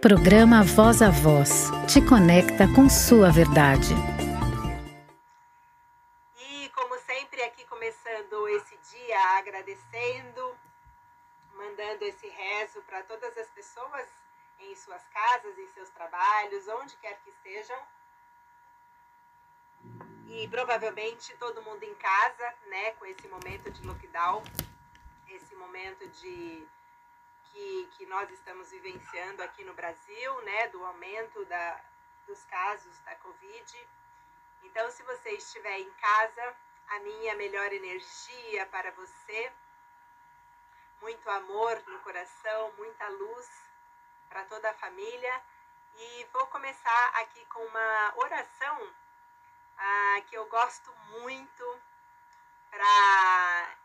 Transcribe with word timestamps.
Programa 0.00 0.64
Voz 0.64 1.02
a 1.02 1.10
Voz 1.10 1.68
te 1.86 2.00
conecta 2.00 2.64
com 2.74 2.88
sua 2.88 3.30
verdade. 3.30 3.92
E 6.38 6.70
como 6.70 6.98
sempre, 7.00 7.42
aqui 7.42 7.66
começando 7.66 8.48
esse 8.48 8.78
dia 8.90 9.38
agradecendo, 9.38 10.56
mandando 11.54 12.02
esse 12.06 12.26
rezo 12.26 12.80
para 12.86 13.02
todas 13.02 13.36
as 13.36 13.50
pessoas 13.50 14.08
em 14.60 14.74
suas 14.74 15.06
casas, 15.08 15.58
em 15.58 15.68
seus 15.74 15.90
trabalhos, 15.90 16.66
onde 16.80 16.96
quer 16.96 17.20
que 17.22 17.28
estejam. 17.28 17.78
E 20.28 20.48
provavelmente 20.48 21.36
todo 21.36 21.62
mundo 21.62 21.82
em 21.82 21.94
casa, 21.96 22.54
né, 22.70 22.92
com 22.92 23.04
esse 23.04 23.28
momento 23.28 23.70
de 23.70 23.86
lockdown, 23.86 24.42
esse 25.28 25.54
momento 25.56 26.08
de 26.08 26.66
que, 27.52 27.90
que 27.96 28.06
nós 28.06 28.30
estamos 28.30 28.70
vivenciando 28.70 29.42
aqui 29.42 29.64
no 29.64 29.74
Brasil, 29.74 30.40
né, 30.42 30.68
do 30.68 30.84
aumento 30.84 31.44
da, 31.46 31.80
dos 32.26 32.42
casos 32.44 32.98
da 33.00 33.14
Covid. 33.16 33.88
Então, 34.62 34.90
se 34.90 35.02
você 35.02 35.30
estiver 35.30 35.78
em 35.78 35.90
casa, 35.92 36.56
a 36.88 36.98
minha 37.00 37.34
melhor 37.36 37.72
energia 37.72 38.66
para 38.66 38.90
você, 38.92 39.52
muito 41.00 41.28
amor 41.30 41.82
no 41.86 41.98
coração, 42.00 42.72
muita 42.76 43.08
luz 43.08 43.48
para 44.28 44.44
toda 44.44 44.70
a 44.70 44.74
família. 44.74 45.42
E 45.96 46.26
vou 46.32 46.46
começar 46.46 47.08
aqui 47.20 47.44
com 47.46 47.64
uma 47.66 48.12
oração 48.16 48.94
ah, 49.76 50.22
que 50.28 50.36
eu 50.36 50.46
gosto 50.46 50.92
muito 51.20 51.80
para 52.70 53.76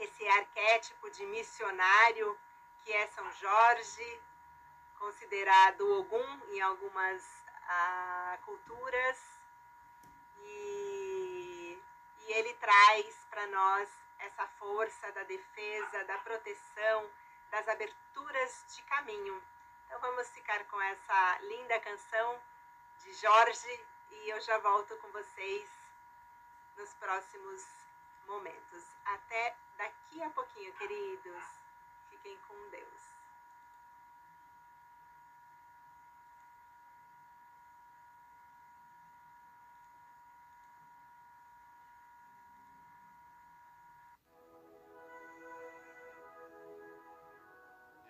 esse 0.00 0.26
arquétipo 0.26 1.10
de 1.10 1.26
missionário 1.26 2.38
que 2.84 2.92
é 2.92 3.06
São 3.08 3.30
Jorge, 3.32 4.22
considerado 4.98 5.98
Ogum 5.98 6.40
em 6.48 6.60
algumas 6.62 7.22
ah, 7.68 8.38
culturas, 8.44 9.18
e, 10.38 11.78
e 12.20 12.32
ele 12.32 12.54
traz 12.54 13.26
para 13.30 13.46
nós 13.48 13.88
essa 14.18 14.46
força 14.58 15.12
da 15.12 15.22
defesa, 15.24 16.04
da 16.04 16.18
proteção, 16.18 17.10
das 17.50 17.68
aberturas 17.68 18.64
de 18.74 18.82
caminho. 18.82 19.42
Então 19.86 20.00
vamos 20.00 20.28
ficar 20.30 20.64
com 20.66 20.80
essa 20.80 21.38
linda 21.42 21.78
canção 21.80 22.42
de 23.00 23.12
Jorge 23.14 23.86
e 24.10 24.30
eu 24.30 24.40
já 24.40 24.58
volto 24.58 24.96
com 24.98 25.08
vocês 25.12 25.68
nos 26.76 26.94
próximos 26.94 27.79
momentos. 28.26 28.84
Até 29.04 29.56
daqui 29.76 30.22
a 30.22 30.30
pouquinho, 30.30 30.72
queridos. 30.74 31.44
Fiquem 32.10 32.36
com 32.48 32.70
Deus. 32.70 33.14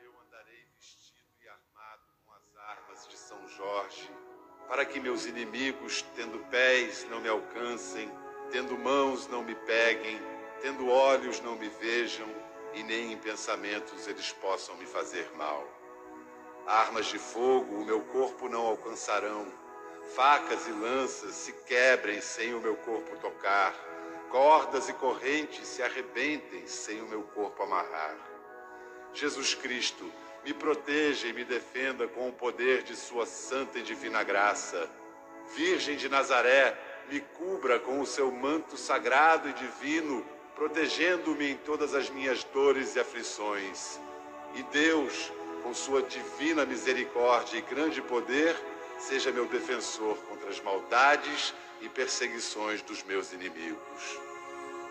Eu 0.01 0.21
andarei 0.21 0.65
vestido 0.77 1.31
e 1.43 1.49
armado 1.49 2.03
com 2.25 2.33
as 2.33 2.57
armas 2.57 3.07
de 3.09 3.17
São 3.17 3.47
Jorge, 3.49 4.11
para 4.67 4.85
que 4.85 5.01
meus 5.01 5.27
inimigos, 5.27 6.03
tendo 6.15 6.39
pés, 6.51 7.05
não 7.05 7.21
me 7.21 7.29
alcancem 7.29 8.11
Tendo 8.51 8.77
mãos 8.77 9.29
não 9.29 9.43
me 9.43 9.55
peguem, 9.55 10.21
tendo 10.61 10.89
olhos 10.89 11.41
não 11.41 11.57
me 11.57 11.69
vejam, 11.69 12.29
e 12.75 12.83
nem 12.83 13.13
em 13.13 13.17
pensamentos 13.17 14.07
eles 14.07 14.33
possam 14.33 14.77
me 14.77 14.87
fazer 14.87 15.31
mal. 15.37 15.67
Armas 16.67 17.07
de 17.07 17.19
fogo 17.19 17.77
o 17.77 17.85
meu 17.85 18.01
corpo 18.01 18.49
não 18.49 18.67
alcançarão, 18.67 19.47
facas 20.15 20.67
e 20.67 20.73
lanças 20.73 21.35
se 21.35 21.53
quebrem 21.65 22.21
sem 22.21 22.55
o 22.55 22.61
meu 22.61 22.77
corpo 22.77 23.17
tocar, 23.19 23.75
cordas 24.31 24.89
e 24.89 24.93
correntes 24.95 25.67
se 25.67 25.83
arrebentem 25.83 26.67
sem 26.67 27.01
o 27.01 27.07
meu 27.07 27.23
corpo 27.23 27.63
amarrar. 27.63 28.17
Jesus 29.13 29.55
Cristo, 29.55 30.11
me 30.45 30.55
proteja 30.55 31.29
e 31.29 31.33
me 31.33 31.45
defenda 31.45 32.09
com 32.09 32.29
o 32.29 32.33
poder 32.33 32.83
de 32.83 32.97
Sua 32.97 33.27
santa 33.27 33.79
e 33.79 33.83
divina 33.83 34.23
graça. 34.23 34.89
Virgem 35.55 35.97
de 35.97 36.09
Nazaré, 36.09 36.79
me 37.09 37.21
cubra 37.21 37.79
com 37.79 38.01
o 38.01 38.07
seu 38.07 38.31
manto 38.31 38.77
sagrado 38.77 39.49
e 39.49 39.53
divino, 39.53 40.25
protegendo-me 40.55 41.53
em 41.53 41.57
todas 41.57 41.95
as 41.95 42.11
minhas 42.11 42.45
dores 42.45 42.95
e 42.97 43.01
aflições. 43.01 44.01
E 44.55 44.63
Deus, 44.65 45.33
com 45.63 45.73
sua 45.73 46.03
divina 46.03 46.67
misericórdia 46.67 47.59
e 47.59 47.63
grande 47.63 48.03
poder, 48.03 48.57
seja 48.99 49.33
meu 49.33 49.47
defensor 49.47 50.17
contra 50.29 50.51
as 50.51 50.61
maldades 50.61 51.55
e 51.81 51.89
perseguições 51.89 52.83
dos 52.83 53.03
meus 53.03 53.33
inimigos. 53.33 54.19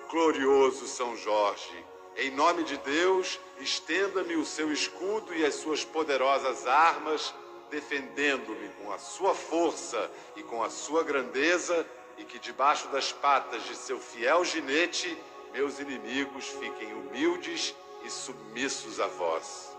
Glorioso 0.09 0.87
São 0.87 1.15
Jorge, 1.15 1.85
em 2.17 2.31
nome 2.31 2.63
de 2.63 2.75
Deus, 2.77 3.39
estenda-me 3.59 4.35
o 4.35 4.45
seu 4.45 4.71
escudo 4.71 5.33
e 5.33 5.45
as 5.45 5.55
suas 5.55 5.85
poderosas 5.85 6.65
armas, 6.65 7.33
defendendo-me 7.69 8.69
com 8.69 8.91
a 8.91 8.97
sua 8.97 9.35
força 9.35 10.09
e 10.35 10.43
com 10.43 10.63
a 10.63 10.69
sua 10.69 11.03
grandeza 11.03 11.85
e 12.19 12.25
que 12.25 12.37
debaixo 12.37 12.87
das 12.89 13.11
patas 13.11 13.63
de 13.63 13.75
seu 13.75 13.99
fiel 13.99 14.45
ginete 14.45 15.17
meus 15.53 15.79
inimigos 15.79 16.45
fiquem 16.47 16.93
humildes 16.93 17.73
e 18.03 18.09
submissos 18.09 18.99
a 18.99 19.07
vós. 19.07 19.75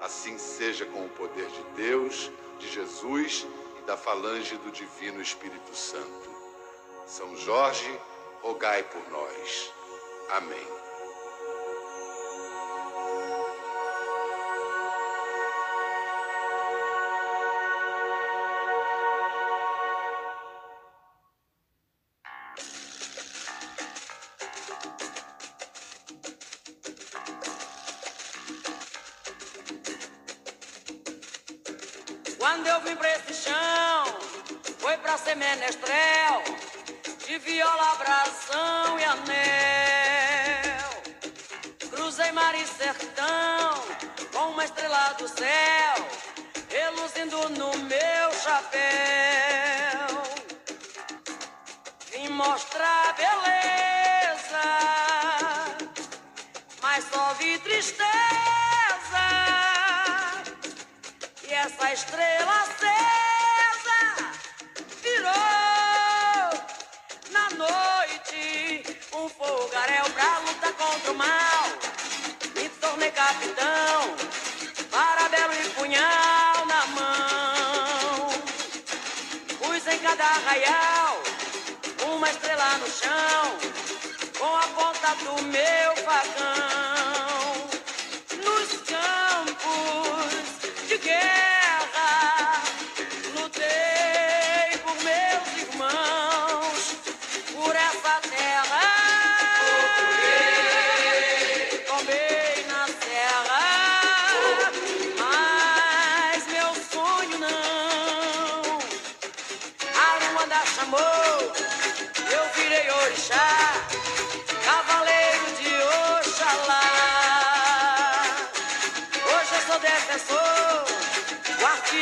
Assim 0.00 0.38
seja 0.38 0.86
com 0.86 1.04
o 1.04 1.10
poder 1.10 1.46
de 1.48 1.62
Deus, 1.76 2.30
de 2.58 2.68
Jesus 2.68 3.46
e 3.78 3.82
da 3.82 3.96
falange 3.96 4.56
do 4.58 4.70
Divino 4.70 5.20
Espírito 5.20 5.74
Santo. 5.74 6.30
São 7.06 7.36
Jorge, 7.36 8.00
rogai 8.40 8.82
por 8.84 9.10
nós. 9.10 9.72
Amém. 10.30 10.81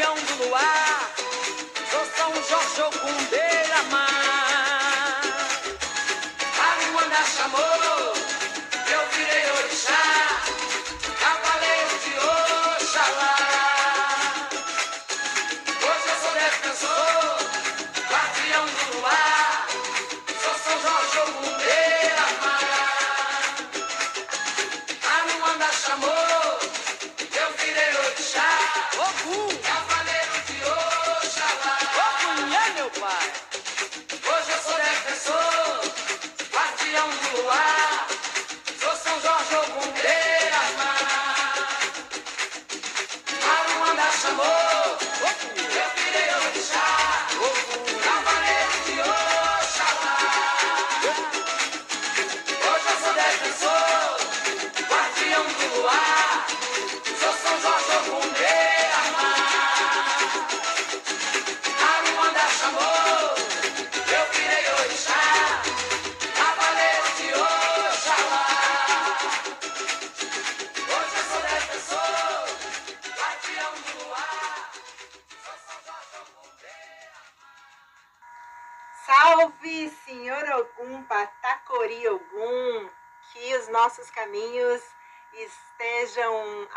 Guardião 0.01 0.15
do 0.15 0.49
luar. 0.49 0.80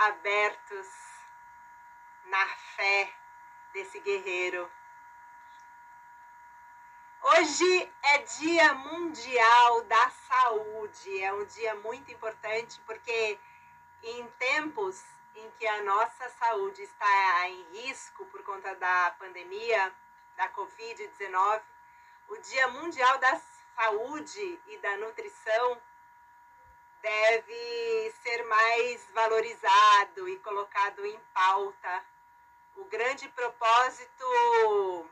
Abertos 0.04 0.88
na 2.26 2.46
fé 2.76 3.14
desse 3.72 4.00
guerreiro. 4.02 4.70
Hoje 7.22 7.94
é 8.04 8.18
Dia 8.18 8.74
Mundial 8.74 9.84
da 9.84 10.10
Saúde, 10.10 11.24
é 11.24 11.34
um 11.34 11.46
dia 11.46 11.74
muito 11.76 12.12
importante 12.12 12.82
porque 12.86 13.40
em 14.04 14.28
tempos 14.32 15.02
em 15.36 15.50
que 15.52 15.66
a 15.66 15.84
nossa 15.84 16.30
saúde 16.32 16.82
está 16.82 17.48
em 17.48 17.64
risco 17.72 18.26
por 18.26 18.44
conta 18.44 18.76
da 18.76 19.16
pandemia 19.18 19.96
da 20.36 20.50
Covid-19, 20.50 21.62
o 22.28 22.38
Dia 22.40 22.68
Mundial 22.68 23.18
da 23.20 23.42
Saúde 23.76 24.60
e 24.68 24.78
da 24.80 24.98
Nutrição 24.98 25.82
deve 27.04 28.12
ser 28.24 28.44
mais 28.46 29.06
valorizado 29.12 30.30
e 30.30 30.40
colocado 30.40 31.06
em 31.06 31.20
pauta. 31.34 32.06
O 32.78 32.86
grande 32.86 33.28
propósito 33.30 35.10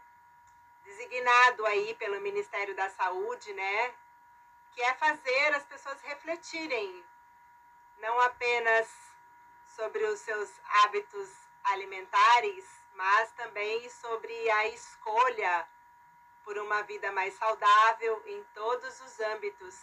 designado 0.85 1.65
aí 1.65 1.93
pelo 1.95 2.21
Ministério 2.21 2.73
da 2.75 2.89
Saúde, 2.89 3.53
né, 3.53 3.93
que 4.73 4.81
é 4.81 4.93
fazer 4.95 5.53
as 5.53 5.63
pessoas 5.65 6.01
refletirem 6.01 7.05
não 7.97 8.19
apenas 8.21 8.87
sobre 9.75 10.03
os 10.05 10.19
seus 10.21 10.49
hábitos 10.83 11.29
alimentares, 11.65 12.65
mas 12.95 13.31
também 13.33 13.87
sobre 13.89 14.49
a 14.49 14.67
escolha 14.69 15.67
por 16.43 16.57
uma 16.57 16.81
vida 16.83 17.11
mais 17.11 17.33
saudável 17.35 18.23
em 18.25 18.43
todos 18.55 18.99
os 19.01 19.19
âmbitos, 19.19 19.75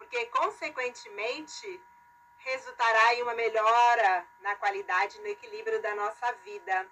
porque 0.00 0.24
consequentemente 0.26 1.80
resultará 2.38 3.14
em 3.14 3.22
uma 3.22 3.34
melhora 3.34 4.26
na 4.40 4.56
qualidade 4.56 5.18
e 5.18 5.20
no 5.20 5.26
equilíbrio 5.26 5.80
da 5.82 5.94
nossa 5.94 6.32
vida. 6.36 6.88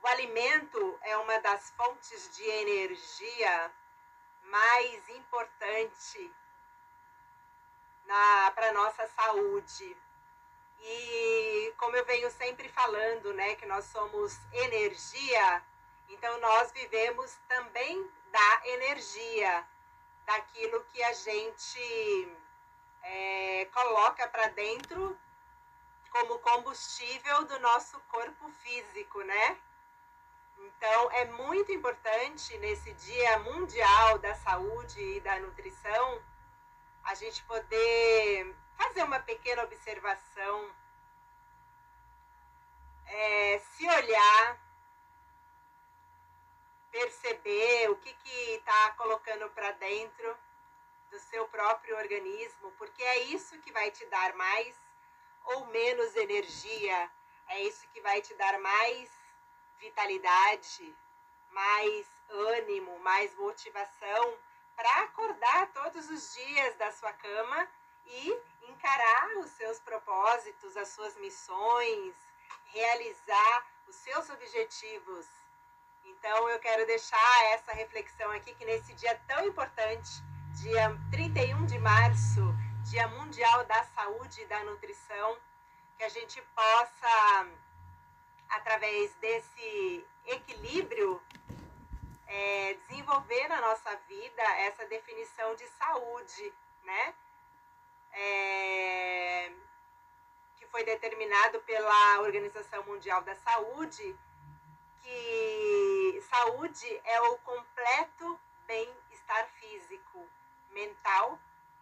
O 0.00 0.06
alimento 0.06 0.98
é 1.02 1.16
uma 1.16 1.40
das 1.40 1.70
fontes 1.70 2.36
de 2.36 2.44
energia 2.44 3.72
mais 4.44 5.08
importante 5.08 6.32
para 8.54 8.70
a 8.70 8.72
nossa 8.72 9.06
saúde. 9.08 9.96
E 10.80 11.74
como 11.76 11.96
eu 11.96 12.04
venho 12.04 12.30
sempre 12.30 12.68
falando, 12.68 13.34
né, 13.34 13.56
que 13.56 13.66
nós 13.66 13.84
somos 13.86 14.38
energia, 14.52 15.62
então 16.08 16.38
nós 16.38 16.70
vivemos 16.70 17.36
também 17.48 18.10
da 18.30 18.62
energia, 18.64 19.68
daquilo 20.26 20.84
que 20.86 21.02
a 21.02 21.12
gente 21.12 22.36
é, 23.02 23.64
coloca 23.72 24.28
para 24.28 24.48
dentro 24.48 25.18
como 26.10 26.38
combustível 26.40 27.44
do 27.44 27.58
nosso 27.60 27.98
corpo 28.08 28.50
físico, 28.62 29.22
né? 29.22 29.58
Então 30.58 31.10
é 31.12 31.24
muito 31.26 31.72
importante 31.72 32.56
nesse 32.58 32.92
Dia 32.94 33.38
Mundial 33.40 34.18
da 34.18 34.34
Saúde 34.34 35.00
e 35.00 35.20
da 35.20 35.38
Nutrição 35.40 36.22
a 37.04 37.14
gente 37.14 37.42
poder 37.44 38.54
fazer 38.76 39.02
uma 39.02 39.20
pequena 39.20 39.62
observação, 39.62 40.70
é, 43.06 43.58
se 43.58 43.88
olhar, 43.88 44.58
perceber 46.90 47.90
o 47.90 47.96
que 47.96 48.10
está 48.54 48.92
colocando 48.92 49.48
para 49.50 49.70
dentro 49.72 50.36
do 51.10 51.18
seu 51.18 51.46
próprio 51.48 51.96
organismo, 51.96 52.72
porque 52.72 53.02
é 53.02 53.18
isso 53.24 53.58
que 53.60 53.72
vai 53.72 53.90
te 53.90 54.04
dar 54.06 54.34
mais 54.34 54.76
ou 55.44 55.66
menos 55.66 56.14
energia, 56.16 57.10
é 57.48 57.62
isso 57.62 57.86
que 57.88 58.00
vai 58.00 58.20
te 58.20 58.34
dar 58.34 58.58
mais 58.60 59.10
vitalidade, 59.78 60.96
mais 61.50 62.06
ânimo, 62.28 62.98
mais 63.00 63.34
motivação 63.34 64.38
para 64.76 65.02
acordar 65.02 65.72
todos 65.72 66.08
os 66.08 66.34
dias 66.34 66.76
da 66.76 66.92
sua 66.92 67.12
cama 67.12 67.68
e 68.06 68.40
encarar 68.68 69.36
os 69.38 69.50
seus 69.50 69.78
propósitos, 69.80 70.76
as 70.76 70.88
suas 70.88 71.16
missões, 71.16 72.14
realizar 72.66 73.66
os 73.86 73.96
seus 73.96 74.30
objetivos. 74.30 75.26
Então 76.10 76.48
eu 76.48 76.58
quero 76.58 76.86
deixar 76.86 77.44
essa 77.52 77.72
reflexão 77.72 78.30
aqui 78.32 78.54
que 78.54 78.64
nesse 78.64 78.92
dia 78.94 79.14
tão 79.26 79.46
importante, 79.46 80.10
dia 80.60 80.96
31 81.10 81.66
de 81.66 81.78
março, 81.78 82.42
Dia 82.90 83.06
Mundial 83.06 83.64
da 83.66 83.84
Saúde 83.84 84.42
e 84.42 84.46
da 84.46 84.64
Nutrição, 84.64 85.38
que 85.96 86.02
a 86.02 86.08
gente 86.08 86.42
possa 86.54 87.46
através 88.48 89.14
desse 89.16 90.04
equilíbrio 90.26 91.22
é, 92.26 92.74
desenvolver 92.88 93.48
na 93.48 93.60
nossa 93.60 93.94
vida 94.08 94.42
essa 94.58 94.84
definição 94.86 95.54
de 95.54 95.66
saúde, 95.68 96.52
né? 96.84 97.14
É, 98.12 99.52
que 100.56 100.66
foi 100.66 100.82
determinado 100.84 101.60
pela 101.60 102.20
Organização 102.20 102.82
Mundial 102.84 103.22
da 103.22 103.36
Saúde, 103.36 104.16
que 105.02 105.89
saúde 106.22 107.00
é 107.04 107.20
o 107.20 107.38
completo 107.38 108.40
bem-estar 108.66 109.48
físico, 109.58 110.28
mental 110.70 111.38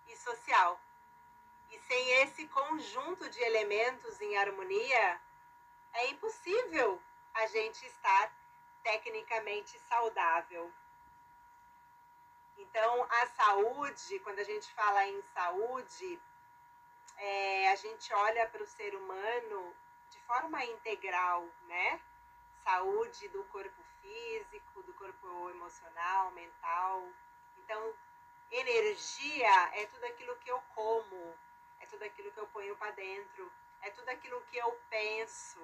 e 0.09 0.17
social. 0.17 0.81
E 1.71 1.79
sem 1.81 2.11
esse 2.23 2.49
conjunto 2.49 3.29
de 3.31 3.41
elementos 3.43 4.21
em 4.21 4.37
harmonia, 4.37 5.21
é 5.93 6.09
impossível 6.09 7.01
a 7.35 7.47
gente 7.47 7.85
estar 7.87 8.33
tecnicamente 8.83 9.79
saudável. 9.81 10.73
Então, 12.57 13.07
a 13.11 13.27
saúde, 13.29 14.19
quando 14.21 14.41
a 14.41 14.45
gente 14.45 14.73
fala 14.73 15.07
em 15.07 15.23
saúde, 15.35 16.21
é, 17.17 17.71
a 17.71 17.77
gente 17.77 18.13
olha 18.15 18.49
para 18.49 18.63
o 18.63 18.67
ser 18.67 18.95
humano 18.95 19.77
de 20.11 20.19
forma 20.21 20.65
integral, 20.65 21.47
né? 21.67 22.01
Saúde 22.65 23.29
do 23.29 23.45
corpo 23.45 23.83
físico, 24.09 24.83
do 24.83 24.95
corpo 24.95 25.51
emocional, 25.51 26.31
mental. 26.31 27.03
Então, 27.59 27.95
energia 28.51 29.71
é 29.75 29.87
tudo 29.87 30.05
aquilo 30.07 30.37
que 30.37 30.51
eu 30.51 30.61
como, 30.75 31.39
é 31.81 31.87
tudo 31.87 32.03
aquilo 32.05 32.33
que 32.33 32.41
eu 32.41 32.47
ponho 32.49 32.75
para 32.77 32.93
dentro, 32.93 33.53
é 33.83 33.91
tudo 33.91 34.09
aquilo 34.09 34.41
que 34.51 34.57
eu 34.57 34.73
penso, 34.89 35.61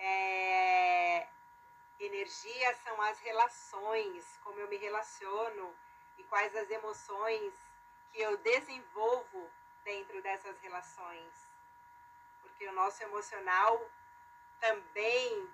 É, 0.00 1.26
energia 1.98 2.72
são 2.84 3.02
as 3.02 3.18
relações, 3.18 4.38
como 4.44 4.60
eu 4.60 4.68
me 4.68 4.76
relaciono 4.76 5.74
e 6.18 6.22
quais 6.30 6.54
as 6.54 6.70
emoções 6.70 7.52
que 8.12 8.20
eu 8.20 8.36
desenvolvo 8.36 9.50
dentro 9.82 10.22
dessas 10.22 10.56
relações. 10.60 11.34
Porque 12.42 12.68
o 12.68 12.72
nosso 12.72 13.02
emocional 13.02 13.90
também 14.60 15.52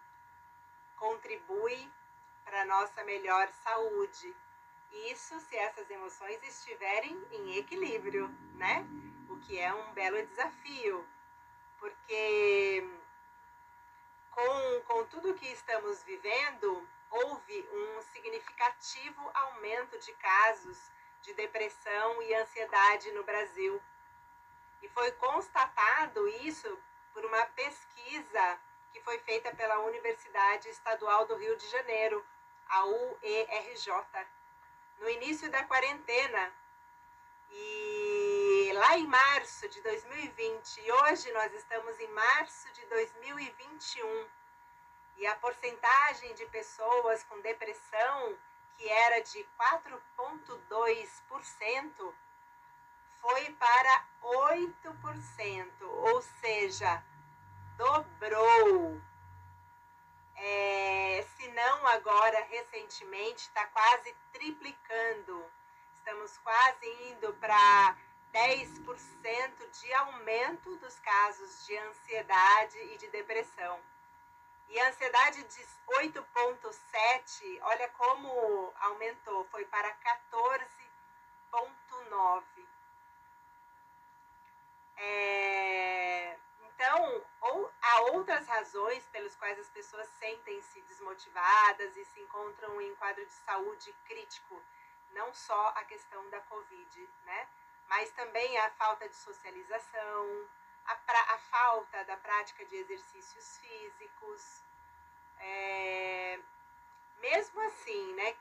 contribui 0.97 1.91
para 2.45 2.63
a 2.63 2.65
nossa 2.65 3.03
melhor 3.05 3.49
saúde. 3.63 4.35
Isso 5.11 5.39
se 5.41 5.57
essas 5.57 5.89
emoções 5.91 6.43
estiverem 6.43 7.21
em 7.33 7.57
equilíbrio, 7.57 8.29
né? 8.55 8.87
O 9.29 9.39
que 9.41 9.59
é 9.59 9.73
um 9.73 9.93
belo 9.93 10.25
desafio, 10.27 11.07
porque 11.79 12.89
com, 14.31 14.81
com 14.87 15.05
tudo 15.07 15.35
que 15.35 15.47
estamos 15.47 16.03
vivendo, 16.03 16.89
houve 17.11 17.69
um 17.73 18.03
significativo 18.03 19.31
aumento 19.33 19.99
de 19.99 20.13
casos 20.15 20.91
de 21.23 21.33
depressão 21.35 22.23
e 22.23 22.35
ansiedade 22.35 23.11
no 23.13 23.25
Brasil. 23.25 23.81
E 24.83 24.89
foi 24.89 25.11
constatado 25.13 26.29
isso 26.29 26.79
por 27.13 27.25
uma 27.25 27.47
pesquisa 27.47 28.61
que 28.95 29.01
foi 29.01 29.19
feita 29.19 29.53
pela 29.57 29.81
Universidade 29.81 30.69
Estadual 30.69 31.27
do 31.27 31.35
Rio 31.35 31.57
de 31.57 31.69
Janeiro, 31.69 32.25
a 32.69 32.87
UERJ, 32.87 33.91
no 35.01 35.11
início 35.11 35.51
da 35.51 35.65
quarentena. 35.65 36.55
E 37.51 38.71
lá 38.73 38.97
em 38.97 39.09
março 39.09 39.69
de 39.69 39.83
2020, 39.83 40.81
e 40.81 40.93
hoje 40.93 41.33
nós 41.33 41.53
estamos 41.55 41.99
em 41.99 42.07
março 42.07 42.73
de 42.73 42.87
2021, 42.87 44.29
e 45.17 45.27
a 45.27 45.35
porcentagem 45.37 46.35
de 46.35 46.47
pessoas 46.47 47.25
com 47.25 47.41
depressão, 47.41 48.39
que 48.77 48.89
era 48.89 49.21
de 49.23 49.45
4,2%, 49.59 52.15
foi 53.21 53.51
para 53.55 54.07
8%, 54.23 55.83
ou 55.83 56.23
seja, 56.23 57.03
dobrou. 57.77 59.01
É, 60.37 61.25
se 61.37 61.49
não 61.49 61.87
agora, 61.87 62.45
recentemente, 62.51 63.43
está 63.43 63.67
quase 63.67 64.15
triplicando. 64.33 65.45
Estamos 65.95 66.37
quase 66.39 66.87
indo 67.11 67.33
para 67.35 67.97
10% 68.33 69.71
de 69.81 69.95
aumento 69.95 70.77
dos 70.77 70.99
casos 71.01 71.65
de 71.67 71.77
ansiedade 71.79 72.79
e 72.79 72.99
de 72.99 73.09
depressão. 73.09 73.81
E 74.69 74.81
a 74.81 74.89
ansiedade 74.89 75.45
de 75.45 75.67
8,7, 75.87 77.59
olha 77.63 77.89
como 77.91 78.73
aumentou, 78.81 79.45
foi 79.51 79.65
para 79.67 79.95
14,9. 81.53 82.43
É, 84.97 86.39
então, 86.75 87.25
ou, 87.41 87.73
há 87.81 88.01
outras 88.13 88.47
razões 88.49 89.07
pelas 89.09 89.37
quais 89.37 89.59
as 89.59 89.71
pessoas 89.71 90.09
sentem-se 90.19 90.81
desmotivadas 90.83 91.97
e 91.97 92.05
se 92.05 92.21
encontram 92.21 92.81
em 92.81 92.95
quadro 92.97 93.25
de 93.25 93.33
saúde 93.33 93.95
crítico, 94.05 94.61
não 95.13 95.33
só 95.33 95.69
a 95.77 95.85
questão 95.85 96.29
da 96.31 96.41
Covid, 96.43 97.09
né? 97.25 97.49
Mas 97.89 98.11
também 98.11 98.59
a 98.59 98.71
falta 98.71 99.09
de 99.09 99.15
socialização, 99.15 100.49
a, 100.87 100.97
pra, 100.97 101.21
a 101.21 101.39
falta 101.39 102.05
da 102.05 102.17
prática 102.17 102.65
de 102.65 102.77
exercícios 102.77 103.59
físicos. 103.59 104.65
É, 105.39 106.41
mesmo 107.19 107.61
assim, 107.61 108.15
né, 108.15 108.37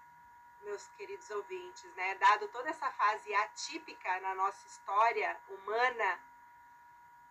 meus 0.62 0.88
queridos 0.98 1.30
ouvintes, 1.30 1.94
né, 1.96 2.16
dado 2.16 2.48
toda 2.48 2.70
essa 2.70 2.90
fase 2.92 3.34
atípica 3.36 4.20
na 4.22 4.34
nossa 4.34 4.66
história 4.68 5.40
humana, 5.50 6.20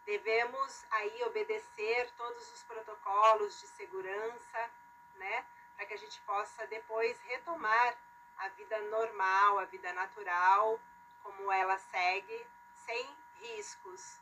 devemos 0.04 0.84
aí 0.90 1.22
obedecer 1.24 2.10
todos 2.16 2.52
os 2.52 2.62
protocolos 2.64 3.60
de 3.60 3.66
segurança, 3.68 4.70
né, 5.16 5.46
para 5.76 5.86
que 5.86 5.94
a 5.94 5.98
gente 5.98 6.20
possa 6.22 6.66
depois 6.66 7.18
retomar 7.22 7.96
a 8.38 8.48
vida 8.48 8.78
normal, 8.82 9.58
a 9.58 9.64
vida 9.66 9.92
natural, 9.92 10.80
como 11.22 11.52
ela 11.52 11.78
segue, 11.78 12.46
sem 12.84 13.16
riscos. 13.40 14.20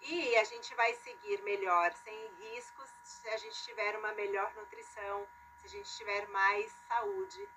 E 0.00 0.36
a 0.36 0.44
gente 0.44 0.74
vai 0.74 0.92
seguir 0.94 1.42
melhor, 1.42 1.92
sem 1.92 2.34
riscos, 2.34 2.90
se 3.02 3.28
a 3.28 3.36
gente 3.36 3.64
tiver 3.64 3.96
uma 3.98 4.12
melhor 4.12 4.52
nutrição, 4.54 5.26
se 5.58 5.66
a 5.66 5.68
gente 5.68 5.96
tiver 5.96 6.28
mais 6.28 6.70
saúde. 6.88 7.48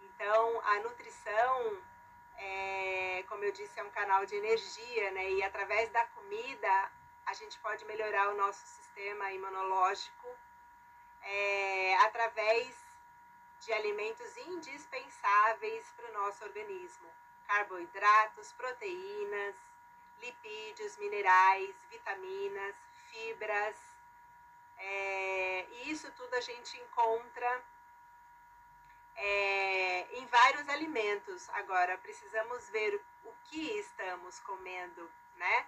Então, 0.00 0.60
a 0.64 0.80
nutrição 0.80 1.82
é, 2.38 3.24
como 3.28 3.44
eu 3.44 3.52
disse, 3.52 3.78
é 3.78 3.84
um 3.84 3.90
canal 3.90 4.24
de 4.24 4.36
energia, 4.36 5.10
né? 5.10 5.30
E 5.30 5.42
através 5.42 5.90
da 5.90 6.04
comida 6.06 6.92
a 7.26 7.34
gente 7.34 7.58
pode 7.58 7.84
melhorar 7.84 8.30
o 8.30 8.36
nosso 8.36 8.64
sistema 8.66 9.30
imunológico 9.32 10.28
é, 11.22 11.96
através 11.96 12.74
de 13.60 13.72
alimentos 13.72 14.36
indispensáveis 14.36 15.84
para 15.96 16.08
o 16.10 16.12
nosso 16.14 16.44
organismo: 16.44 17.10
carboidratos, 17.46 18.52
proteínas, 18.52 19.56
lipídios, 20.20 20.96
minerais, 20.96 21.74
vitaminas, 21.90 22.76
fibras. 23.10 23.76
É, 24.78 25.66
e 25.70 25.90
isso 25.90 26.10
tudo 26.12 26.34
a 26.34 26.40
gente 26.40 26.78
encontra 26.78 27.64
é, 29.18 30.18
em 30.18 30.26
vários 30.26 30.68
alimentos. 30.68 31.48
Agora, 31.50 31.98
precisamos 31.98 32.68
ver 32.70 33.00
o 33.24 33.32
que 33.44 33.78
estamos 33.78 34.38
comendo, 34.40 35.10
né? 35.36 35.66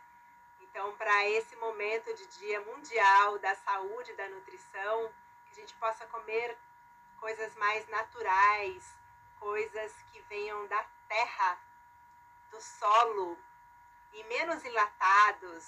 Então, 0.60 0.96
para 0.96 1.28
esse 1.28 1.56
momento 1.56 2.14
de 2.14 2.26
Dia 2.38 2.60
Mundial 2.60 3.38
da 3.38 3.54
Saúde 3.56 4.12
e 4.12 4.16
da 4.16 4.28
Nutrição, 4.28 5.12
que 5.44 5.52
a 5.52 5.54
gente 5.54 5.74
possa 5.74 6.06
comer 6.06 6.56
coisas 7.18 7.54
mais 7.56 7.86
naturais, 7.88 8.96
coisas 9.38 9.92
que 10.12 10.20
venham 10.22 10.66
da 10.68 10.84
terra, 11.08 11.58
do 12.50 12.60
solo, 12.60 13.36
e 14.12 14.24
menos 14.24 14.64
enlatados, 14.64 15.66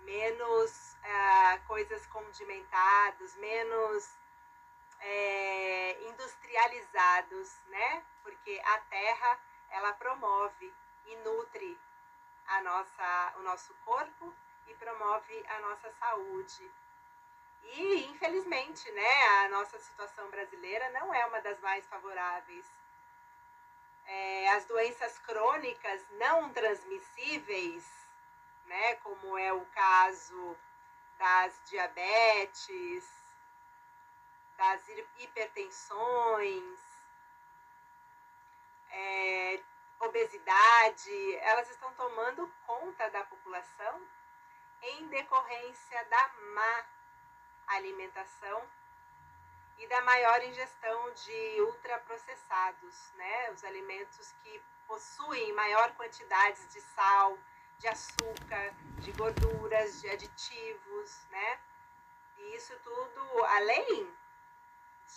menos 0.00 0.96
ah, 1.04 1.60
coisas 1.66 2.06
condimentadas, 2.06 3.36
menos 3.36 4.19
é, 5.00 6.02
industrializados, 6.08 7.58
né? 7.66 8.04
Porque 8.22 8.60
a 8.64 8.78
terra 8.78 9.38
ela 9.70 9.92
promove 9.94 10.72
e 11.06 11.16
nutre 11.16 11.78
a 12.46 12.62
nossa, 12.62 13.34
o 13.38 13.42
nosso 13.42 13.74
corpo 13.84 14.34
e 14.66 14.74
promove 14.74 15.44
a 15.48 15.60
nossa 15.60 15.90
saúde. 15.92 16.70
E 17.62 18.04
infelizmente, 18.10 18.90
né, 18.92 19.22
a 19.44 19.48
nossa 19.48 19.78
situação 19.78 20.28
brasileira 20.30 20.88
não 20.90 21.12
é 21.12 21.24
uma 21.26 21.40
das 21.40 21.60
mais 21.60 21.86
favoráveis. 21.86 22.66
É, 24.06 24.48
as 24.50 24.64
doenças 24.64 25.18
crônicas 25.18 26.04
não 26.12 26.50
transmissíveis, 26.52 27.84
né, 28.66 28.94
como 28.96 29.38
é 29.38 29.52
o 29.52 29.64
caso 29.66 30.56
das 31.18 31.60
diabetes, 31.66 33.19
das 34.60 34.86
hipertensões, 35.16 36.78
é, 38.90 39.62
obesidade, 40.00 41.36
elas 41.36 41.70
estão 41.70 41.90
tomando 41.94 42.46
conta 42.66 43.08
da 43.08 43.24
população 43.24 44.06
em 44.82 45.08
decorrência 45.08 46.04
da 46.04 46.28
má 46.54 46.84
alimentação 47.68 48.62
e 49.78 49.86
da 49.86 50.02
maior 50.02 50.42
ingestão 50.44 51.10
de 51.14 51.62
ultraprocessados, 51.62 53.12
né? 53.14 53.50
Os 53.52 53.64
alimentos 53.64 54.30
que 54.42 54.62
possuem 54.86 55.54
maior 55.54 55.90
quantidade 55.94 56.66
de 56.66 56.82
sal, 56.82 57.38
de 57.78 57.88
açúcar, 57.88 58.74
de 58.98 59.10
gorduras, 59.12 60.02
de 60.02 60.10
aditivos, 60.10 61.26
né? 61.30 61.60
E 62.36 62.56
isso 62.56 62.78
tudo, 62.80 63.44
além 63.46 64.19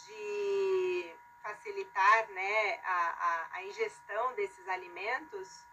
de 0.06 1.16
facilitar 1.42 2.30
né, 2.30 2.80
a, 2.84 3.10
a, 3.10 3.56
a 3.58 3.64
ingestão 3.66 4.34
desses 4.34 4.68
alimentos, 4.68 5.66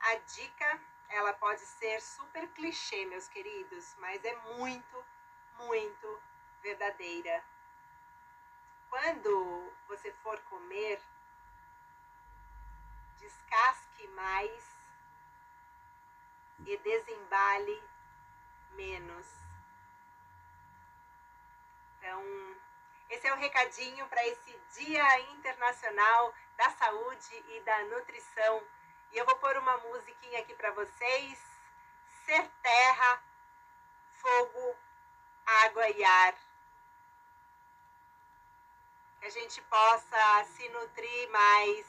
a 0.00 0.14
dica 0.16 0.80
ela 1.08 1.32
pode 1.34 1.60
ser 1.60 2.00
super 2.00 2.48
clichê, 2.48 3.04
meus 3.06 3.28
queridos, 3.28 3.94
mas 3.98 4.24
é 4.24 4.34
muito, 4.56 5.04
muito 5.58 6.22
verdadeira. 6.62 7.44
Quando 8.88 9.72
você 9.88 10.12
for 10.22 10.40
comer, 10.42 11.00
descasque 13.18 14.06
mais 14.08 14.74
e 16.66 16.76
desembale 16.78 17.82
menos. 18.72 19.26
Então, 21.98 22.22
esse 23.10 23.26
é 23.26 23.32
o 23.32 23.36
recadinho 23.36 24.06
para 24.08 24.26
esse 24.26 24.60
Dia 24.74 25.20
Internacional 25.32 26.34
da 26.56 26.70
Saúde 26.70 27.44
e 27.48 27.60
da 27.60 27.84
Nutrição. 27.84 28.62
E 29.12 29.18
eu 29.18 29.24
vou 29.24 29.36
pôr 29.36 29.56
uma 29.58 29.76
musiquinha 29.78 30.40
aqui 30.40 30.54
para 30.54 30.72
vocês. 30.72 31.38
Ser 32.24 32.50
terra, 32.62 33.22
fogo, 34.14 34.76
água 35.44 35.88
e 35.90 36.04
ar. 36.04 36.34
Que 39.20 39.26
a 39.26 39.30
gente 39.30 39.60
possa 39.62 40.44
se 40.44 40.68
nutrir 40.70 41.30
mais 41.30 41.86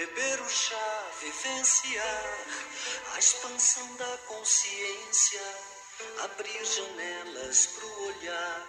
Beber 0.00 0.40
o 0.40 0.48
chá, 0.48 1.10
vivenciar 1.20 2.38
a 3.12 3.18
expansão 3.18 3.96
da 3.96 4.16
consciência, 4.28 5.42
abrir 6.24 6.64
janelas 6.64 7.66
pro 7.66 8.04
olhar, 8.06 8.66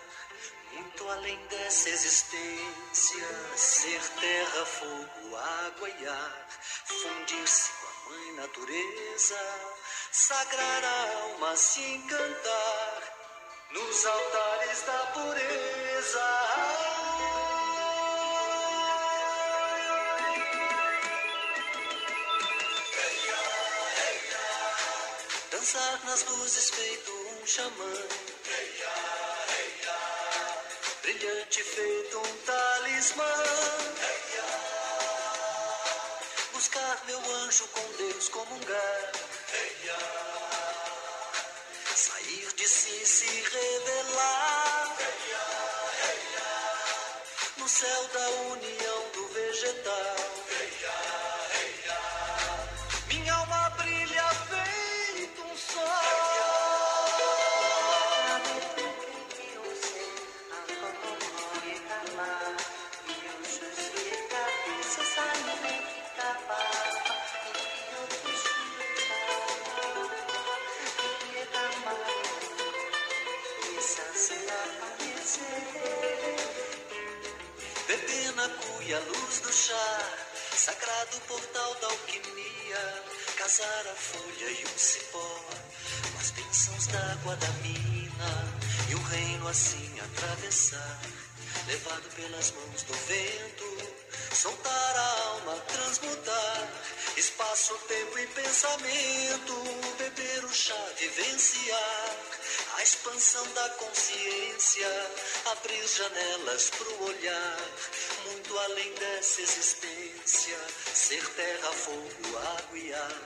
muito 0.74 1.10
além 1.10 1.38
dessa 1.48 1.90
existência, 1.90 3.56
ser 3.56 4.02
terra, 4.20 4.66
fogo, 4.66 5.38
água 5.38 5.90
e 5.90 6.06
ar, 6.06 6.48
fundir-se 6.84 7.70
com 7.80 7.88
a 7.88 8.10
mãe 8.10 8.34
natureza, 8.34 9.40
sagrar 10.12 10.84
a 10.84 11.14
alma, 11.22 11.56
se 11.56 11.80
encantar 11.80 13.14
nos 13.72 14.06
altares 14.06 14.82
da 14.82 15.00
pureza. 15.14 17.01
Dançar 25.72 26.06
nas 26.06 26.24
luzes 26.26 26.70
feito 26.70 27.12
um 27.12 27.48
xamã. 27.48 27.94
Brilhante 31.02 31.64
feito 31.64 32.18
um 32.20 32.38
talismã. 32.46 33.34
Buscar 36.52 37.04
meu 37.08 37.20
anjo 37.36 37.68
com 37.70 37.92
Deus 37.98 38.28
comungar. 38.30 39.12
Sair 41.96 42.54
de 42.56 42.68
si, 42.68 43.06
se 43.06 43.26
revelar. 43.26 44.98
No 47.58 47.70
céu 47.70 48.08
da 48.14 48.30
união 48.30 49.10
do 49.14 49.28
vegetal. 49.30 50.32
Portal 81.32 81.76
da 81.80 81.88
alquimia, 81.88 83.04
casar 83.38 83.88
a 83.88 83.96
folha 83.96 84.50
e 84.52 84.64
o 84.66 84.80
cipó, 84.80 85.46
as 86.20 86.32
bênçãos 86.32 86.88
d'água 86.88 87.36
da 87.38 87.48
mina, 87.64 88.34
e 88.90 88.96
o 88.96 89.02
reino 89.04 89.48
assim 89.48 89.92
atravessar, 90.02 91.00
levado 91.68 92.10
pelas 92.18 92.52
mãos 92.52 92.84
do 92.84 92.94
vento, 92.94 93.81
soltar 94.42 94.98
a 94.98 95.28
alma, 95.28 95.56
transmutar, 95.68 96.68
espaço, 97.16 97.76
tempo 97.88 98.18
e 98.18 98.26
pensamento, 98.26 99.54
beber 100.00 100.46
o 100.46 100.52
chá, 100.52 100.84
vivenciar 100.98 102.16
a 102.76 102.82
expansão 102.82 103.46
da 103.54 103.70
consciência, 103.70 105.12
abrir 105.52 105.88
janelas 105.88 106.72
pro 106.72 107.04
olhar, 107.04 107.58
muito 108.26 108.58
além 108.58 108.92
dessa 108.96 109.42
existência, 109.42 110.58
ser 110.92 111.24
terra, 111.36 111.72
fogo, 111.74 112.38
água 112.58 112.80
e 112.80 112.94
ar, 112.96 113.22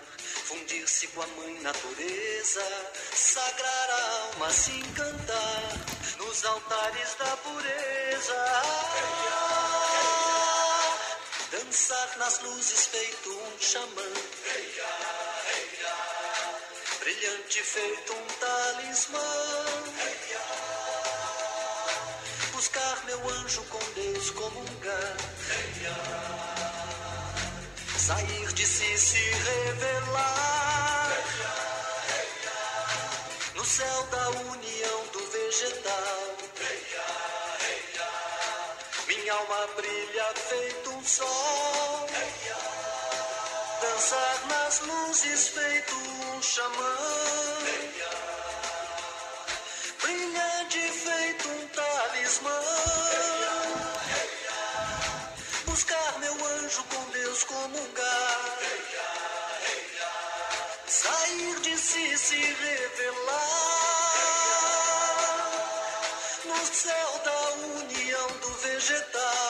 fundir-se 0.47 1.07
com 1.07 1.21
a 1.21 1.27
mãe 1.27 1.61
natureza, 1.61 2.91
sagrar 3.13 3.89
a 3.89 4.31
alma, 4.33 4.51
se 4.51 4.71
encantar 4.71 5.63
nos 6.17 6.43
altares 6.43 7.15
da 7.17 7.37
pureza. 7.37 9.44
Dançar 11.75 12.17
nas 12.19 12.39
luzes 12.39 12.85
feito 12.85 13.29
um 13.29 13.59
xamã 13.59 14.13
brilhante 17.01 17.61
feito 17.63 18.13
um 18.13 18.25
talismã. 18.39 19.19
Buscar 22.53 23.03
meu 23.05 23.29
anjo 23.29 23.61
com 23.63 23.79
Deus 23.91 24.29
comungar. 24.29 25.17
Sair 27.97 28.53
de 28.53 28.65
si, 28.65 28.97
se 28.97 29.17
revelar. 29.17 31.11
No 33.53 33.65
céu 33.65 34.03
da 34.03 34.29
união 34.29 35.07
do 35.11 35.19
vegetal. 35.29 36.35
Minha 39.25 39.37
alma 39.37 39.67
brilha 39.75 40.33
feito 40.35 40.89
um 40.91 41.03
sol 41.03 42.07
dançar 43.81 44.47
nas 44.47 44.79
luzes 44.81 45.47
feito 45.47 45.95
um 45.95 46.41
xamã. 46.43 46.95
Brilhante 49.99 50.79
feito 50.91 51.49
um 51.49 51.67
talismã. 51.69 52.61
Buscar 55.65 56.19
meu 56.19 56.45
anjo 56.45 56.83
com 56.83 57.03
Deus 57.09 57.43
comungar. 57.45 58.59
Sair 60.85 61.59
de 61.61 61.75
si, 61.79 62.15
se 62.15 62.35
revelar. 62.35 63.45
No 66.45 66.65
céu 66.67 67.04
vegetal. 68.87 69.44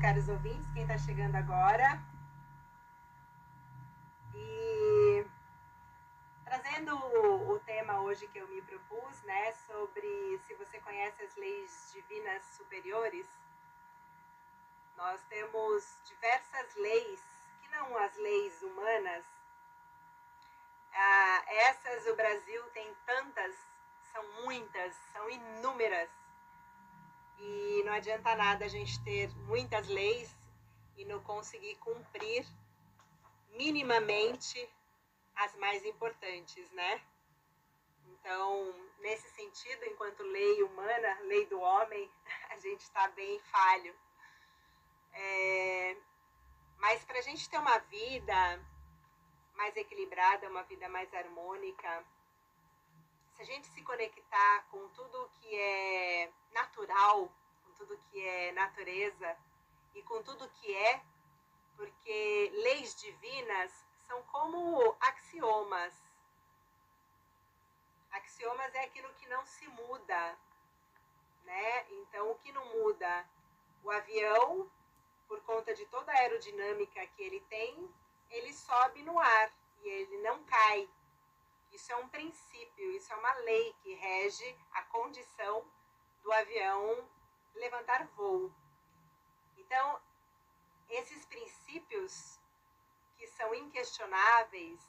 Caros 0.00 0.28
ouvintes, 0.28 0.66
quem 0.72 0.82
está 0.82 0.96
chegando 0.96 1.36
agora. 1.36 2.02
E 4.34 5.26
trazendo 6.44 6.96
o, 6.96 7.52
o 7.52 7.60
tema 7.60 8.00
hoje 8.00 8.26
que 8.28 8.38
eu 8.38 8.48
me 8.48 8.62
propus, 8.62 9.22
né, 9.24 9.52
sobre 9.66 10.40
se 10.46 10.54
você 10.54 10.80
conhece 10.80 11.22
as 11.22 11.36
leis 11.36 11.90
divinas 11.92 12.42
superiores, 12.56 13.26
nós 14.96 15.20
temos 15.28 15.84
diversas 16.06 16.74
leis, 16.76 17.20
que 17.62 17.68
não 17.70 17.96
as 17.98 18.16
leis 18.16 18.62
humanas, 18.62 19.24
ah, 20.92 21.42
essas 21.46 22.06
o 22.06 22.16
Brasil 22.16 22.62
tem 22.72 22.94
tantas, 23.06 23.54
são 24.12 24.24
muitas, 24.42 24.94
são 25.12 25.28
inúmeras. 25.30 26.08
E 27.38 27.82
não 27.84 27.92
adianta 28.20 28.36
nada 28.36 28.64
a 28.66 28.68
gente 28.68 29.02
ter 29.02 29.30
muitas 29.46 29.88
leis 29.88 30.36
e 30.96 31.04
não 31.06 31.20
conseguir 31.22 31.74
cumprir 31.76 32.46
minimamente 33.56 34.68
as 35.34 35.56
mais 35.56 35.84
importantes, 35.84 36.70
né? 36.72 37.02
Então, 38.06 38.74
nesse 38.98 39.30
sentido, 39.30 39.86
enquanto 39.86 40.22
lei 40.22 40.62
humana, 40.62 41.20
lei 41.22 41.46
do 41.46 41.58
homem, 41.58 42.10
a 42.50 42.58
gente 42.58 42.80
está 42.80 43.08
bem 43.08 43.40
falho. 43.50 43.94
É... 45.14 45.96
Mas 46.76 47.02
para 47.04 47.18
a 47.18 47.22
gente 47.22 47.48
ter 47.48 47.58
uma 47.58 47.78
vida 47.78 48.60
mais 49.54 49.74
equilibrada, 49.76 50.48
uma 50.50 50.62
vida 50.64 50.88
mais 50.88 51.12
harmônica, 51.14 52.04
se 53.34 53.42
a 53.42 53.44
gente 53.46 53.66
se 53.68 53.82
conectar 53.82 54.66
com 54.70 54.88
tudo 54.90 55.30
que 55.40 55.54
é 55.54 56.30
natural, 56.52 57.32
tudo 57.80 57.98
que 58.10 58.22
é 58.22 58.52
natureza 58.52 59.36
e 59.94 60.02
com 60.02 60.22
tudo 60.22 60.50
que 60.50 60.76
é, 60.76 61.02
porque 61.76 62.50
leis 62.52 62.94
divinas 62.94 63.72
são 64.06 64.22
como 64.24 64.94
axiomas. 65.00 65.94
Axiomas 68.12 68.74
é 68.74 68.84
aquilo 68.84 69.08
que 69.14 69.26
não 69.28 69.46
se 69.46 69.66
muda, 69.68 70.38
né? 71.44 71.86
Então, 71.92 72.30
o 72.30 72.38
que 72.40 72.52
não 72.52 72.66
muda? 72.66 73.26
O 73.82 73.90
avião, 73.90 74.70
por 75.26 75.40
conta 75.44 75.74
de 75.74 75.86
toda 75.86 76.12
a 76.12 76.16
aerodinâmica 76.16 77.06
que 77.06 77.22
ele 77.22 77.40
tem, 77.48 77.88
ele 78.30 78.52
sobe 78.52 79.02
no 79.02 79.18
ar 79.18 79.50
e 79.82 79.88
ele 79.88 80.18
não 80.18 80.44
cai. 80.44 80.86
Isso 81.72 81.90
é 81.92 81.96
um 81.96 82.08
princípio, 82.08 82.90
isso 82.92 83.10
é 83.10 83.16
uma 83.16 83.32
lei 83.38 83.74
que 83.82 83.94
rege 83.94 84.54
a 84.72 84.82
condição 84.82 85.64
do 86.22 86.30
avião 86.30 87.08
levantar 87.54 88.06
voo. 88.16 88.52
Então, 89.58 90.00
esses 90.88 91.24
princípios 91.26 92.38
que 93.16 93.26
são 93.26 93.54
inquestionáveis, 93.54 94.80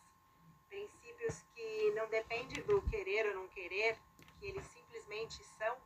princípios 0.67 1.43
que 1.53 1.91
não 1.91 2.07
dependem 2.09 2.63
do 2.63 2.81
querer 2.83 3.27
ou 3.27 3.35
não 3.35 3.47
querer, 3.49 3.99
que 4.39 4.47
eles 4.47 4.65
simplesmente 4.65 5.43
são, 5.57 5.77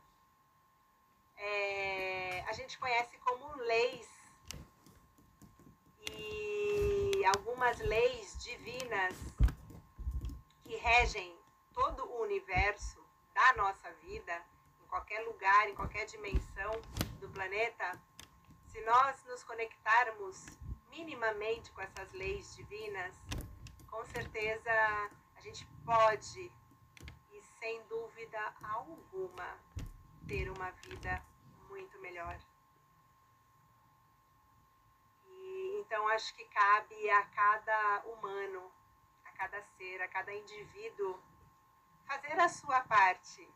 é, 1.36 2.44
a 2.48 2.52
gente 2.52 2.78
conhece 2.78 3.18
como 3.18 3.54
leis. 3.56 4.08
E 6.12 7.24
algumas 7.26 7.78
leis 7.80 8.42
divinas 8.42 9.14
que 10.62 10.76
regem 10.76 11.36
todo 11.74 12.04
o 12.04 12.22
universo 12.22 13.04
da 13.34 13.52
nossa 13.54 13.92
vida, 13.94 14.42
qualquer 14.96 15.20
lugar, 15.26 15.68
em 15.68 15.74
qualquer 15.74 16.06
dimensão 16.06 16.72
do 17.20 17.28
planeta, 17.28 18.00
se 18.66 18.80
nós 18.80 19.22
nos 19.26 19.44
conectarmos 19.44 20.46
minimamente 20.88 21.70
com 21.72 21.82
essas 21.82 22.10
leis 22.12 22.56
divinas, 22.56 23.14
com 23.90 24.02
certeza 24.06 24.72
a 25.36 25.40
gente 25.42 25.66
pode 25.84 26.50
e 27.30 27.42
sem 27.60 27.82
dúvida 27.88 28.40
alguma 28.62 29.58
ter 30.26 30.48
uma 30.48 30.70
vida 30.70 31.22
muito 31.68 31.98
melhor. 31.98 32.38
E 35.26 35.80
então 35.80 36.08
acho 36.08 36.34
que 36.34 36.44
cabe 36.46 37.10
a 37.10 37.22
cada 37.26 38.02
humano, 38.06 38.72
a 39.26 39.32
cada 39.32 39.60
ser, 39.76 40.00
a 40.00 40.08
cada 40.08 40.32
indivíduo 40.32 41.22
fazer 42.06 42.40
a 42.40 42.48
sua 42.48 42.80
parte 42.80 43.46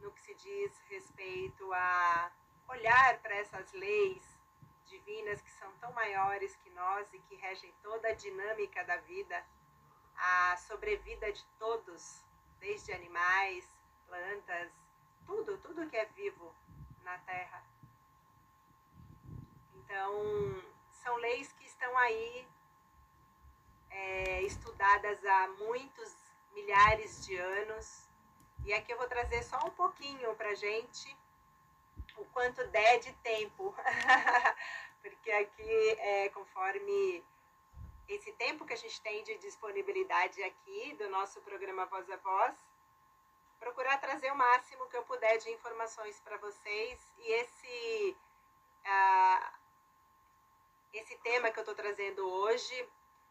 no 0.00 0.10
que 0.12 0.20
se 0.20 0.34
diz 0.34 0.78
respeito 0.88 1.72
a 1.72 2.30
olhar 2.68 3.18
para 3.20 3.34
essas 3.36 3.72
leis 3.72 4.38
divinas 4.86 5.40
que 5.40 5.50
são 5.50 5.70
tão 5.78 5.92
maiores 5.92 6.56
que 6.56 6.70
nós 6.70 7.12
e 7.12 7.18
que 7.20 7.36
regem 7.36 7.72
toda 7.82 8.08
a 8.08 8.14
dinâmica 8.14 8.84
da 8.84 8.96
vida, 8.98 9.44
a 10.16 10.56
sobrevida 10.56 11.30
de 11.32 11.44
todos, 11.58 12.24
desde 12.58 12.92
animais, 12.92 13.70
plantas, 14.06 14.72
tudo, 15.26 15.58
tudo 15.58 15.88
que 15.88 15.96
é 15.96 16.06
vivo 16.06 16.54
na 17.02 17.18
Terra. 17.18 17.62
Então, 19.74 20.62
são 20.90 21.16
leis 21.16 21.52
que 21.52 21.66
estão 21.66 21.96
aí 21.98 22.48
é, 23.90 24.42
estudadas 24.42 25.24
há 25.24 25.48
muitos 25.48 26.14
milhares 26.52 27.24
de 27.26 27.36
anos. 27.36 28.07
E 28.64 28.72
aqui 28.74 28.92
eu 28.92 28.98
vou 28.98 29.08
trazer 29.08 29.42
só 29.42 29.58
um 29.66 29.70
pouquinho 29.70 30.34
para 30.36 30.54
gente 30.54 31.16
o 32.16 32.24
quanto 32.26 32.66
der 32.68 32.98
de 32.98 33.12
tempo, 33.14 33.74
porque 35.02 35.30
aqui, 35.30 35.90
é, 35.98 36.28
conforme 36.30 37.24
esse 38.08 38.32
tempo 38.32 38.64
que 38.64 38.72
a 38.72 38.76
gente 38.76 39.00
tem 39.02 39.22
de 39.22 39.36
disponibilidade 39.38 40.42
aqui 40.42 40.94
do 40.94 41.08
nosso 41.10 41.40
programa 41.42 41.86
Voz 41.86 42.10
a 42.10 42.16
Voz, 42.16 42.56
procurar 43.58 43.98
trazer 43.98 44.30
o 44.32 44.36
máximo 44.36 44.88
que 44.88 44.96
eu 44.96 45.02
puder 45.04 45.38
de 45.38 45.50
informações 45.50 46.18
para 46.20 46.36
vocês. 46.38 46.98
E 47.18 47.32
esse 47.32 48.16
uh, 48.86 49.58
esse 50.92 51.16
tema 51.18 51.50
que 51.50 51.58
eu 51.58 51.62
estou 51.62 51.74
trazendo 51.74 52.26
hoje 52.26 52.88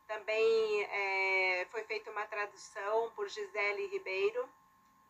também 0.08 0.84
é, 0.84 1.68
foi 1.72 1.84
feita 1.84 2.12
uma 2.12 2.26
tradução 2.26 3.12
por 3.12 3.28
Gisele 3.28 3.88
Ribeiro 3.88 4.48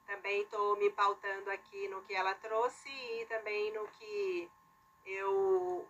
também 0.08 0.42
estou 0.42 0.78
me 0.78 0.90
pautando 0.90 1.52
aqui 1.52 1.88
no 1.90 2.02
que 2.04 2.16
ela 2.16 2.34
trouxe 2.36 2.90
e 2.90 3.26
também 3.26 3.72
no 3.74 3.86
que 3.90 4.50
eu 5.06 5.88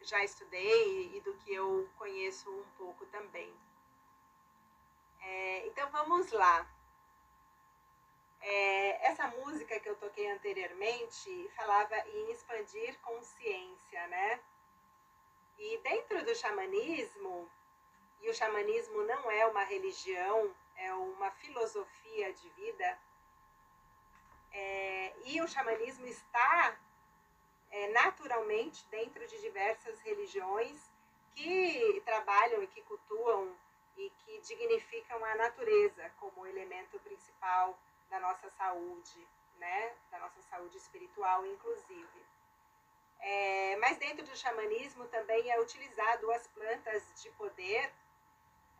já 0.00 0.22
estudei 0.24 1.16
e 1.16 1.20
do 1.20 1.34
que 1.38 1.52
eu 1.52 1.88
conheço 1.98 2.48
um 2.48 2.64
pouco 2.78 3.04
também. 3.06 3.52
É, 5.20 5.66
então 5.66 5.90
vamos 5.90 6.30
lá. 6.30 6.66
É, 8.40 9.08
essa 9.08 9.26
música 9.28 9.80
que 9.80 9.88
eu 9.88 9.96
toquei 9.96 10.30
anteriormente 10.30 11.50
falava 11.56 11.98
em 12.08 12.30
expandir 12.30 12.96
consciência, 13.00 14.06
né? 14.06 14.40
E 15.58 15.78
dentro 15.78 16.24
do 16.24 16.34
xamanismo, 16.36 17.50
e 18.22 18.30
o 18.30 18.34
xamanismo 18.34 19.02
não 19.02 19.28
é 19.28 19.44
uma 19.46 19.64
religião, 19.64 20.54
é 20.76 20.94
uma 20.94 21.32
filosofia 21.32 22.32
de 22.32 22.48
vida, 22.50 22.98
é, 24.52 25.14
e 25.24 25.40
o 25.40 25.48
xamanismo 25.48 26.06
está 26.06 26.78
é, 27.70 27.88
naturalmente 27.88 28.86
dentro 28.90 29.26
de 29.26 29.40
diversas 29.40 30.00
religiões 30.00 30.90
que 31.34 32.02
trabalham 32.04 32.62
e 32.62 32.66
que 32.66 32.82
cultuam 32.82 33.54
e 33.96 34.10
que 34.10 34.40
dignificam 34.40 35.24
a 35.24 35.34
natureza 35.34 36.10
como 36.18 36.46
elemento 36.46 36.98
principal 37.00 37.78
da 38.08 38.20
nossa 38.20 38.48
saúde, 38.50 39.26
né? 39.58 39.94
Da 40.10 40.18
nossa 40.18 40.40
saúde 40.42 40.76
espiritual, 40.76 41.44
inclusive. 41.46 42.26
É, 43.20 43.76
mas 43.76 43.98
dentro 43.98 44.24
do 44.24 44.36
xamanismo 44.36 45.04
também 45.08 45.50
é 45.50 45.60
utilizado 45.60 46.30
as 46.30 46.46
plantas 46.48 47.02
de 47.20 47.30
poder, 47.32 47.92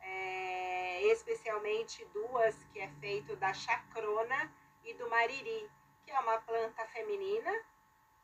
é, 0.00 1.02
especialmente 1.06 2.04
duas 2.06 2.54
que 2.72 2.78
é 2.78 2.88
feito 3.00 3.34
da 3.36 3.52
chacrona 3.52 4.52
e 4.88 4.94
do 4.94 5.08
mariri, 5.10 5.70
que 6.04 6.10
é 6.10 6.18
uma 6.18 6.38
planta 6.40 6.84
feminina, 6.86 7.52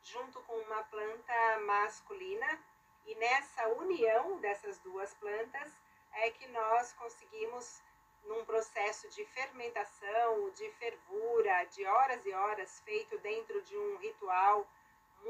junto 0.01 0.41
com 0.41 0.57
uma 0.67 0.83
planta 0.83 1.59
masculina, 1.61 2.59
E 3.05 3.13
nessa 3.15 3.67
união 3.69 4.39
dessas 4.39 4.79
duas 4.79 5.13
plantas 5.15 5.71
é 6.11 6.31
que 6.31 6.47
nós 6.47 6.91
conseguimos, 6.93 7.83
num 8.23 8.43
processo 8.43 9.07
de 9.09 9.23
fermentação, 9.25 10.49
de 10.51 10.71
fervura, 10.71 11.65
de 11.65 11.85
horas 11.85 12.25
e 12.25 12.33
horas, 12.33 12.81
feito 12.83 13.15
dentro 13.19 13.61
de 13.61 13.77
um 13.77 13.97
ritual 13.97 14.67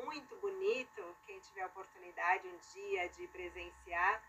muito 0.04 0.36
bonito, 0.38 1.02
quem 1.26 1.38
tiver 1.40 1.66
oportunidade 1.66 2.48
um 2.48 2.58
dia 2.74 3.10
de 3.10 3.28
presenciar, 3.28 4.24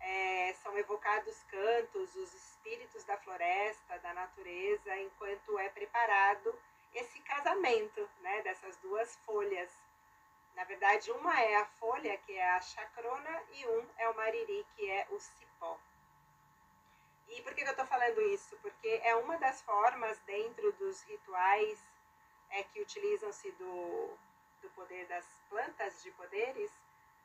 é, 0.00 0.54
são 0.62 0.76
evocados 0.78 1.42
cantos, 1.44 2.14
os 2.14 2.34
espíritos 2.34 3.04
da 3.04 3.16
floresta, 3.18 3.98
da 3.98 4.14
natureza, 4.14 4.96
enquanto 4.98 5.58
é 5.58 5.68
preparado 5.68 6.58
esse 6.94 7.20
casamento 7.20 8.08
né, 8.20 8.42
dessas 8.42 8.76
duas 8.78 9.16
folhas. 9.24 9.70
Na 10.54 10.64
verdade, 10.64 11.10
uma 11.12 11.40
é 11.40 11.56
a 11.56 11.66
folha, 11.66 12.16
que 12.18 12.32
é 12.32 12.50
a 12.50 12.60
chacrona, 12.60 13.42
e 13.52 13.66
um 13.66 13.86
é 13.98 14.08
o 14.08 14.16
mariri, 14.16 14.66
que 14.76 14.90
é 14.90 15.06
o 15.10 15.18
cipó. 15.18 15.78
E 17.28 17.40
por 17.42 17.54
que, 17.54 17.62
eu 17.62 17.70
estou 17.70 17.86
falando 17.86 18.20
isso? 18.22 18.56
Porque 18.60 19.00
é 19.04 19.14
uma 19.14 19.38
das 19.38 19.62
formas 19.62 20.18
dentro 20.26 20.72
dos 20.72 21.02
rituais 21.02 21.78
é, 22.50 22.64
que 22.64 22.80
utilizam-se 22.80 23.52
do, 23.52 24.18
do 24.60 24.70
poder 24.70 25.06
das 25.06 25.24
plantas 25.48 26.02
de 26.02 26.10
poderes, 26.12 26.72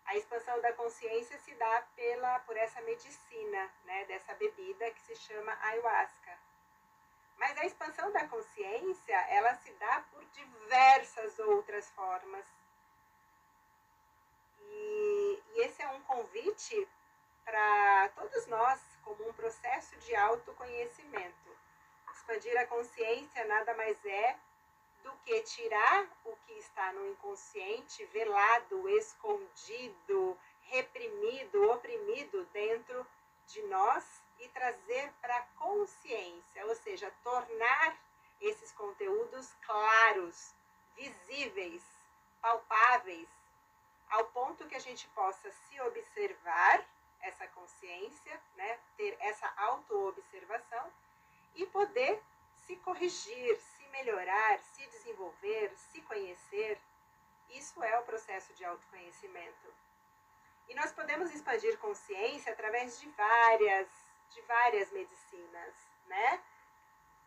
a 0.06 0.16
expansão 0.16 0.60
da 0.62 0.72
consciência 0.74 1.38
se 1.40 1.54
dá 1.56 1.84
pela, 1.96 2.40
por 2.40 2.56
essa 2.56 2.82
medicina, 2.82 3.72
né, 3.86 4.06
dessa 4.06 4.34
bebida 4.36 4.92
que 4.92 5.02
se 5.02 5.16
chama 5.16 5.58
ayahuasca. 5.62 6.38
Mas 7.38 7.58
a 7.58 7.66
expansão 7.66 8.12
da 8.12 8.28
consciência, 8.28 9.16
ela 9.30 9.56
se 9.56 9.72
dá 9.74 10.06
por 10.12 10.24
diversas 10.26 11.38
outras 11.40 11.90
formas. 11.92 12.46
E, 14.62 15.44
e 15.54 15.62
esse 15.62 15.82
é 15.82 15.88
um 15.90 16.02
convite 16.04 16.88
para 17.44 18.10
todos 18.16 18.48
nós, 18.48 18.80
como 19.04 19.28
um 19.28 19.34
processo 19.34 19.96
de 19.98 20.16
autoconhecimento. 20.16 21.58
Expandir 22.14 22.58
a 22.58 22.66
consciência 22.68 23.46
nada 23.46 23.74
mais 23.74 24.04
é 24.06 24.38
do 25.06 25.14
que 25.24 25.40
tirar 25.42 26.08
o 26.26 26.36
que 26.48 26.54
está 26.54 26.92
no 26.94 27.12
inconsciente, 27.12 28.04
velado, 28.08 28.90
escondido, 28.90 30.36
reprimido, 30.64 31.70
oprimido 31.70 32.44
dentro 32.52 33.06
de 33.46 33.62
nós 33.68 34.04
e 34.40 34.50
trazer 34.50 35.14
para 35.22 35.38
a 35.38 35.46
consciência, 35.60 36.66
ou 36.66 36.76
seja, 36.76 37.14
tornar 37.24 37.96
esses 38.42 38.72
conteúdos 38.72 39.54
claros, 39.62 40.56
visíveis, 40.96 41.84
palpáveis, 42.42 43.30
ao 44.10 44.26
ponto 44.26 44.68
que 44.68 44.76
a 44.76 44.80
gente 44.80 45.08
possa 45.10 45.52
se 45.52 45.80
observar 45.82 46.84
essa 47.22 47.46
consciência, 47.50 48.42
né, 48.56 48.80
ter 48.98 49.16
essa 49.20 49.54
auto-observação 49.56 50.92
e 51.54 51.66
poder 51.68 52.22
se 52.66 52.76
corrigir, 52.78 53.60
melhorar, 53.98 54.60
se 54.60 54.86
desenvolver, 54.88 55.72
se 55.76 56.02
conhecer. 56.02 56.80
Isso 57.50 57.82
é 57.84 58.00
o 58.00 58.04
processo 58.04 58.54
de 58.54 58.66
autoconhecimento. 58.66 59.74
E 60.68 60.76
nós 60.76 60.92
podemos 60.92 61.34
expandir 61.34 61.78
consciência 61.78 62.52
através 62.52 63.00
de 63.00 63.08
várias, 63.10 63.88
de 64.30 64.42
várias 64.42 64.92
medicinas, 64.92 65.76
né? 66.08 66.44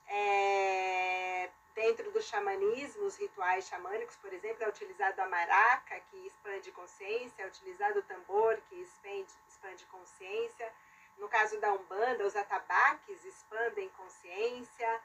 É, 0.09 1.51
dentro 1.75 2.11
do 2.11 2.21
xamanismo, 2.21 3.05
os 3.05 3.17
rituais 3.17 3.69
xamânicos, 3.69 4.17
por 4.17 4.33
exemplo, 4.33 4.65
é 4.65 4.69
utilizado 4.69 5.21
a 5.21 5.29
maraca, 5.29 6.01
que 6.11 6.27
expande 6.27 6.73
consciência, 6.73 7.43
é 7.43 7.47
utilizado 7.47 8.01
o 8.01 8.03
tambor, 8.03 8.61
que 8.69 8.75
expande, 8.77 9.31
expande 9.49 9.87
consciência. 9.87 10.73
No 11.19 11.29
caso 11.29 11.61
da 11.61 11.73
Umbanda, 11.73 12.27
os 12.27 12.35
atabaques 12.35 13.25
expandem 13.25 13.89
consciência 13.91 15.01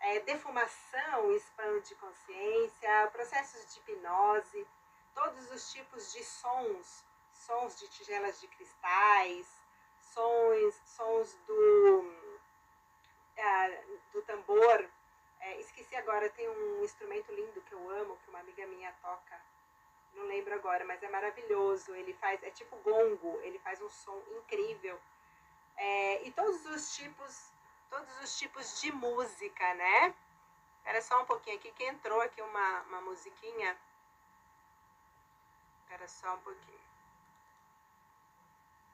é, 0.00 0.20
defumação 0.20 1.32
expande 1.32 1.94
consciência, 1.96 3.08
processos 3.12 3.72
de 3.72 3.80
hipnose, 3.80 4.66
todos 5.14 5.50
os 5.50 5.72
tipos 5.72 6.12
de 6.12 6.22
sons, 6.24 7.04
sons 7.32 7.78
de 7.78 7.88
tigelas 7.88 8.40
de 8.40 8.48
cristais, 8.48 9.46
sons, 10.00 10.74
sons 10.84 11.34
do, 11.46 12.14
é, 13.36 13.84
do 14.12 14.22
tambor. 14.22 14.88
É, 15.40 15.60
esqueci 15.60 15.94
agora, 15.96 16.28
tem 16.30 16.48
um 16.48 16.84
instrumento 16.84 17.32
lindo 17.32 17.60
que 17.62 17.72
eu 17.72 17.90
amo, 17.90 18.16
que 18.18 18.30
uma 18.30 18.40
amiga 18.40 18.66
minha 18.66 18.92
toca. 19.02 19.40
Não 20.14 20.24
lembro 20.24 20.54
agora, 20.54 20.84
mas 20.84 21.02
é 21.02 21.08
maravilhoso. 21.08 21.94
Ele 21.94 22.14
faz, 22.14 22.42
é 22.42 22.50
tipo 22.50 22.76
gongo, 22.76 23.38
ele 23.42 23.58
faz 23.58 23.80
um 23.82 23.88
som 23.88 24.22
incrível. 24.38 24.98
É, 25.76 26.26
e 26.26 26.30
todos 26.32 26.64
os 26.66 26.96
tipos 26.96 27.52
todos 27.90 28.20
os 28.22 28.38
tipos 28.38 28.80
de 28.80 28.92
música, 28.92 29.74
né? 29.74 30.14
Espera 30.78 31.02
só 31.02 31.22
um 31.22 31.26
pouquinho 31.26 31.56
aqui 31.56 31.72
que 31.72 31.84
entrou 31.84 32.20
aqui 32.20 32.40
uma, 32.40 32.82
uma 32.82 33.00
musiquinha. 33.00 33.76
Espera 35.82 36.08
só 36.08 36.34
um 36.34 36.40
pouquinho. 36.40 36.80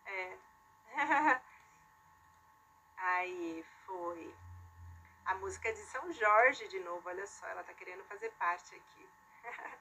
É. 0.06 0.38
Aí 2.96 3.64
foi. 3.86 4.34
A 5.24 5.34
música 5.36 5.72
de 5.72 5.80
São 5.80 6.12
Jorge 6.12 6.66
de 6.68 6.80
novo, 6.80 7.08
olha 7.08 7.26
só, 7.26 7.46
ela 7.46 7.62
tá 7.62 7.72
querendo 7.74 8.04
fazer 8.04 8.30
parte 8.32 8.74
aqui. 8.74 9.08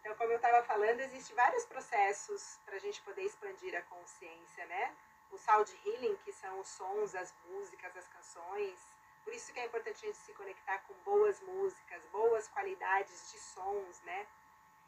então, 0.00 0.14
como 0.16 0.32
eu 0.32 0.36
estava 0.36 0.62
falando, 0.64 1.00
existem 1.00 1.36
vários 1.36 1.64
processos 1.66 2.58
para 2.64 2.76
a 2.76 2.80
gente 2.80 3.00
poder 3.02 3.22
expandir 3.22 3.76
a 3.76 3.82
consciência, 3.82 4.66
né? 4.66 4.96
O 5.30 5.38
sound 5.38 5.70
healing, 5.84 6.16
que 6.24 6.32
são 6.32 6.58
os 6.60 6.68
sons, 6.68 7.14
as 7.14 7.34
músicas, 7.46 7.96
as 7.96 8.08
canções. 8.08 8.78
Por 9.24 9.32
isso 9.32 9.52
que 9.52 9.60
é 9.60 9.66
importante 9.66 10.04
a 10.04 10.06
gente 10.06 10.18
se 10.18 10.32
conectar 10.34 10.78
com 10.80 10.94
boas 11.04 11.40
músicas, 11.40 12.04
boas 12.06 12.48
qualidades 12.48 13.30
de 13.30 13.38
sons, 13.38 14.00
né? 14.02 14.26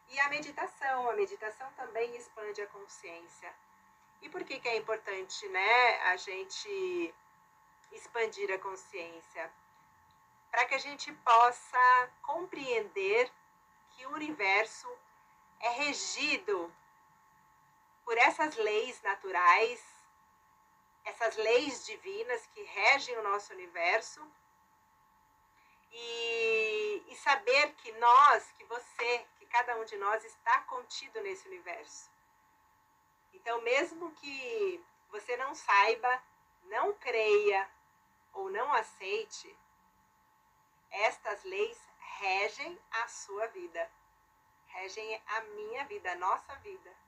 E 0.08 0.18
a 0.20 0.28
meditação, 0.28 1.08
a 1.08 1.14
meditação 1.14 1.70
também 1.72 2.16
expande 2.16 2.60
a 2.60 2.66
consciência. 2.66 3.54
E 4.20 4.28
por 4.28 4.44
que, 4.44 4.60
que 4.60 4.68
é 4.68 4.76
importante, 4.76 5.48
né, 5.48 6.00
a 6.02 6.16
gente 6.16 7.14
expandir 7.92 8.52
a 8.52 8.58
consciência? 8.58 9.52
Para 10.50 10.66
que 10.66 10.74
a 10.74 10.78
gente 10.78 11.12
possa 11.12 12.10
compreender 12.22 13.30
que 13.90 14.06
o 14.06 14.12
universo 14.12 14.88
é 15.60 15.70
regido 15.70 16.72
por 18.04 18.16
essas 18.18 18.56
leis 18.56 19.00
naturais 19.02 19.91
essas 21.04 21.36
leis 21.36 21.84
divinas 21.84 22.46
que 22.48 22.62
regem 22.62 23.16
o 23.18 23.22
nosso 23.22 23.52
universo 23.52 24.20
e, 25.90 27.04
e 27.08 27.16
saber 27.16 27.74
que 27.74 27.92
nós, 27.92 28.50
que 28.52 28.64
você, 28.64 29.26
que 29.38 29.46
cada 29.46 29.76
um 29.76 29.84
de 29.84 29.96
nós 29.96 30.24
está 30.24 30.60
contido 30.62 31.20
nesse 31.20 31.46
universo. 31.48 32.10
Então, 33.34 33.60
mesmo 33.62 34.12
que 34.12 34.84
você 35.10 35.36
não 35.36 35.54
saiba, 35.54 36.22
não 36.64 36.92
creia 36.94 37.68
ou 38.32 38.50
não 38.50 38.72
aceite, 38.72 39.54
estas 40.90 41.42
leis 41.44 41.78
regem 42.18 42.78
a 42.92 43.08
sua 43.08 43.46
vida, 43.48 43.90
regem 44.68 45.22
a 45.26 45.40
minha 45.40 45.84
vida, 45.84 46.12
a 46.12 46.16
nossa 46.16 46.54
vida. 46.56 47.01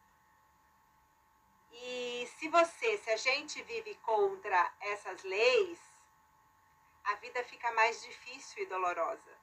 E 1.75 2.29
se 2.39 2.49
você, 2.49 2.99
se 2.99 3.11
a 3.11 3.17
gente 3.17 3.61
vive 3.63 3.95
contra 3.97 4.73
essas 4.81 5.23
leis, 5.25 5.79
a 7.05 7.15
vida 7.17 7.43
fica 7.45 7.71
mais 7.73 8.03
difícil 8.03 8.63
e 8.63 8.67
dolorosa. 8.67 9.37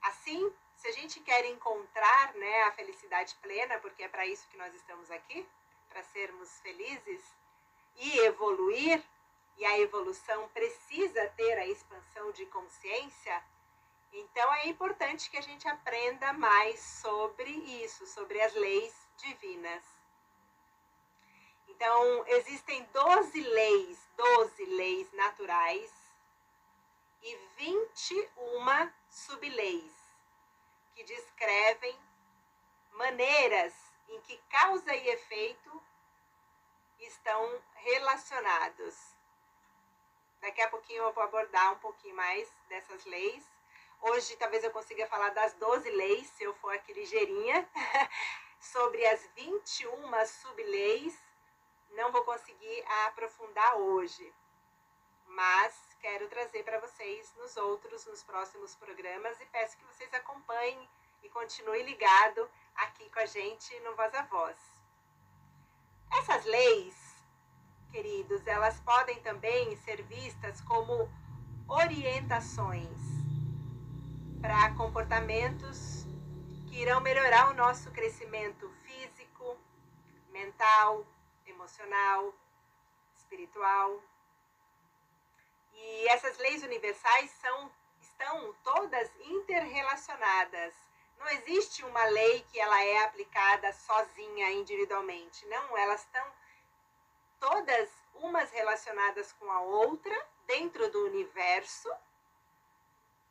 Assim, 0.00 0.52
se 0.76 0.88
a 0.88 0.92
gente 0.92 1.20
quer 1.20 1.44
encontrar 1.46 2.34
né, 2.34 2.62
a 2.64 2.72
felicidade 2.72 3.34
plena, 3.42 3.78
porque 3.78 4.04
é 4.04 4.08
para 4.08 4.26
isso 4.26 4.48
que 4.48 4.56
nós 4.56 4.74
estamos 4.74 5.10
aqui, 5.10 5.46
para 5.88 6.02
sermos 6.04 6.60
felizes 6.60 7.22
e 7.96 8.18
evoluir, 8.20 9.02
e 9.58 9.66
a 9.66 9.78
evolução 9.80 10.48
precisa 10.48 11.28
ter 11.36 11.58
a 11.58 11.66
expansão 11.66 12.32
de 12.32 12.46
consciência, 12.46 13.44
então 14.12 14.54
é 14.54 14.68
importante 14.68 15.30
que 15.30 15.38
a 15.38 15.40
gente 15.40 15.66
aprenda 15.66 16.32
mais 16.34 16.78
sobre 16.80 17.50
isso, 17.50 18.06
sobre 18.06 18.40
as 18.40 18.54
leis 18.54 18.94
divinas. 19.16 20.01
Então, 21.82 22.24
existem 22.28 22.88
12 22.92 23.40
leis, 23.40 23.98
12 24.16 24.64
leis 24.66 25.12
naturais 25.14 25.92
e 27.20 27.36
21 27.56 28.92
subleis 29.10 29.92
que 30.94 31.02
descrevem 31.02 31.98
maneiras 32.92 33.74
em 34.10 34.20
que 34.20 34.36
causa 34.48 34.94
e 34.94 35.08
efeito 35.08 35.82
estão 37.00 37.60
relacionados. 37.74 38.96
Daqui 40.40 40.62
a 40.62 40.70
pouquinho 40.70 41.02
eu 41.02 41.12
vou 41.12 41.24
abordar 41.24 41.72
um 41.72 41.78
pouquinho 41.80 42.14
mais 42.14 42.48
dessas 42.68 43.04
leis. 43.06 43.44
Hoje 44.02 44.36
talvez 44.36 44.62
eu 44.62 44.70
consiga 44.70 45.08
falar 45.08 45.30
das 45.30 45.52
12 45.54 45.90
leis, 45.90 46.28
se 46.28 46.44
eu 46.44 46.54
for 46.54 46.72
aqui 46.72 46.92
ligeirinha. 46.92 47.68
sobre 48.62 49.04
as 49.06 49.26
21 49.34 50.26
subleis, 50.26 51.18
não 51.92 52.10
vou 52.10 52.24
conseguir 52.24 52.84
aprofundar 53.06 53.76
hoje, 53.76 54.32
mas 55.26 55.74
quero 56.00 56.28
trazer 56.28 56.62
para 56.64 56.80
vocês 56.80 57.34
nos 57.36 57.56
outros, 57.56 58.06
nos 58.06 58.22
próximos 58.22 58.74
programas 58.74 59.40
e 59.40 59.46
peço 59.46 59.76
que 59.76 59.84
vocês 59.84 60.12
acompanhem 60.14 60.88
e 61.22 61.28
continue 61.28 61.82
ligado 61.82 62.48
aqui 62.74 63.08
com 63.10 63.20
a 63.20 63.26
gente 63.26 63.78
no 63.80 63.94
Voz 63.94 64.14
a 64.14 64.22
Voz. 64.22 64.56
Essas 66.18 66.44
leis, 66.44 66.94
queridos, 67.90 68.46
elas 68.46 68.80
podem 68.80 69.20
também 69.22 69.76
ser 69.76 70.02
vistas 70.02 70.60
como 70.62 71.10
orientações 71.68 72.98
para 74.40 74.74
comportamentos 74.74 76.04
que 76.66 76.80
irão 76.80 77.00
melhorar 77.00 77.50
o 77.50 77.54
nosso 77.54 77.90
crescimento 77.92 78.68
físico, 78.82 79.56
mental, 80.30 81.06
emocional, 81.62 82.34
espiritual. 83.16 84.02
E 85.74 86.08
essas 86.08 86.36
leis 86.38 86.62
universais 86.62 87.30
são, 87.40 87.70
estão 88.00 88.54
todas 88.62 89.10
interrelacionadas 89.20 90.74
não 91.22 91.30
existe 91.30 91.84
uma 91.84 92.04
lei 92.06 92.44
que 92.50 92.58
ela 92.58 92.82
é 92.82 93.04
aplicada 93.04 93.72
sozinha, 93.72 94.50
individualmente. 94.50 95.46
Não, 95.46 95.78
elas 95.78 96.00
estão 96.00 96.26
todas 97.38 97.88
umas 98.14 98.50
relacionadas 98.50 99.32
com 99.34 99.48
a 99.48 99.60
outra 99.60 100.28
dentro 100.46 100.90
do 100.90 101.04
universo 101.06 101.88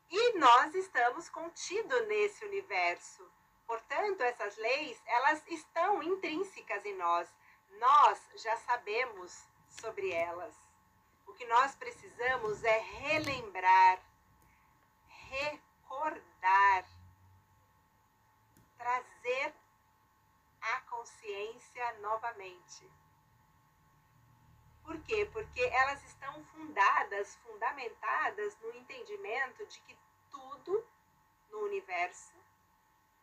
e 0.10 0.38
nós 0.38 0.74
estamos 0.74 1.28
contidos 1.30 2.08
nesse 2.08 2.46
universo. 2.46 3.30
Portanto, 3.68 4.22
essas 4.22 4.56
leis, 4.56 5.02
elas 5.06 5.44
estão 5.48 6.02
intrínsecas 6.02 6.86
em 6.86 6.96
nós. 6.96 7.28
Nós 7.82 8.22
já 8.36 8.56
sabemos 8.58 9.44
sobre 9.68 10.12
elas. 10.12 10.56
O 11.26 11.34
que 11.34 11.46
nós 11.46 11.76
precisamos 11.76 12.64
é 12.64 12.78
relembrar, 12.78 14.00
recordar 15.30 16.86
trazer 18.78 19.54
a 20.62 20.82
consciência 20.82 21.94
novamente. 22.02 22.88
Por 24.84 25.02
quê? 25.02 25.28
Porque 25.34 25.62
elas 25.62 26.04
estão 26.04 26.44
fundadas, 26.46 27.36
fundamentadas 27.38 28.56
no 28.60 28.76
entendimento 28.76 29.66
de 29.66 29.80
que 29.82 29.98
tudo 30.30 30.88
no 31.50 31.62
universo 31.62 32.36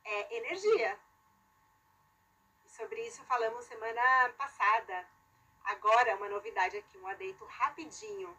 é 0.04 0.36
energia. 0.36 0.98
Sobre 2.78 3.00
isso 3.08 3.24
falamos 3.24 3.64
semana 3.64 4.32
passada. 4.38 5.04
Agora, 5.64 6.14
uma 6.14 6.28
novidade 6.28 6.76
aqui, 6.76 6.96
um 6.98 7.08
adeito 7.08 7.44
rapidinho. 7.44 8.32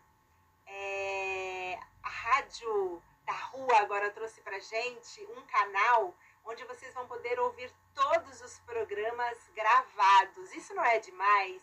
É, 0.65 1.77
a 2.01 2.09
rádio 2.09 3.03
da 3.25 3.33
rua 3.33 3.79
agora 3.79 4.09
trouxe 4.11 4.39
pra 4.39 4.57
gente 4.57 5.25
um 5.35 5.41
canal 5.41 6.15
onde 6.45 6.63
vocês 6.63 6.93
vão 6.93 7.05
poder 7.05 7.37
ouvir 7.37 7.69
todos 7.93 8.39
os 8.41 8.57
programas 8.59 9.37
gravados. 9.53 10.53
Isso 10.53 10.73
não 10.73 10.85
é 10.85 10.99
demais? 10.99 11.61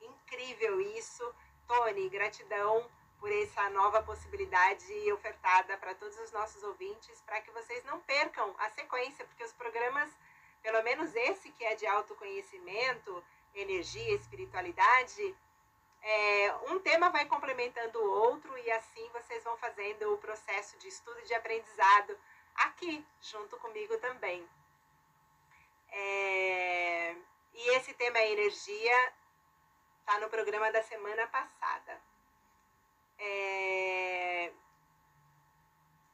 Incrível 0.00 0.80
isso. 0.80 1.32
Tony, 1.68 2.08
gratidão 2.08 2.90
por 3.20 3.30
essa 3.30 3.70
nova 3.70 4.02
possibilidade 4.02 5.12
ofertada 5.12 5.78
para 5.78 5.94
todos 5.94 6.18
os 6.18 6.32
nossos 6.32 6.60
ouvintes, 6.64 7.22
para 7.22 7.40
que 7.40 7.52
vocês 7.52 7.84
não 7.84 8.00
percam 8.00 8.52
a 8.58 8.68
sequência, 8.70 9.24
porque 9.26 9.44
os 9.44 9.52
programas, 9.52 10.10
pelo 10.62 10.82
menos 10.82 11.14
esse 11.14 11.50
que 11.52 11.64
é 11.64 11.74
de 11.74 11.86
autoconhecimento, 11.86 13.24
energia, 13.54 14.14
espiritualidade, 14.14 15.36
é, 16.02 16.54
um 16.70 16.78
tema 16.80 17.10
vai 17.10 17.26
complementando 17.26 17.98
o 17.98 18.10
outro 18.10 18.56
e 18.58 18.70
assim 18.70 19.08
vocês 19.10 19.44
vão 19.44 19.56
fazendo 19.58 20.12
o 20.14 20.18
processo 20.18 20.78
de 20.78 20.88
estudo 20.88 21.18
e 21.20 21.26
de 21.26 21.34
aprendizado 21.34 22.18
aqui 22.54 23.04
junto 23.20 23.56
comigo 23.58 23.96
também. 23.98 24.48
É, 25.92 27.16
e 27.54 27.76
esse 27.76 27.92
tema 27.94 28.18
é 28.18 28.32
energia, 28.32 29.12
está 30.00 30.18
no 30.20 30.28
programa 30.28 30.70
da 30.72 30.82
semana 30.82 31.26
passada. 31.26 32.00
É, 33.18 34.52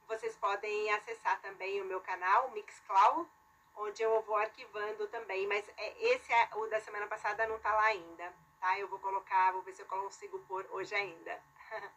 vocês 0.07 0.35
podem 0.37 0.91
acessar 0.93 1.39
também 1.41 1.81
o 1.81 1.85
meu 1.85 2.01
canal, 2.01 2.51
Mixcloud, 2.51 3.29
onde 3.77 4.01
eu 4.01 4.21
vou 4.23 4.35
arquivando 4.35 5.07
também, 5.07 5.47
mas 5.47 5.67
é, 5.77 6.13
esse 6.13 6.31
é, 6.33 6.49
o 6.55 6.67
da 6.67 6.79
semana 6.79 7.07
passada 7.07 7.47
não 7.47 7.57
está 7.57 7.73
lá 7.73 7.85
ainda, 7.85 8.33
tá? 8.59 8.77
Eu 8.79 8.87
vou 8.87 8.99
colocar, 8.99 9.51
vou 9.53 9.61
ver 9.61 9.73
se 9.73 9.81
eu 9.81 9.85
consigo 9.85 10.39
pôr 10.47 10.65
hoje 10.71 10.95
ainda. 10.95 11.41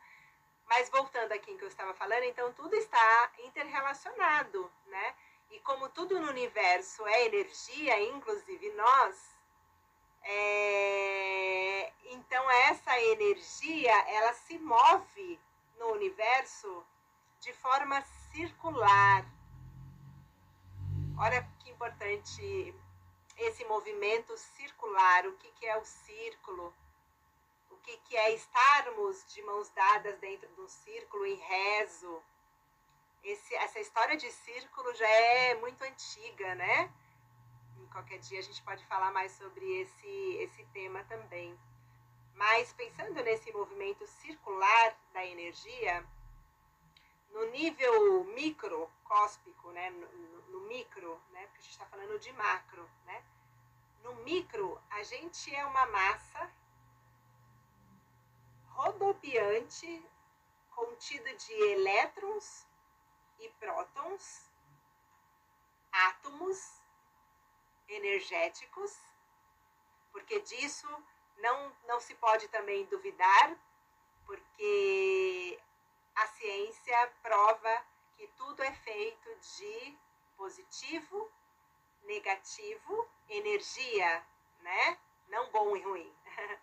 Mas 0.67 0.89
voltando 0.89 1.33
aqui 1.33 1.51
em 1.51 1.57
que 1.57 1.65
eu 1.65 1.69
estava 1.69 1.93
falando, 1.95 2.23
então 2.23 2.53
tudo 2.53 2.77
está 2.77 3.33
interrelacionado, 3.39 4.71
né? 4.87 5.15
E 5.51 5.59
como 5.61 5.89
tudo 5.89 6.21
no 6.21 6.29
universo 6.29 7.05
é 7.09 7.27
energia, 7.27 8.01
inclusive 8.03 8.71
nós, 8.75 9.37
é... 10.23 11.93
então 12.05 12.49
essa 12.69 13.01
energia 13.01 13.93
ela 14.11 14.33
se 14.35 14.59
move 14.61 15.41
no 15.77 15.87
universo 15.87 16.87
de 17.41 17.53
forma 17.55 18.01
circular. 18.31 19.25
Olha 21.19 21.43
importante 21.81 22.75
esse 23.39 23.65
movimento 23.65 24.37
circular. 24.37 25.27
O 25.27 25.33
que, 25.35 25.51
que 25.53 25.67
é 25.67 25.77
o 25.79 25.85
círculo? 25.85 26.75
que, 27.83 27.97
que 27.99 28.17
é 28.17 28.35
estarmos 28.35 29.25
de 29.33 29.43
mãos 29.43 29.69
dadas 29.71 30.19
dentro 30.19 30.49
de 30.49 30.61
um 30.61 30.69
círculo 30.69 31.27
em 31.27 31.35
rezo. 31.35 32.23
Esse, 33.23 33.55
essa 33.57 33.81
história 33.81 34.17
de 34.17 34.31
círculo 34.31 34.95
já 34.95 35.09
é 35.09 35.55
muito 35.57 35.83
antiga, 35.83 36.55
né? 36.55 36.93
E 37.79 37.87
qualquer 37.89 38.19
dia 38.19 38.39
a 38.39 38.43
gente 38.43 38.63
pode 38.63 38.85
falar 38.87 39.11
mais 39.13 39.33
sobre 39.33 39.65
esse, 39.81 40.37
esse 40.41 40.65
tema 40.67 41.05
também. 41.05 41.59
Mas 42.35 42.73
pensando 42.73 43.23
nesse 43.23 43.53
movimento 43.53 44.07
circular 44.07 44.97
da 45.13 45.25
energia, 45.27 46.05
no 47.33 47.45
nível 47.51 48.25
microcóspico, 48.25 49.71
né? 49.73 49.91
No 49.91 50.40
micro, 50.71 51.21
né? 51.33 51.43
Porque 51.47 51.59
a 51.59 51.63
gente 51.63 51.73
está 51.73 51.87
falando 51.87 52.19
de 52.21 52.33
macro, 52.33 52.89
né? 53.05 53.25
No 54.05 54.15
micro, 54.23 54.81
a 54.91 55.03
gente 55.03 55.53
é 55.55 55.67
uma 55.67 55.87
massa 55.87 56.51
rodopiante 58.69 59.91
contido 60.71 61.29
de 61.37 61.53
elétrons 61.53 62.67
e 63.41 63.49
prótons, 63.59 64.49
átomos 65.91 66.81
energéticos, 67.89 68.97
porque 70.13 70.41
disso 70.41 70.89
não, 71.39 71.77
não 71.89 71.99
se 72.01 72.15
pode 72.15 72.47
também 72.49 72.87
duvidar, 72.87 73.59
porque 74.25 75.61
a 76.15 76.27
ciência 76.29 77.13
prova 77.23 77.85
que 78.17 78.29
tudo 78.29 78.63
é 78.63 78.73
feito 78.73 79.29
de 79.57 79.99
positivo, 80.41 81.31
negativo, 82.05 83.07
energia, 83.29 84.27
né? 84.63 84.99
Não 85.29 85.51
bom 85.51 85.77
e 85.77 85.83
ruim. 85.83 86.17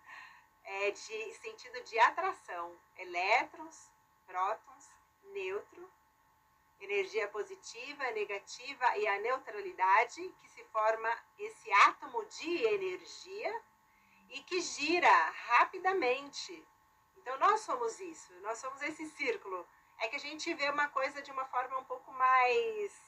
é, 0.64 0.90
de 0.90 1.34
sentido 1.34 1.80
de 1.84 1.96
atração, 2.00 2.76
elétrons, 2.96 3.88
prótons, 4.26 4.90
neutro, 5.32 5.88
energia 6.80 7.28
positiva, 7.28 8.10
negativa 8.10 8.98
e 8.98 9.06
a 9.06 9.20
neutralidade, 9.20 10.28
que 10.40 10.48
se 10.48 10.64
forma 10.64 11.08
esse 11.38 11.72
átomo 11.86 12.24
de 12.24 12.64
energia 12.64 13.62
e 14.30 14.42
que 14.42 14.60
gira 14.60 15.30
rapidamente. 15.30 16.66
Então 17.16 17.38
nós 17.38 17.60
somos 17.60 18.00
isso, 18.00 18.32
nós 18.40 18.58
somos 18.58 18.82
esse 18.82 19.08
círculo. 19.10 19.64
É 20.00 20.08
que 20.08 20.16
a 20.16 20.20
gente 20.20 20.52
vê 20.54 20.68
uma 20.68 20.88
coisa 20.88 21.22
de 21.22 21.30
uma 21.30 21.44
forma 21.44 21.78
um 21.78 21.84
pouco 21.84 22.12
mais 22.12 23.07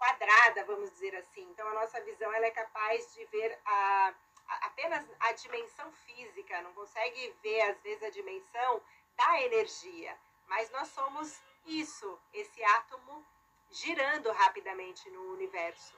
quadrada, 0.00 0.64
vamos 0.64 0.90
dizer 0.92 1.14
assim. 1.16 1.42
Então 1.50 1.68
a 1.68 1.74
nossa 1.74 2.00
visão 2.00 2.32
ela 2.32 2.46
é 2.46 2.50
capaz 2.50 3.12
de 3.14 3.24
ver 3.26 3.60
a 3.66 4.14
apenas 4.62 5.06
a 5.20 5.32
dimensão 5.32 5.92
física, 5.92 6.60
não 6.62 6.72
consegue 6.72 7.36
ver 7.40 7.60
às 7.60 7.80
vezes 7.82 8.02
a 8.02 8.10
dimensão 8.10 8.82
da 9.16 9.42
energia, 9.42 10.18
mas 10.48 10.68
nós 10.70 10.88
somos 10.88 11.40
isso, 11.66 12.18
esse 12.32 12.64
átomo 12.64 13.24
girando 13.70 14.32
rapidamente 14.32 15.08
no 15.10 15.34
universo. 15.34 15.94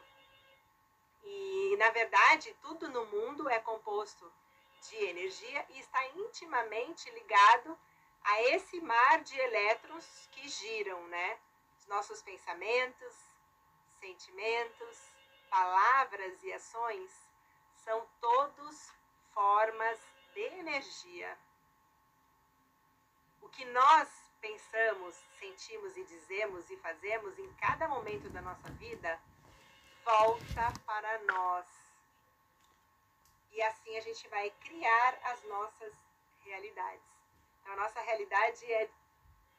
E 1.25 1.77
na 1.79 1.89
verdade, 1.91 2.55
tudo 2.61 2.91
no 2.91 3.07
mundo 3.07 3.49
é 3.49 3.59
composto 3.61 4.31
de 4.83 4.97
energia 4.97 5.65
e 5.71 5.79
está 5.79 6.05
intimamente 6.09 7.09
ligado 7.11 7.79
a 8.25 8.43
esse 8.43 8.81
mar 8.81 9.23
de 9.23 9.39
elétrons 9.39 10.29
que 10.33 10.47
giram, 10.49 11.01
né? 11.09 11.39
Os 11.79 11.87
nossos 11.87 12.21
pensamentos, 12.23 13.32
sentimentos, 14.03 14.99
palavras 15.49 16.43
e 16.43 16.53
ações 16.53 17.13
são 17.85 18.05
todos 18.21 18.93
formas 19.33 19.99
de 20.35 20.41
energia. 20.41 21.39
O 23.41 23.49
que 23.49 23.65
nós 23.67 24.09
pensamos, 24.41 25.15
sentimos 25.39 25.97
e 25.97 26.05
dizemos 26.05 26.69
e 26.69 26.77
fazemos 26.79 27.39
em 27.39 27.53
cada 27.55 27.87
momento 27.87 28.29
da 28.31 28.43
nossa 28.43 28.69
vida 28.73 29.21
volta 30.05 30.73
para 30.85 31.19
nós. 31.23 31.67
E 33.53 33.63
assim 33.63 33.97
a 33.97 34.01
gente 34.01 34.27
vai 34.29 34.51
criar 34.67 35.19
as 35.25 35.43
nossas 35.45 35.95
realidades. 36.41 37.07
Então, 37.61 37.75
a 37.75 37.77
nossa 37.77 38.01
realidade 38.01 38.65
é, 38.73 38.91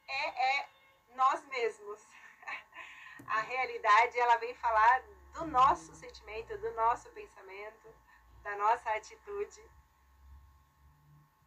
é, 0.08 0.58
é 0.58 0.68
nós 1.14 1.42
mesmos. 1.46 2.00
A 3.26 3.40
realidade, 3.40 4.18
ela 4.18 4.36
vem 4.36 4.54
falar 4.54 5.02
do 5.34 5.46
nosso 5.46 5.94
sentimento, 5.94 6.56
do 6.58 6.72
nosso 6.72 7.08
pensamento, 7.10 7.94
da 8.42 8.56
nossa 8.56 8.90
atitude. 8.90 9.62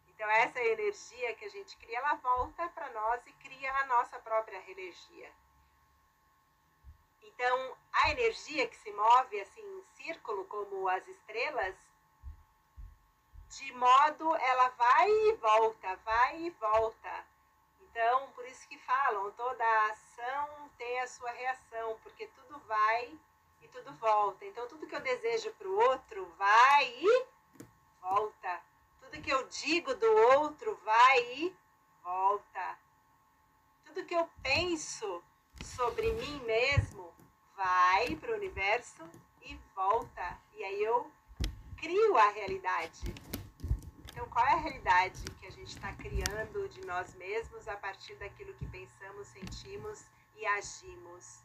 Então, 0.08 0.28
essa 0.30 0.60
energia 0.60 1.34
que 1.36 1.44
a 1.44 1.50
gente 1.50 1.76
cria, 1.76 1.98
ela 1.98 2.14
volta 2.16 2.68
para 2.70 2.90
nós 2.90 3.24
e 3.26 3.32
cria 3.34 3.72
a 3.72 3.86
nossa 3.86 4.18
própria 4.18 4.58
energia. 4.70 5.32
Então, 7.22 7.76
a 7.92 8.10
energia 8.10 8.66
que 8.66 8.76
se 8.76 8.90
move 8.92 9.40
assim 9.40 9.62
em 9.62 9.82
círculo, 9.94 10.44
como 10.46 10.88
as 10.88 11.06
estrelas, 11.06 11.76
de 13.48 13.72
modo 13.74 14.34
ela 14.36 14.68
vai 14.70 15.08
e 15.08 15.32
volta, 15.36 15.96
vai 16.04 16.42
e 16.42 16.50
volta. 16.50 17.26
Então, 17.90 18.30
por 18.32 18.46
isso 18.46 18.68
que 18.68 18.78
falam, 18.78 19.30
toda 19.32 19.64
ação 19.90 20.70
tem 20.76 21.00
a 21.00 21.06
sua 21.06 21.30
reação, 21.30 21.98
porque 22.02 22.26
tudo 22.28 22.58
vai 22.60 23.18
e 23.62 23.68
tudo 23.68 23.92
volta. 23.94 24.44
Então, 24.44 24.66
tudo 24.68 24.86
que 24.86 24.94
eu 24.94 25.00
desejo 25.00 25.52
para 25.54 25.68
o 25.68 25.78
outro 25.78 26.26
vai 26.38 26.86
e 26.86 27.26
volta. 28.00 28.60
Tudo 29.00 29.22
que 29.22 29.32
eu 29.32 29.46
digo 29.48 29.94
do 29.94 30.12
outro 30.38 30.76
vai 30.84 31.18
e 31.34 31.56
volta. 32.02 32.78
Tudo 33.84 34.04
que 34.04 34.14
eu 34.14 34.28
penso 34.42 35.22
sobre 35.64 36.12
mim 36.12 36.40
mesmo 36.44 37.12
vai 37.56 38.14
para 38.16 38.32
o 38.32 38.36
universo 38.36 39.08
e 39.42 39.54
volta. 39.74 40.38
E 40.54 40.62
aí 40.62 40.82
eu 40.82 41.10
crio 41.76 42.16
a 42.16 42.28
realidade. 42.30 43.14
Então, 44.18 44.30
qual 44.30 44.44
é 44.46 44.52
a 44.52 44.56
realidade 44.56 45.22
que 45.38 45.46
a 45.46 45.50
gente 45.52 45.68
está 45.68 45.92
criando 45.92 46.68
de 46.70 46.84
nós 46.84 47.14
mesmos 47.14 47.68
a 47.68 47.76
partir 47.76 48.16
daquilo 48.16 48.52
que 48.54 48.66
pensamos, 48.66 49.28
sentimos 49.28 50.04
e 50.34 50.44
agimos? 50.44 51.44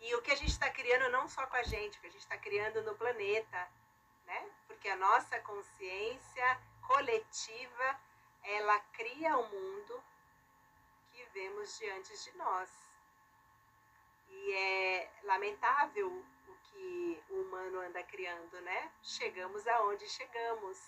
E 0.00 0.12
o 0.16 0.22
que 0.22 0.32
a 0.32 0.34
gente 0.34 0.50
está 0.50 0.68
criando 0.68 1.08
não 1.12 1.28
só 1.28 1.46
com 1.46 1.54
a 1.54 1.62
gente, 1.62 1.96
o 1.96 2.00
que 2.00 2.08
a 2.08 2.10
gente 2.10 2.22
está 2.22 2.36
criando 2.36 2.82
no 2.82 2.96
planeta, 2.96 3.70
né? 4.26 4.50
Porque 4.66 4.88
a 4.88 4.96
nossa 4.96 5.38
consciência 5.38 6.60
coletiva, 6.82 8.00
ela 8.42 8.80
cria 8.94 9.38
o 9.38 9.48
mundo 9.48 10.02
que 11.12 11.24
vemos 11.32 11.78
diante 11.78 12.12
de 12.24 12.36
nós. 12.36 12.70
E 14.30 14.52
é 14.52 15.10
lamentável 15.22 16.24
que 16.78 17.24
o 17.30 17.42
humano 17.42 17.80
anda 17.80 18.02
criando, 18.04 18.60
né? 18.60 18.92
Chegamos 19.02 19.66
aonde 19.66 20.08
chegamos. 20.08 20.78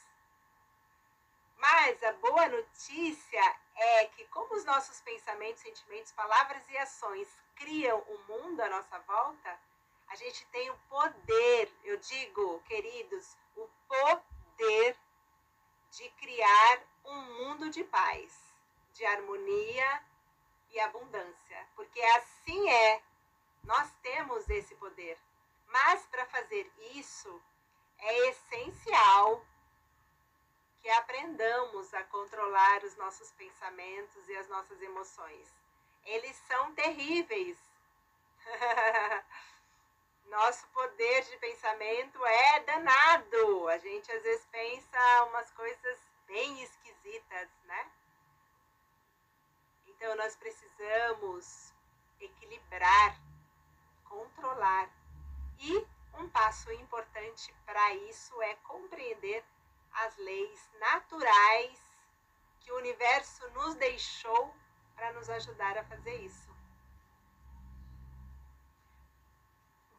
Mas 1.57 2.03
a 2.05 2.13
boa 2.13 2.49
notícia 2.49 3.57
é 3.75 4.07
que, 4.07 4.25
como 4.27 4.55
os 4.55 4.65
nossos 4.65 5.01
pensamentos, 5.01 5.63
sentimentos, 5.63 6.13
palavras 6.13 6.63
e 6.71 6.79
ações 6.79 7.29
criam 7.57 7.99
o 7.99 8.19
mundo 8.29 8.61
à 8.61 8.69
nossa 8.69 8.99
volta, 9.01 9.61
a 10.09 10.17
gente 10.17 10.47
tem 10.47 10.71
o 10.71 10.79
poder, 10.89 11.71
eu 11.85 11.97
digo, 11.99 12.63
queridos, 12.63 13.37
o 13.57 13.69
poder 13.89 14.97
de 15.91 16.09
criar 16.11 16.83
um 17.05 17.23
mundo 17.39 17.69
de 17.69 17.85
paz, 17.85 18.33
de 18.93 19.05
harmonia 19.05 20.05
e 20.71 20.81
abundância. 20.81 21.69
Porque 21.75 22.01
assim 22.01 22.71
é, 22.71 23.03
nós 23.65 23.93
temos 24.03 24.49
esse 24.49 24.75
poder. 24.77 25.19
Mas 25.71 26.05
para 26.07 26.27
fazer 26.27 26.71
isso, 26.95 27.43
é 27.99 28.29
essencial 28.29 29.45
que 30.81 30.91
aprendamos 30.91 31.93
a 31.95 32.03
controlar 32.05 32.83
os 32.85 32.97
nossos 32.97 33.31
pensamentos 33.33 34.29
e 34.29 34.37
as 34.37 34.49
nossas 34.49 34.81
emoções. 34.83 35.49
Eles 36.05 36.37
são 36.49 36.75
terríveis. 36.75 37.59
Nosso 40.27 40.67
poder 40.69 41.25
de 41.25 41.37
pensamento 41.39 42.25
é 42.25 42.61
danado. 42.61 43.69
A 43.69 43.79
gente 43.79 44.11
às 44.13 44.23
vezes 44.23 44.47
pensa 44.47 45.25
umas 45.25 45.51
coisas 45.51 45.99
bem 46.27 46.63
esquisitas, 46.63 47.49
né? 47.65 47.91
Então 49.87 50.15
nós 50.17 50.35
precisamos 50.37 51.75
equilibrar, 52.21 53.21
controlar 54.05 55.00
e 55.61 55.87
um 56.15 56.29
passo 56.31 56.73
importante 56.73 57.55
para 57.65 57.95
isso 57.95 58.41
é 58.43 58.55
compreender 58.57 59.45
as 59.93 60.17
leis 60.17 60.71
naturais 60.79 61.79
que 62.61 62.73
o 62.73 62.77
universo 62.77 63.49
nos 63.51 63.75
deixou 63.75 64.55
para 64.95 65.13
nos 65.13 65.29
ajudar 65.31 65.77
a 65.79 65.85
fazer 65.85 66.15
isso. 66.23 66.51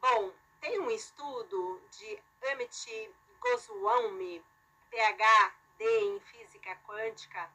Bom, 0.00 0.32
tem 0.60 0.80
um 0.80 0.90
estudo 0.90 1.82
de 1.90 2.22
Amit 2.50 3.14
Goswami, 3.40 4.44
PhD 4.90 5.54
em 5.80 6.20
física 6.20 6.76
quântica, 6.86 7.50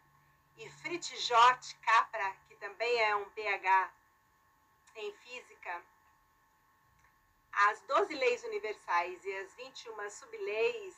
e 0.58 0.70
Fritjot 0.70 1.76
Capra, 1.82 2.36
que 2.47 2.55
também 2.55 3.01
é 3.01 3.16
um 3.16 3.30
PhD 3.30 3.89
em 4.95 5.14
física, 5.14 5.84
as 7.66 7.82
12 7.82 8.14
leis 8.14 8.43
universais 8.43 9.26
e 9.26 9.36
as 9.38 9.53
21 9.55 10.10
subleis, 10.12 10.95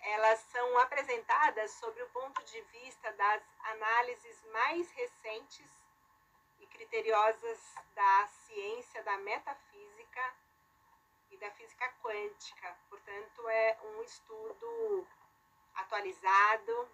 elas 0.00 0.38
são 0.52 0.78
apresentadas 0.78 1.72
sobre 1.72 2.00
o 2.02 2.08
ponto 2.10 2.44
de 2.44 2.60
vista 2.62 3.12
das 3.12 3.42
análises 3.64 4.42
mais 4.52 4.88
recentes 4.92 5.70
e 6.60 6.66
criteriosas 6.68 7.74
da 7.94 8.26
ciência 8.26 9.02
da 9.02 9.18
metafísica 9.18 10.34
e 11.30 11.36
da 11.38 11.50
física 11.52 11.92
quântica. 12.02 12.76
Portanto, 12.88 13.48
é 13.48 13.78
um 13.82 14.02
estudo 14.02 15.06
atualizado, 15.74 16.88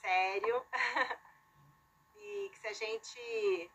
sério, 0.00 0.66
e 2.16 2.50
que 2.52 2.58
se 2.58 2.68
a 2.68 2.72
gente 2.74 3.70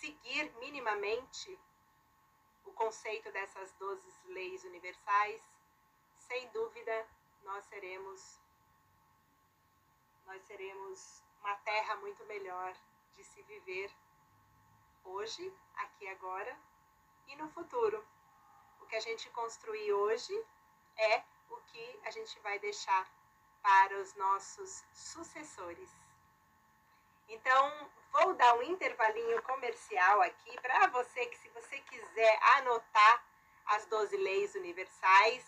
seguir 0.00 0.52
minimamente 0.58 1.58
o 2.64 2.72
conceito 2.72 3.30
dessas 3.32 3.72
12 3.72 4.06
leis 4.26 4.64
universais, 4.64 5.42
sem 6.16 6.48
dúvida 6.50 7.08
nós 7.42 7.64
seremos 7.66 8.40
nós 10.26 10.42
seremos 10.42 11.24
uma 11.40 11.56
terra 11.56 11.96
muito 11.96 12.22
melhor 12.26 12.76
de 13.14 13.24
se 13.24 13.42
viver 13.42 13.90
hoje, 15.02 15.52
aqui 15.76 16.06
agora 16.08 16.54
e 17.28 17.36
no 17.36 17.48
futuro. 17.48 18.06
O 18.80 18.86
que 18.86 18.96
a 18.96 19.00
gente 19.00 19.30
construir 19.30 19.92
hoje 19.92 20.34
é 20.96 21.24
o 21.48 21.56
que 21.68 22.00
a 22.04 22.10
gente 22.10 22.38
vai 22.40 22.58
deixar 22.58 23.10
para 23.62 23.98
os 24.00 24.14
nossos 24.16 24.84
sucessores. 24.92 25.90
Então, 27.26 27.90
vou 28.12 28.34
dar 28.34 28.54
um 28.54 28.62
intervalinho 28.62 29.42
comercial 29.42 30.22
aqui 30.22 30.60
para 30.60 30.86
você 30.88 31.26
que 31.26 31.38
se 31.38 31.48
você 31.50 31.78
quiser 31.80 32.38
anotar 32.56 33.24
as 33.66 33.86
12 33.86 34.16
leis 34.16 34.54
universais, 34.54 35.44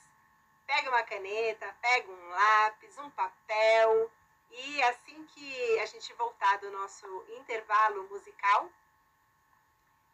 pega 0.66 0.90
uma 0.90 1.02
caneta, 1.02 1.74
pega 1.80 2.10
um 2.10 2.28
lápis, 2.28 2.98
um 2.98 3.10
papel 3.10 4.10
e 4.50 4.82
assim 4.84 5.24
que 5.26 5.78
a 5.78 5.86
gente 5.86 6.12
voltar 6.14 6.58
do 6.58 6.70
nosso 6.70 7.06
intervalo 7.38 8.08
musical, 8.08 8.68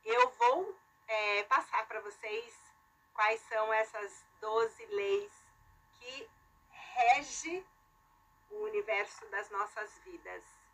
eu 0.05 0.31
vou 0.31 0.77
é, 1.09 1.43
passar 1.45 1.87
para 1.87 2.01
vocês 2.01 2.55
quais 3.15 3.41
são 3.49 3.73
essas 3.73 4.25
12 4.41 4.87
leis 4.87 5.33
que 5.99 6.31
rege 6.71 7.65
o 8.51 8.57
universo 8.65 9.27
das 9.27 9.51
nossas 9.51 9.99
vidas. 10.05 10.66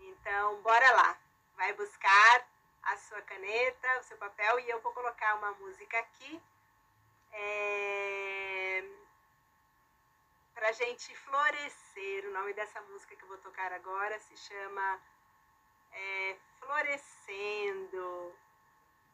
Então, 0.00 0.60
bora 0.62 0.90
lá. 0.92 1.18
Vai 1.56 1.72
buscar 1.74 2.48
a 2.82 2.96
sua 2.96 3.20
caneta, 3.22 3.98
o 3.98 4.02
seu 4.04 4.16
papel 4.16 4.58
e 4.60 4.70
eu 4.70 4.80
vou 4.80 4.92
colocar 4.92 5.34
uma 5.36 5.52
música 5.52 5.98
aqui 5.98 6.40
é... 7.32 8.84
para 10.54 10.72
gente 10.72 11.14
florescer. 11.16 12.26
O 12.26 12.32
nome 12.32 12.52
dessa 12.54 12.80
música 12.82 13.14
que 13.14 13.22
eu 13.22 13.28
vou 13.28 13.38
tocar 13.38 13.72
agora 13.72 14.18
se 14.20 14.36
chama 14.36 15.00
é, 15.92 16.36
Florescendo. 16.58 18.34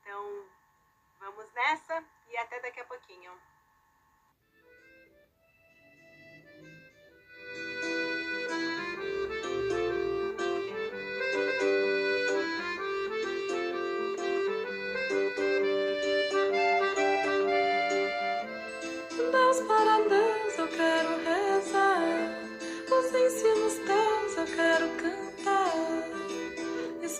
Então, 0.01 0.49
vamos 1.19 1.53
nessa 1.53 2.05
e 2.29 2.37
até 2.37 2.61
daqui 2.61 2.81
a 2.81 2.85
pouquinho. 2.85 3.33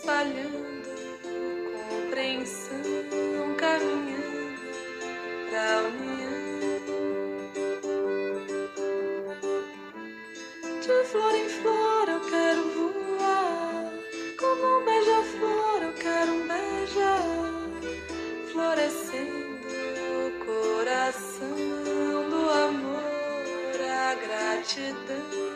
espalhando 0.07 0.87
compreensão, 1.89 3.55
caminhando 3.57 4.61
pra 5.49 5.83
união. 5.83 6.37
De 10.79 11.03
flor 11.09 11.35
em 11.35 11.49
flor 11.49 12.07
eu 12.07 12.21
quero 12.21 12.63
voar, 12.69 13.91
como 14.39 14.77
um 14.77 14.85
beija-flor 14.85 15.83
eu 15.83 15.93
quero 15.95 16.31
um 16.31 16.47
beijar, 16.47 17.23
florescendo 18.53 19.67
o 20.25 20.31
coração 20.45 21.49
do 22.29 22.49
amor, 22.49 23.81
a 23.81 24.15
gratidão. 24.15 25.46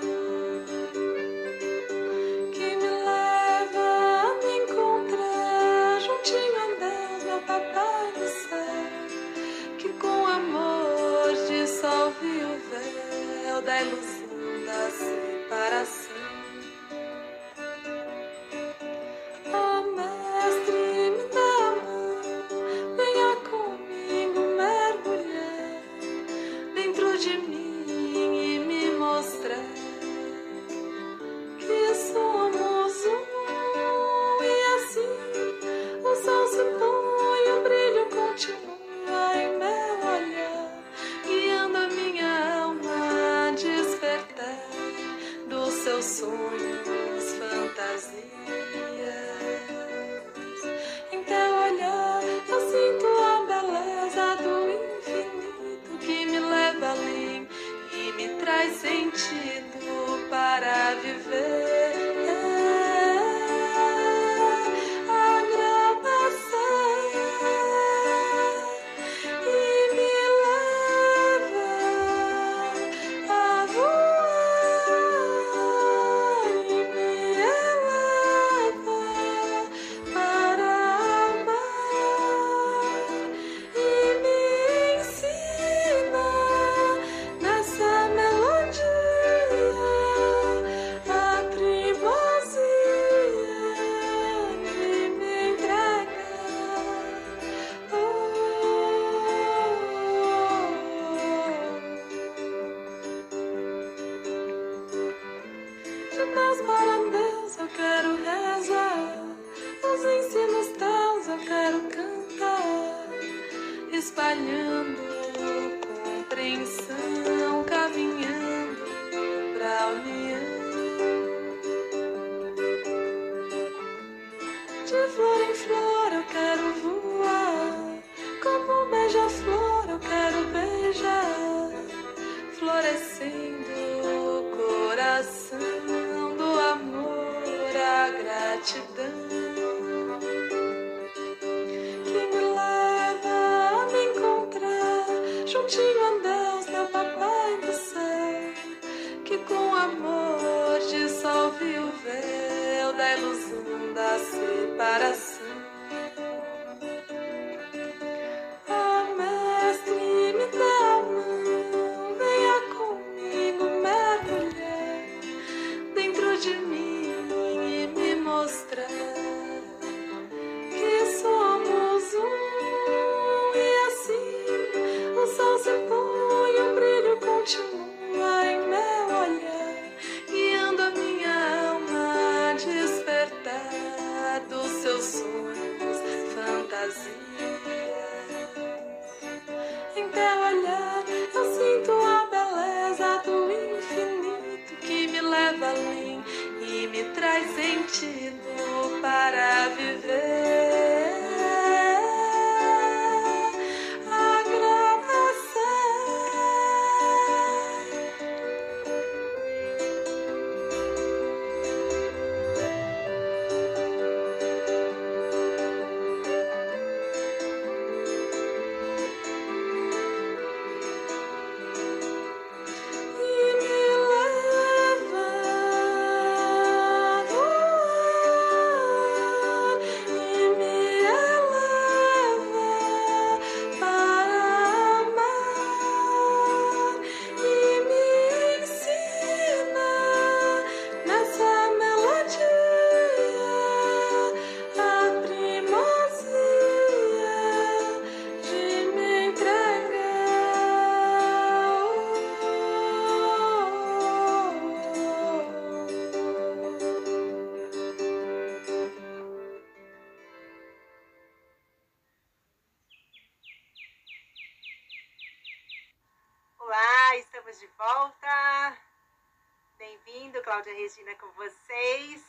Regina, 270.82 271.14
com 271.14 271.32
vocês. 271.34 272.26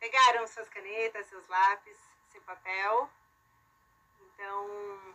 Pegaram 0.00 0.44
suas 0.44 0.68
canetas, 0.70 1.24
seus 1.28 1.46
lápis, 1.46 1.96
seu 2.32 2.42
papel. 2.42 3.08
Então, 4.22 5.14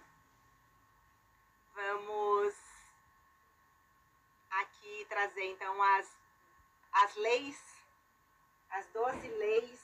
vamos 1.75 2.55
aqui 4.51 5.05
trazer 5.09 5.43
então 5.47 5.83
as, 5.83 6.17
as 6.93 7.15
leis, 7.15 7.61
as 8.69 8.87
doze 8.87 9.27
leis 9.27 9.81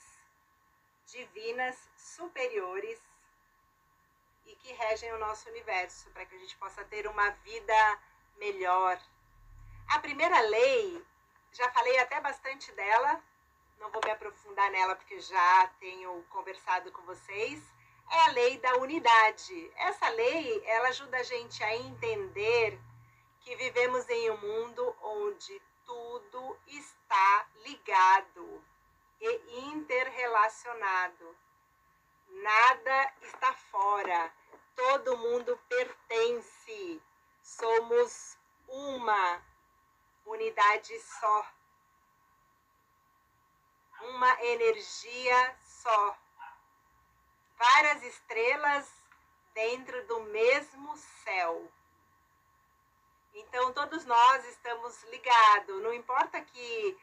divinas 1.08 1.78
superiores 1.98 3.02
e 4.46 4.56
que 4.56 4.72
regem 4.72 5.12
o 5.12 5.20
nosso 5.20 5.50
universo, 5.50 6.10
para 6.12 6.26
que 6.26 6.36
a 6.36 6.40
gente 6.40 6.56
possa 6.56 6.86
ter 6.86 7.06
uma 7.06 7.32
vida 7.32 8.00
melhor. 8.38 8.98
A 9.90 10.00
primeira 10.00 10.40
lei, 10.40 11.06
já 11.56 11.72
falei 11.72 11.98
até 12.00 12.20
bastante 12.20 12.70
dela, 12.74 13.24
não 13.80 13.90
vou 13.90 14.02
me 14.04 14.12
aprofundar 14.12 14.70
nela 14.72 14.94
porque 14.94 15.22
já 15.22 15.68
tenho 15.80 16.22
conversado 16.30 16.92
com 16.92 17.02
vocês, 17.04 17.64
é 18.12 18.20
a 18.26 18.32
lei 18.32 18.58
da 18.58 18.76
unidade. 18.76 19.72
Essa 19.78 20.10
lei, 20.10 20.62
ela 20.66 20.90
ajuda 20.90 21.18
a 21.18 21.24
gente 21.24 21.64
a 21.64 21.76
entender 21.78 22.78
que 23.40 23.56
vivemos 23.56 24.08
em 24.10 24.32
um 24.32 24.38
mundo 24.38 24.96
onde 25.02 25.62
tudo 25.86 26.58
está 26.68 27.48
ligado 27.64 28.62
e 29.22 29.60
interrelacionado. 29.70 31.38
Nada 32.28 33.14
está 33.22 33.54
fora. 33.54 34.34
Todo 34.76 35.18
mundo 35.18 35.58
pertence. 35.70 37.02
Somos 37.42 38.38
uma 38.68 39.42
unidade 40.26 41.00
só. 41.00 41.46
Uma 44.02 44.44
energia 44.44 45.58
só. 45.64 46.18
Várias 47.58 48.04
estrelas 48.04 48.92
dentro 49.54 50.06
do 50.08 50.20
mesmo 50.22 50.96
céu. 51.24 51.72
Então, 53.34 53.74
todos 53.74 54.06
nós 54.06 54.46
estamos 54.46 55.04
ligados. 55.06 55.82
Não 55.82 55.94
importa 55.94 56.42
que 56.42 56.98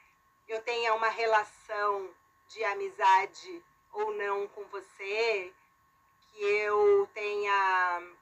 eu 0.49 0.62
tenha 0.62 0.95
uma 0.95 1.09
relação 1.09 2.14
de 2.49 2.62
amizade 2.64 3.64
ou 3.93 4.12
não 4.14 4.49
com 4.49 4.64
você, 4.64 5.53
que 6.20 6.43
eu 6.43 7.09
tenha 7.14 8.16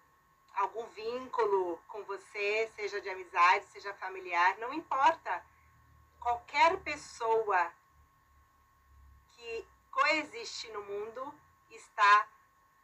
algum 0.61 0.87
vínculo 0.89 1.79
com 1.89 2.03
você, 2.05 2.71
seja 2.77 3.01
de 3.01 3.09
amizade, 3.09 3.65
seja 3.67 3.95
familiar, 3.95 4.59
não 4.59 4.73
importa. 4.75 5.45
Qualquer 6.21 6.79
pessoa 6.81 7.73
que 9.31 9.67
coexiste 9.91 10.71
no 10.71 10.83
mundo 10.83 11.35
está 11.71 12.29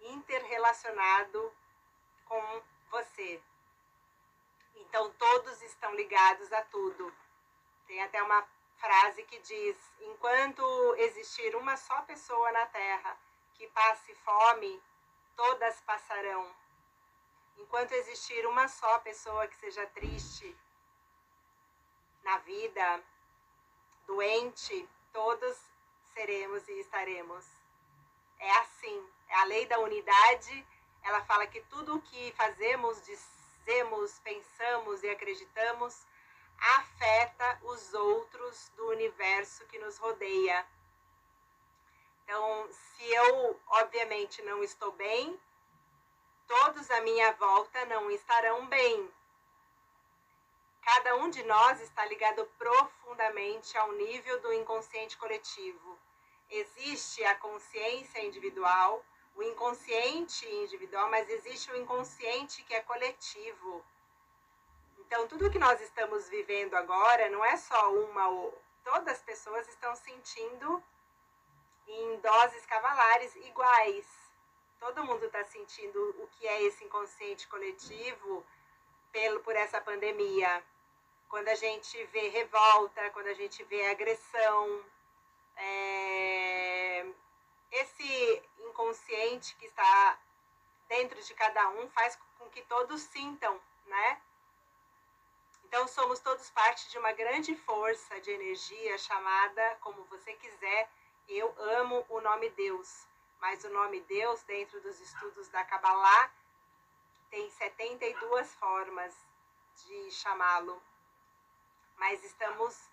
interrelacionado 0.01 1.53
com 2.25 2.63
você. 2.91 3.43
Então 4.77 5.13
todos 5.19 5.61
estão 5.61 5.95
ligados 5.95 6.51
a 6.53 6.63
tudo. 6.63 7.13
Tem 7.87 8.03
até 8.03 8.23
uma 8.23 8.43
frase 8.79 9.23
que 9.25 9.39
diz: 9.41 9.77
enquanto 10.01 10.95
existir 10.97 11.55
uma 11.57 11.77
só 11.77 12.01
pessoa 12.03 12.51
na 12.53 12.65
terra 12.67 13.19
que 13.55 13.67
passe 13.69 14.15
fome, 14.15 14.83
todas 15.37 15.79
passarão. 15.83 16.66
Enquanto 17.59 17.93
existir 17.93 18.47
uma 18.47 18.69
só 18.69 18.99
pessoa 19.01 19.47
que 19.49 19.57
seja 19.57 19.87
triste 19.89 20.57
na 22.23 22.39
vida, 22.39 23.03
doente, 24.07 24.89
todos 25.13 25.57
seremos 26.15 26.67
e 26.69 26.81
estaremos. 26.81 27.45
É 28.39 28.51
assim, 28.59 29.11
é 29.29 29.35
a 29.37 29.45
lei 29.45 29.67
da 29.67 29.79
unidade. 29.79 30.67
Ela 31.03 31.25
fala 31.25 31.47
que 31.47 31.61
tudo 31.63 31.97
o 31.97 32.03
que 32.03 32.33
fazemos, 32.33 33.03
dizemos, 33.05 34.19
pensamos 34.21 35.03
e 35.03 35.09
acreditamos 35.09 36.07
afeta 36.59 37.59
os 37.63 37.95
outros 37.95 38.71
do 38.77 38.89
universo 38.89 39.65
que 39.67 39.79
nos 39.79 39.99
rodeia. 39.99 40.67
Então, 42.25 42.69
se 42.73 43.05
eu, 43.05 43.61
obviamente, 43.69 44.43
não 44.43 44.63
estou 44.63 44.93
bem, 44.93 45.39
todos 46.47 46.91
à 46.91 47.01
minha 47.01 47.33
volta 47.33 47.85
não 47.87 48.11
estarão 48.11 48.67
bem. 48.67 49.11
Cada 50.83 51.17
um 51.17 51.31
de 51.31 51.43
nós 51.43 51.81
está 51.81 52.05
ligado 52.07 52.47
profundamente 52.59 53.77
ao 53.77 53.93
nível 53.93 54.41
do 54.41 54.53
inconsciente 54.53 55.17
coletivo. 55.17 55.99
Existe 56.49 57.25
a 57.25 57.35
consciência 57.35 58.25
individual, 58.25 59.05
o 59.35 59.43
inconsciente 59.43 60.47
individual, 60.49 61.11
mas 61.11 61.29
existe 61.29 61.71
o 61.73 61.77
inconsciente 61.77 62.63
que 62.63 62.75
é 62.75 62.81
coletivo 62.81 63.85
então, 65.07 65.29
tudo 65.29 65.51
que 65.51 65.59
nós 65.59 65.81
estamos 65.81 66.29
vivendo 66.29 66.75
agora 66.75 67.31
não 67.31 67.45
é 67.45 67.57
só 67.57 67.93
uma 67.93 68.29
ou 68.29 68.61
todas 68.83 69.15
as 69.15 69.23
pessoas 69.23 69.69
estão 69.69 69.95
sentindo 69.95 70.83
em 71.87 72.19
doses 72.19 72.67
cavalares 72.67 73.37
iguais. 73.37 74.05
Todo 74.79 75.05
mundo 75.05 75.25
está 75.27 75.45
sentindo 75.45 75.99
o 76.23 76.29
que 76.29 76.47
é 76.47 76.63
esse 76.63 76.85
inconsciente 76.85 77.49
coletivo 77.49 78.45
pelo 79.11 79.41
por 79.41 79.57
essa 79.57 79.81
pandemia. 79.81 80.63
Quando 81.29 81.49
a 81.49 81.55
gente 81.55 82.03
vê 82.07 82.29
revolta, 82.29 83.11
quando 83.11 83.29
a 83.29 83.35
gente 83.35 83.65
vê 83.65 83.87
agressão, 83.87 84.85
é... 85.57 87.07
esse 87.73 88.43
inconsciente 88.59 89.57
que 89.57 89.67
está 89.67 90.19
dentro 90.89 91.21
de 91.21 91.35
cada 91.35 91.69
um 91.71 91.89
faz 91.91 92.19
com 92.39 92.49
que 92.51 92.63
todos 92.63 93.01
sintam, 93.03 93.61
né? 93.87 94.21
Então, 95.65 95.89
somos 95.89 96.21
todos 96.21 96.49
parte 96.51 96.89
de 96.91 96.99
uma 96.99 97.13
grande 97.13 97.57
força 97.57 98.21
de 98.21 98.31
energia 98.31 98.97
chamada, 98.99 99.77
como 99.81 100.05
você 100.05 100.33
quiser, 100.35 100.89
eu 101.29 101.53
amo 101.59 102.07
o 102.09 102.21
nome 102.21 102.49
Deus. 102.51 103.05
Mas 103.41 103.65
o 103.65 103.69
nome 103.71 104.01
Deus, 104.03 104.43
dentro 104.43 104.81
dos 104.81 105.01
estudos 105.01 105.49
da 105.49 105.65
Kabbalah, 105.65 106.33
tem 107.31 107.51
72 107.51 108.55
formas 108.55 109.15
de 109.87 110.11
chamá-lo. 110.11 110.83
Mas 111.97 112.23
estamos 112.25 112.91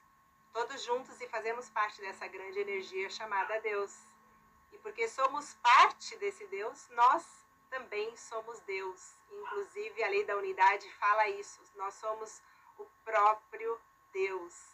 todos 0.51 0.83
juntos 0.83 1.19
e 1.21 1.27
fazemos 1.27 1.69
parte 1.69 2.01
dessa 2.01 2.27
grande 2.27 2.59
energia 2.59 3.09
chamada 3.09 3.59
Deus. 3.61 3.97
E 4.71 4.77
porque 4.79 5.07
somos 5.07 5.53
parte 5.55 6.15
desse 6.17 6.45
Deus, 6.47 6.89
nós 6.89 7.25
também 7.69 8.15
somos 8.15 8.59
Deus. 8.61 9.17
Inclusive, 9.31 10.03
a 10.03 10.09
lei 10.09 10.23
da 10.25 10.37
unidade 10.37 10.89
fala 10.93 11.27
isso. 11.29 11.59
Nós 11.75 11.93
somos 11.95 12.41
o 12.77 12.85
próprio 13.03 13.79
Deus. 14.11 14.73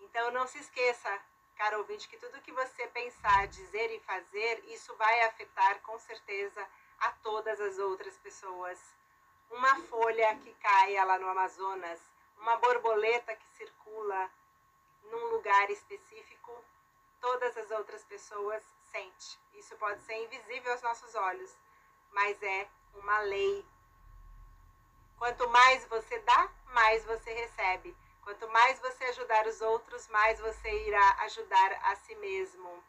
Então 0.00 0.30
não 0.32 0.46
se 0.46 0.58
esqueça, 0.58 1.22
caro 1.56 1.78
ouvinte, 1.78 2.08
que 2.08 2.16
tudo 2.16 2.40
que 2.40 2.52
você 2.52 2.86
pensar, 2.88 3.46
dizer 3.48 3.90
e 3.90 4.00
fazer, 4.00 4.64
isso 4.66 4.94
vai 4.96 5.22
afetar 5.22 5.80
com 5.80 5.98
certeza 5.98 6.66
a 7.00 7.10
todas 7.12 7.60
as 7.60 7.78
outras 7.78 8.16
pessoas. 8.18 8.78
Uma 9.50 9.76
folha 9.82 10.36
que 10.36 10.52
caia 10.54 11.04
lá 11.04 11.18
no 11.18 11.28
Amazonas, 11.28 12.00
uma 12.38 12.56
borboleta 12.56 13.34
que 13.36 13.46
circula 13.56 14.30
num 15.10 15.26
lugar 15.26 15.70
específico, 15.70 16.64
todas 17.20 17.56
as 17.56 17.70
outras 17.70 18.04
pessoas 18.04 18.62
sentem. 18.90 19.38
Isso 19.54 19.76
pode 19.76 20.02
ser 20.02 20.14
invisível 20.24 20.72
aos 20.72 20.82
nossos 20.82 21.14
olhos, 21.14 21.56
mas 22.10 22.42
é 22.42 22.68
uma 22.94 23.20
lei 23.20 23.64
Quanto 25.18 25.48
mais 25.48 25.84
você 25.86 26.18
dá, 26.20 26.50
mais 26.74 27.04
você 27.04 27.32
recebe. 27.32 27.96
Quanto 28.24 28.48
mais 28.48 28.80
você 28.80 29.04
ajudar 29.04 29.46
os 29.46 29.60
outros, 29.60 30.08
mais 30.08 30.40
você 30.40 30.86
irá 30.86 31.16
ajudar 31.24 31.72
a 31.82 31.94
si 31.96 32.14
mesmo. 32.16 32.82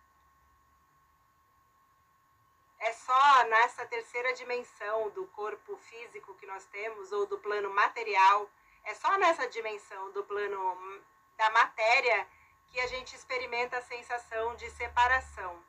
É 2.79 2.93
só 2.93 3.43
nessa 3.43 3.85
terceira 3.85 4.33
dimensão 4.33 5.09
do 5.09 5.27
corpo 5.27 5.75
físico 5.75 6.35
que 6.35 6.45
nós 6.45 6.65
temos, 6.67 7.11
ou 7.11 7.25
do 7.25 7.37
plano 7.39 7.69
material, 7.73 8.49
é 8.85 8.93
só 8.93 9.17
nessa 9.17 9.47
dimensão 9.49 10.11
do 10.11 10.23
plano 10.23 11.03
da 11.35 11.49
matéria 11.49 12.27
que 12.69 12.79
a 12.79 12.87
gente 12.87 13.15
experimenta 13.15 13.77
a 13.77 13.81
sensação 13.81 14.55
de 14.55 14.69
separação. 14.71 15.61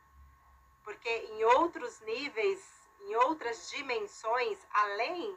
Porque 0.85 1.09
em 1.09 1.45
outros 1.45 2.01
níveis, 2.01 2.63
em 3.01 3.17
outras 3.17 3.69
dimensões, 3.71 4.59
além 4.71 5.37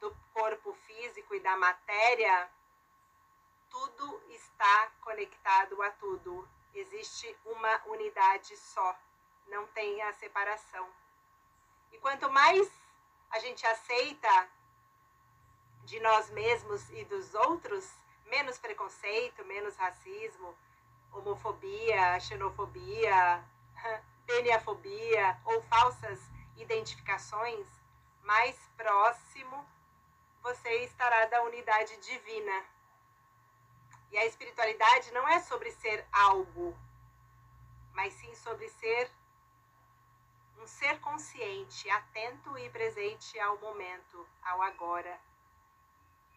do 0.00 0.16
corpo 0.32 0.72
físico 0.86 1.34
e 1.34 1.40
da 1.40 1.56
matéria, 1.56 2.50
tudo 3.72 4.22
está 4.28 4.92
conectado 5.00 5.82
a 5.82 5.90
tudo. 5.92 6.46
Existe 6.74 7.34
uma 7.46 7.82
unidade 7.86 8.54
só, 8.56 8.94
não 9.48 9.66
tem 9.68 10.02
a 10.02 10.12
separação. 10.12 10.86
E 11.90 11.98
quanto 11.98 12.30
mais 12.30 12.70
a 13.30 13.38
gente 13.38 13.66
aceita 13.66 14.48
de 15.84 15.98
nós 16.00 16.28
mesmos 16.30 16.88
e 16.90 17.04
dos 17.06 17.34
outros, 17.34 17.90
menos 18.26 18.58
preconceito, 18.58 19.44
menos 19.46 19.74
racismo, 19.76 20.54
homofobia, 21.10 22.20
xenofobia, 22.20 23.42
peniafobia 24.26 25.40
ou 25.46 25.62
falsas 25.62 26.20
identificações, 26.56 27.66
mais 28.22 28.56
próximo 28.76 29.66
você 30.42 30.84
estará 30.84 31.26
da 31.26 31.42
unidade 31.42 31.96
divina. 31.98 32.71
E 34.12 34.18
a 34.18 34.26
espiritualidade 34.26 35.10
não 35.12 35.26
é 35.26 35.40
sobre 35.40 35.72
ser 35.72 36.06
algo, 36.12 36.76
mas 37.94 38.12
sim 38.12 38.34
sobre 38.34 38.68
ser 38.68 39.10
um 40.58 40.66
ser 40.66 41.00
consciente, 41.00 41.90
atento 41.90 42.56
e 42.58 42.68
presente 42.70 43.40
ao 43.40 43.58
momento, 43.58 44.28
ao 44.44 44.62
agora. 44.62 45.18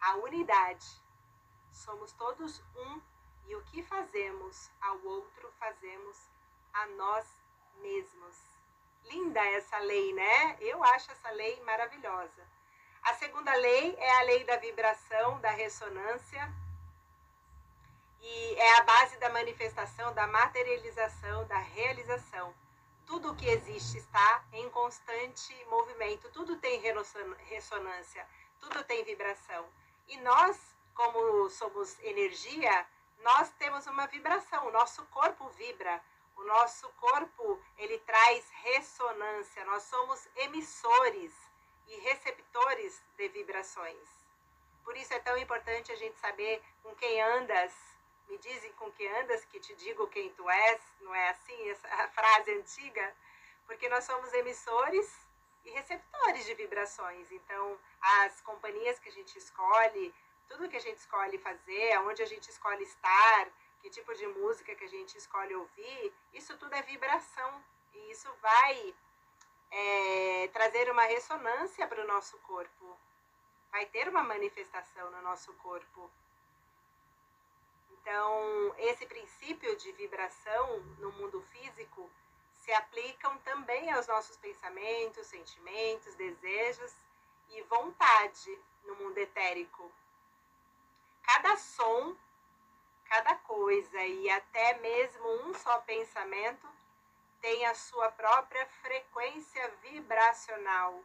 A 0.00 0.16
unidade. 0.16 0.86
Somos 1.70 2.12
todos 2.12 2.62
um 2.74 3.00
e 3.46 3.54
o 3.54 3.62
que 3.64 3.82
fazemos 3.82 4.70
ao 4.80 4.98
outro 5.04 5.52
fazemos 5.60 6.16
a 6.72 6.86
nós 6.86 7.26
mesmos. 7.80 8.36
Linda 9.04 9.40
essa 9.50 9.78
lei, 9.78 10.12
né? 10.14 10.56
Eu 10.60 10.82
acho 10.82 11.12
essa 11.12 11.30
lei 11.30 11.62
maravilhosa. 11.62 12.48
A 13.02 13.14
segunda 13.14 13.54
lei 13.54 13.94
é 13.96 14.18
a 14.18 14.22
lei 14.22 14.44
da 14.44 14.56
vibração, 14.56 15.38
da 15.40 15.50
ressonância, 15.50 16.52
e 18.28 18.54
é 18.56 18.78
a 18.78 18.82
base 18.82 19.16
da 19.18 19.28
manifestação, 19.28 20.12
da 20.12 20.26
materialização, 20.26 21.46
da 21.46 21.58
realização. 21.58 22.52
Tudo 23.06 23.30
o 23.30 23.36
que 23.36 23.48
existe 23.48 23.98
está 23.98 24.44
em 24.52 24.68
constante 24.70 25.54
movimento, 25.66 26.28
tudo 26.30 26.56
tem 26.56 26.80
ressonância, 27.44 28.26
tudo 28.58 28.82
tem 28.82 29.04
vibração. 29.04 29.64
E 30.08 30.16
nós, 30.18 30.58
como 30.92 31.48
somos 31.50 31.96
energia, 32.00 32.86
nós 33.22 33.48
temos 33.60 33.86
uma 33.86 34.08
vibração, 34.08 34.66
o 34.66 34.72
nosso 34.72 35.04
corpo 35.06 35.48
vibra, 35.50 36.02
o 36.34 36.42
nosso 36.42 36.88
corpo 36.94 37.62
ele 37.78 37.98
traz 38.00 38.44
ressonância, 38.64 39.64
nós 39.66 39.84
somos 39.84 40.28
emissores 40.34 41.32
e 41.86 41.96
receptores 42.00 43.00
de 43.16 43.28
vibrações. 43.28 44.08
Por 44.82 44.96
isso 44.96 45.14
é 45.14 45.20
tão 45.20 45.38
importante 45.38 45.92
a 45.92 45.96
gente 45.96 46.18
saber 46.18 46.60
com 46.82 46.92
quem 46.96 47.22
andas. 47.22 47.72
Me 48.28 48.38
dizem 48.38 48.72
com 48.72 48.90
quem 48.92 49.08
andas 49.20 49.44
que 49.44 49.60
te 49.60 49.74
digo 49.74 50.06
quem 50.08 50.30
tu 50.30 50.48
és, 50.50 50.80
não 51.00 51.14
é 51.14 51.30
assim 51.30 51.70
essa 51.70 51.88
frase 52.08 52.52
antiga? 52.52 53.14
Porque 53.66 53.88
nós 53.88 54.04
somos 54.04 54.32
emissores 54.32 55.26
e 55.64 55.70
receptores 55.70 56.44
de 56.44 56.54
vibrações. 56.54 57.30
Então, 57.30 57.78
as 58.00 58.40
companhias 58.40 58.98
que 58.98 59.08
a 59.08 59.12
gente 59.12 59.36
escolhe, 59.36 60.14
tudo 60.48 60.68
que 60.68 60.76
a 60.76 60.80
gente 60.80 60.98
escolhe 60.98 61.38
fazer, 61.38 61.92
aonde 61.94 62.22
a 62.22 62.26
gente 62.26 62.48
escolhe 62.50 62.82
estar, 62.84 63.48
que 63.80 63.90
tipo 63.90 64.14
de 64.14 64.26
música 64.26 64.74
que 64.74 64.84
a 64.84 64.88
gente 64.88 65.16
escolhe 65.16 65.54
ouvir, 65.54 66.14
isso 66.32 66.56
tudo 66.58 66.74
é 66.74 66.82
vibração. 66.82 67.64
E 67.94 68.10
isso 68.10 68.32
vai 68.40 68.94
é, 69.70 70.48
trazer 70.52 70.90
uma 70.90 71.04
ressonância 71.04 71.86
para 71.86 72.02
o 72.02 72.06
nosso 72.06 72.36
corpo. 72.38 72.98
Vai 73.70 73.86
ter 73.86 74.08
uma 74.08 74.22
manifestação 74.22 75.10
no 75.10 75.22
nosso 75.22 75.52
corpo. 75.54 76.10
Então, 78.06 78.72
esse 78.78 79.04
princípio 79.04 79.74
de 79.74 79.90
vibração 79.90 80.78
no 81.00 81.10
mundo 81.10 81.42
físico 81.50 82.08
se 82.54 82.72
aplicam 82.72 83.36
também 83.38 83.90
aos 83.90 84.06
nossos 84.06 84.36
pensamentos, 84.36 85.26
sentimentos, 85.26 86.14
desejos 86.14 86.94
e 87.48 87.60
vontade 87.62 88.56
no 88.84 88.94
mundo 88.94 89.18
etérico. 89.18 89.90
Cada 91.20 91.56
som, 91.56 92.16
cada 93.06 93.34
coisa 93.38 94.00
e 94.00 94.30
até 94.30 94.78
mesmo 94.78 95.28
um 95.44 95.54
só 95.54 95.80
pensamento 95.80 96.68
tem 97.40 97.66
a 97.66 97.74
sua 97.74 98.12
própria 98.12 98.66
frequência 98.82 99.68
vibracional, 99.82 101.02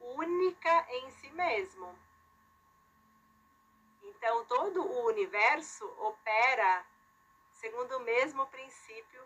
única 0.00 0.84
em 0.90 1.12
si 1.12 1.30
mesmo. 1.30 1.96
Então, 4.02 4.44
todo 4.46 4.82
o 4.82 5.06
universo 5.06 5.84
opera 5.98 6.84
segundo 7.52 7.96
o 7.96 8.00
mesmo 8.00 8.46
princípio 8.46 9.22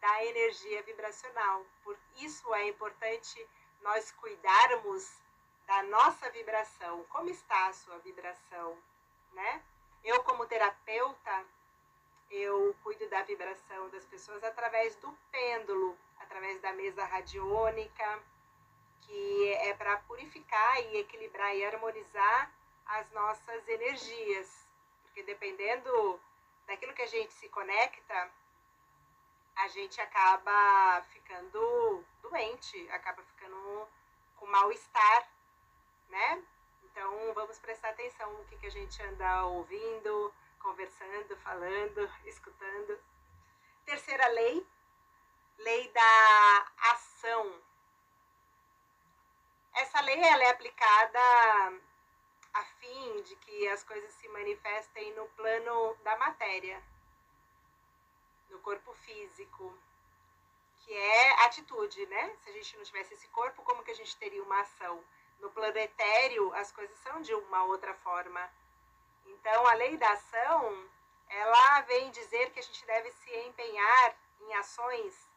da 0.00 0.24
energia 0.24 0.82
vibracional. 0.82 1.64
Por 1.82 1.98
isso 2.16 2.54
é 2.54 2.68
importante 2.68 3.48
nós 3.82 4.12
cuidarmos 4.12 5.20
da 5.66 5.82
nossa 5.84 6.30
vibração. 6.30 7.04
Como 7.04 7.28
está 7.30 7.66
a 7.66 7.72
sua 7.72 7.98
vibração? 7.98 8.78
né? 9.32 9.62
Eu, 10.04 10.22
como 10.22 10.46
terapeuta, 10.46 11.44
eu 12.30 12.74
cuido 12.82 13.08
da 13.08 13.22
vibração 13.22 13.88
das 13.90 14.04
pessoas 14.06 14.42
através 14.44 14.94
do 14.96 15.10
pêndulo, 15.30 15.96
através 16.20 16.60
da 16.60 16.72
mesa 16.72 17.04
radiônica, 17.04 18.22
que 19.02 19.52
é 19.54 19.74
para 19.74 19.96
purificar 19.98 20.80
e 20.82 20.98
equilibrar 20.98 21.54
e 21.56 21.64
harmonizar 21.64 22.52
as 22.88 23.10
nossas 23.12 23.68
energias. 23.68 24.66
Porque 25.02 25.22
dependendo 25.22 26.20
daquilo 26.66 26.94
que 26.94 27.02
a 27.02 27.06
gente 27.06 27.32
se 27.34 27.48
conecta, 27.48 28.30
a 29.56 29.68
gente 29.68 30.00
acaba 30.00 31.02
ficando 31.10 32.04
doente, 32.22 32.88
acaba 32.90 33.22
ficando 33.22 33.88
com 34.36 34.46
mal-estar, 34.46 35.28
né? 36.08 36.42
Então, 36.84 37.32
vamos 37.34 37.58
prestar 37.58 37.90
atenção 37.90 38.32
no 38.32 38.44
que, 38.46 38.56
que 38.56 38.66
a 38.66 38.70
gente 38.70 39.02
anda 39.02 39.46
ouvindo, 39.46 40.32
conversando, 40.60 41.36
falando, 41.38 42.10
escutando. 42.24 42.98
Terceira 43.84 44.26
lei, 44.28 44.66
lei 45.58 45.88
da 45.92 46.72
ação. 46.92 47.62
Essa 49.74 50.00
lei 50.00 50.20
ela 50.20 50.44
é 50.44 50.50
aplicada 50.50 51.20
a 52.58 52.64
fim 52.64 53.22
de 53.22 53.36
que 53.36 53.68
as 53.68 53.82
coisas 53.84 54.12
se 54.14 54.28
manifestem 54.28 55.12
no 55.14 55.26
plano 55.30 55.94
da 56.04 56.16
matéria, 56.16 56.82
no 58.50 58.58
corpo 58.60 58.92
físico, 58.94 59.76
que 60.80 60.92
é 60.92 61.44
atitude, 61.44 62.06
né? 62.06 62.36
Se 62.42 62.50
a 62.50 62.52
gente 62.52 62.76
não 62.76 62.84
tivesse 62.84 63.14
esse 63.14 63.28
corpo, 63.28 63.62
como 63.62 63.82
que 63.82 63.90
a 63.90 63.94
gente 63.94 64.16
teria 64.16 64.42
uma 64.42 64.60
ação? 64.60 65.04
no 65.40 65.50
planetério 65.50 66.52
as 66.54 66.72
coisas 66.72 66.96
são 66.98 67.20
de 67.20 67.34
uma 67.34 67.64
outra 67.64 67.94
forma. 67.94 68.50
Então, 69.26 69.66
a 69.66 69.74
lei 69.74 69.96
da 69.96 70.10
ação, 70.12 70.90
ela 71.28 71.80
vem 71.82 72.10
dizer 72.10 72.50
que 72.50 72.60
a 72.60 72.62
gente 72.62 72.84
deve 72.86 73.10
se 73.12 73.36
empenhar 73.40 74.16
em 74.40 74.54
ações 74.54 75.28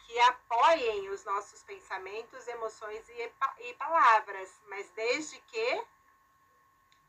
que 0.00 0.18
apoiem 0.20 1.08
os 1.08 1.24
nossos 1.24 1.62
pensamentos, 1.64 2.46
emoções 2.46 3.08
e, 3.08 3.32
e 3.60 3.74
palavras, 3.74 4.60
mas 4.68 4.88
desde 4.90 5.40
que 5.40 5.84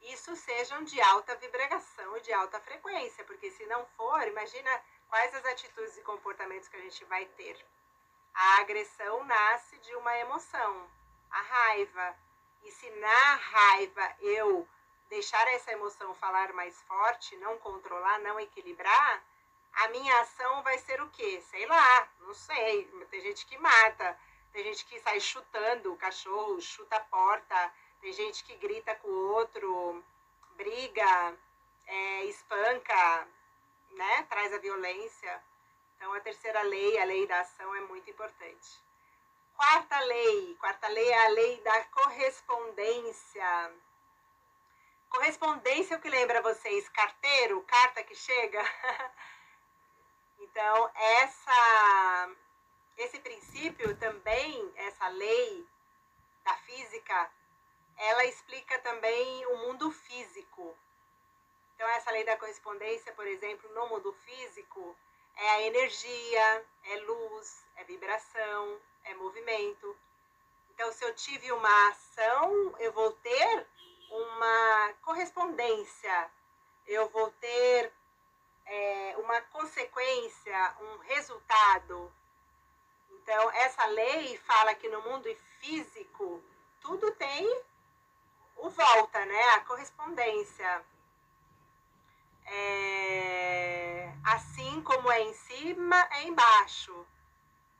isso 0.01 0.35
sejam 0.35 0.83
de 0.83 0.99
alta 1.01 1.35
vibração 1.35 2.17
e 2.17 2.21
de 2.21 2.31
alta 2.33 2.59
frequência, 2.61 3.23
porque 3.25 3.51
se 3.51 3.65
não 3.65 3.85
for, 3.97 4.27
imagina 4.27 4.69
quais 5.09 5.33
as 5.35 5.45
atitudes 5.45 5.97
e 5.97 6.01
comportamentos 6.01 6.67
que 6.67 6.77
a 6.77 6.81
gente 6.81 7.03
vai 7.05 7.25
ter. 7.25 7.57
A 8.33 8.59
agressão 8.59 9.23
nasce 9.23 9.77
de 9.79 9.95
uma 9.95 10.15
emoção, 10.19 10.89
a 11.31 11.41
raiva. 11.41 12.15
E 12.63 12.71
se 12.71 12.89
na 12.91 13.35
raiva 13.35 14.15
eu 14.19 14.67
deixar 15.09 15.47
essa 15.49 15.71
emoção 15.71 16.13
falar 16.15 16.53
mais 16.53 16.79
forte, 16.83 17.35
não 17.37 17.57
controlar, 17.57 18.19
não 18.19 18.39
equilibrar, 18.39 19.23
a 19.73 19.87
minha 19.89 20.21
ação 20.21 20.63
vai 20.63 20.77
ser 20.79 21.01
o 21.01 21.09
quê? 21.09 21.41
Sei 21.49 21.65
lá, 21.65 22.09
não 22.19 22.33
sei. 22.33 22.85
Tem 23.09 23.21
gente 23.21 23.45
que 23.45 23.57
mata, 23.57 24.19
tem 24.51 24.63
gente 24.63 24.85
que 24.85 24.99
sai 24.99 25.19
chutando 25.19 25.93
o 25.93 25.97
cachorro, 25.97 26.59
chuta 26.61 26.95
a 26.95 27.01
porta, 27.01 27.73
tem 28.07 28.13
gente 28.13 28.41
que 28.45 28.55
grita 28.55 28.95
com 28.95 29.09
o 29.09 29.33
outro, 29.33 30.01
briga, 30.55 31.37
é, 31.85 32.23
espanca, 32.23 33.27
né? 33.91 34.23
Traz 34.29 34.53
a 34.53 34.59
violência. 34.59 35.43
Então 35.93 36.13
a 36.13 36.19
terceira 36.21 36.61
lei, 36.61 36.97
a 36.99 37.03
lei 37.03 37.27
da 37.27 37.41
ação, 37.41 37.75
é 37.75 37.81
muito 37.81 38.09
importante. 38.09 38.81
Quarta 39.57 39.99
lei. 39.99 40.55
Quarta 40.55 40.87
lei 40.87 41.09
é 41.09 41.25
a 41.25 41.27
lei 41.31 41.59
da 41.59 41.83
correspondência. 41.83 43.73
Correspondência 45.09 45.95
é 45.95 45.97
o 45.97 46.01
que 46.01 46.09
lembra 46.09 46.41
vocês? 46.41 46.87
Carteiro? 46.87 47.61
Carta 47.63 48.05
que 48.05 48.15
chega? 48.15 48.63
então, 50.39 50.91
essa, 50.95 52.29
esse 52.99 53.19
princípio 53.19 53.97
também, 53.97 54.71
essa 54.77 55.09
lei 55.09 55.67
da 56.45 56.55
física, 56.59 57.29
ela 57.97 58.25
explica 58.25 58.77
também 58.79 59.45
o 59.47 59.57
mundo 59.57 59.91
físico. 59.91 60.77
Então, 61.75 61.87
essa 61.89 62.11
lei 62.11 62.23
da 62.23 62.37
correspondência, 62.37 63.11
por 63.13 63.27
exemplo, 63.27 63.69
no 63.73 63.87
mundo 63.87 64.13
físico, 64.25 64.95
é 65.35 65.49
a 65.49 65.61
energia, 65.61 66.65
é 66.85 66.95
luz, 67.01 67.65
é 67.75 67.83
vibração, 67.83 68.79
é 69.03 69.13
movimento. 69.13 69.95
Então, 70.71 70.91
se 70.91 71.03
eu 71.05 71.13
tive 71.13 71.51
uma 71.51 71.89
ação, 71.89 72.75
eu 72.79 72.91
vou 72.91 73.11
ter 73.13 73.67
uma 74.09 74.93
correspondência, 75.01 76.31
eu 76.85 77.09
vou 77.09 77.29
ter 77.31 77.91
é, 78.65 79.15
uma 79.17 79.41
consequência, 79.41 80.75
um 80.81 80.97
resultado. 80.99 82.11
Então, 83.11 83.51
essa 83.51 83.85
lei 83.87 84.37
fala 84.37 84.73
que 84.75 84.87
no 84.87 85.01
mundo 85.01 85.33
físico 85.59 86.43
tudo 86.79 87.11
tem 87.11 87.63
o 88.57 88.69
volta, 88.69 89.25
né? 89.25 89.43
A 89.55 89.61
correspondência. 89.61 90.85
É, 92.45 94.13
assim 94.23 94.81
como 94.81 95.11
é 95.11 95.21
em 95.21 95.33
cima, 95.33 96.07
é 96.11 96.23
embaixo. 96.23 97.05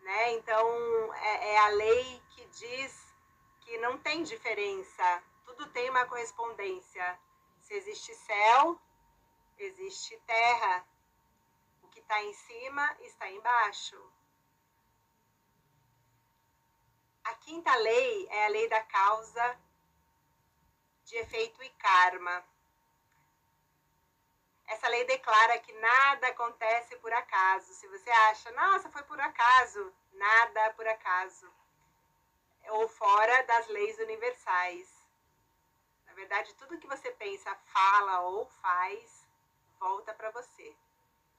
Né? 0.02 0.34
Então, 0.34 1.14
é, 1.16 1.54
é 1.54 1.60
a 1.60 1.68
lei 1.70 2.22
que 2.30 2.46
diz 2.48 3.16
que 3.62 3.78
não 3.80 3.98
tem 3.98 4.24
diferença, 4.24 5.24
tudo 5.46 5.68
tem 5.68 5.90
uma 5.90 6.06
correspondência. 6.06 7.20
Se 7.62 7.74
existe 7.74 8.14
céu, 8.16 8.80
existe 9.58 10.18
terra. 10.26 10.88
O 11.84 11.88
que 11.90 12.00
está 12.00 12.22
em 12.24 12.34
cima 12.34 12.96
está 13.02 13.30
embaixo. 13.30 14.02
A 17.24 17.34
quinta 17.36 17.76
lei 17.76 18.28
é 18.30 18.46
a 18.46 18.50
lei 18.50 18.70
da 18.70 18.82
causa 18.84 19.60
de 21.08 21.16
efeito 21.18 21.64
e 21.64 21.70
karma. 21.70 22.46
Essa 24.68 24.90
lei 24.90 25.06
declara 25.06 25.58
que 25.60 25.72
nada 25.72 26.28
acontece 26.28 26.98
por 26.98 27.12
acaso. 27.14 27.74
Se 27.74 27.88
você 27.88 28.10
acha, 28.10 28.52
nossa, 28.52 28.90
foi 28.90 29.02
por 29.04 29.20
acaso, 29.20 29.94
nada 30.12 30.74
por 30.74 30.86
acaso. 30.86 31.50
Ou 32.70 32.90
fora 32.90 33.42
das 33.44 33.68
leis 33.68 33.98
universais. 34.00 35.08
Na 36.06 36.14
verdade, 36.14 36.54
tudo 36.56 36.78
que 36.78 36.88
você 36.88 37.10
pensa, 37.12 37.56
fala 37.56 38.20
ou 38.24 38.46
faz, 38.62 39.26
volta 39.80 40.14
para 40.14 40.30
você. 40.32 40.76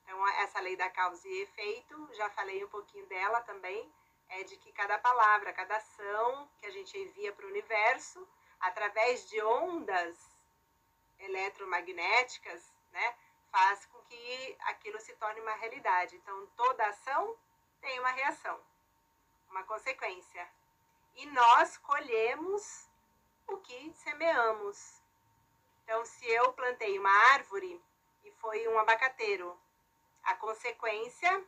Então, 0.02 0.26
essa 0.44 0.60
lei 0.60 0.76
da 0.76 0.88
causa 0.88 1.28
e 1.28 1.42
efeito, 1.42 2.08
já 2.14 2.30
falei 2.30 2.64
um 2.64 2.68
pouquinho 2.68 3.06
dela 3.06 3.42
também, 3.42 3.92
é 4.30 4.44
de 4.44 4.56
que 4.56 4.72
cada 4.72 4.98
palavra, 4.98 5.52
cada 5.52 5.76
ação 5.76 6.50
que 6.56 6.64
a 6.64 6.70
gente 6.70 6.96
envia 6.96 7.34
para 7.34 7.44
o 7.44 7.50
universo, 7.50 8.26
através 8.60 9.28
de 9.28 9.42
ondas 9.42 10.16
eletromagnéticas, 11.18 12.72
né, 12.92 13.14
faz 13.50 13.86
com 13.86 14.00
que 14.02 14.56
aquilo 14.62 15.00
se 15.00 15.14
torne 15.16 15.40
uma 15.40 15.54
realidade. 15.54 16.16
Então, 16.16 16.46
toda 16.56 16.86
ação 16.86 17.36
tem 17.80 17.98
uma 18.00 18.10
reação, 18.10 18.60
uma 19.50 19.64
consequência. 19.64 20.48
E 21.16 21.26
nós 21.26 21.76
colhemos 21.78 22.88
o 23.46 23.56
que 23.58 23.92
semeamos. 23.94 25.02
Então, 25.82 26.04
se 26.04 26.28
eu 26.28 26.52
plantei 26.52 26.98
uma 26.98 27.32
árvore 27.32 27.82
e 28.24 28.30
foi 28.32 28.68
um 28.68 28.78
abacateiro, 28.78 29.58
a 30.22 30.34
consequência, 30.34 31.44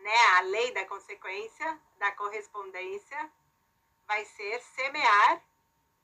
né, 0.00 0.16
a 0.36 0.40
lei 0.42 0.72
da 0.72 0.84
consequência, 0.86 1.80
da 1.96 2.12
correspondência, 2.12 3.32
vai 4.06 4.24
ser 4.24 4.60
semear 4.60 5.42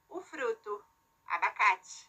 o 0.08 0.20
fruto, 0.20 0.84
abacate. 1.26 2.08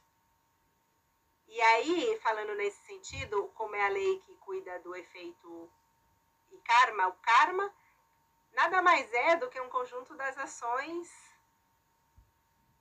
E 1.48 1.62
aí, 1.62 2.20
falando 2.22 2.56
nesse 2.56 2.82
sentido, 2.86 3.48
como 3.56 3.76
é 3.76 3.86
a 3.86 3.90
lei 3.90 4.20
que 4.20 4.36
cuida 4.38 4.80
do 4.80 4.96
efeito 4.96 5.72
e 6.52 6.58
karma, 6.60 7.08
o 7.08 7.14
karma 7.14 7.74
nada 8.54 8.82
mais 8.82 9.12
é 9.14 9.36
do 9.36 9.50
que 9.50 9.60
um 9.60 9.70
conjunto 9.70 10.16
das 10.16 10.38
ações, 10.38 11.08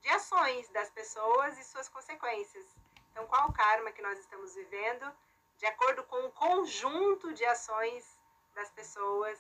de 0.01 0.09
ações 0.11 0.69
das 0.71 0.91
pessoas 0.91 1.59
e 1.59 1.65
suas 1.65 1.89
consequências. 1.89 2.67
Então, 3.11 3.27
qual 3.27 3.49
o 3.49 3.53
karma 3.53 3.91
que 3.91 4.03
nós 4.03 4.19
estamos 4.19 4.55
vivendo, 4.55 5.13
de 5.57 5.67
acordo 5.67 6.05
com 6.05 6.27
o 6.27 6.33
conjunto 6.33 7.33
de 7.33 7.45
ações 7.45 8.05
das 8.55 8.71
pessoas 8.71 9.39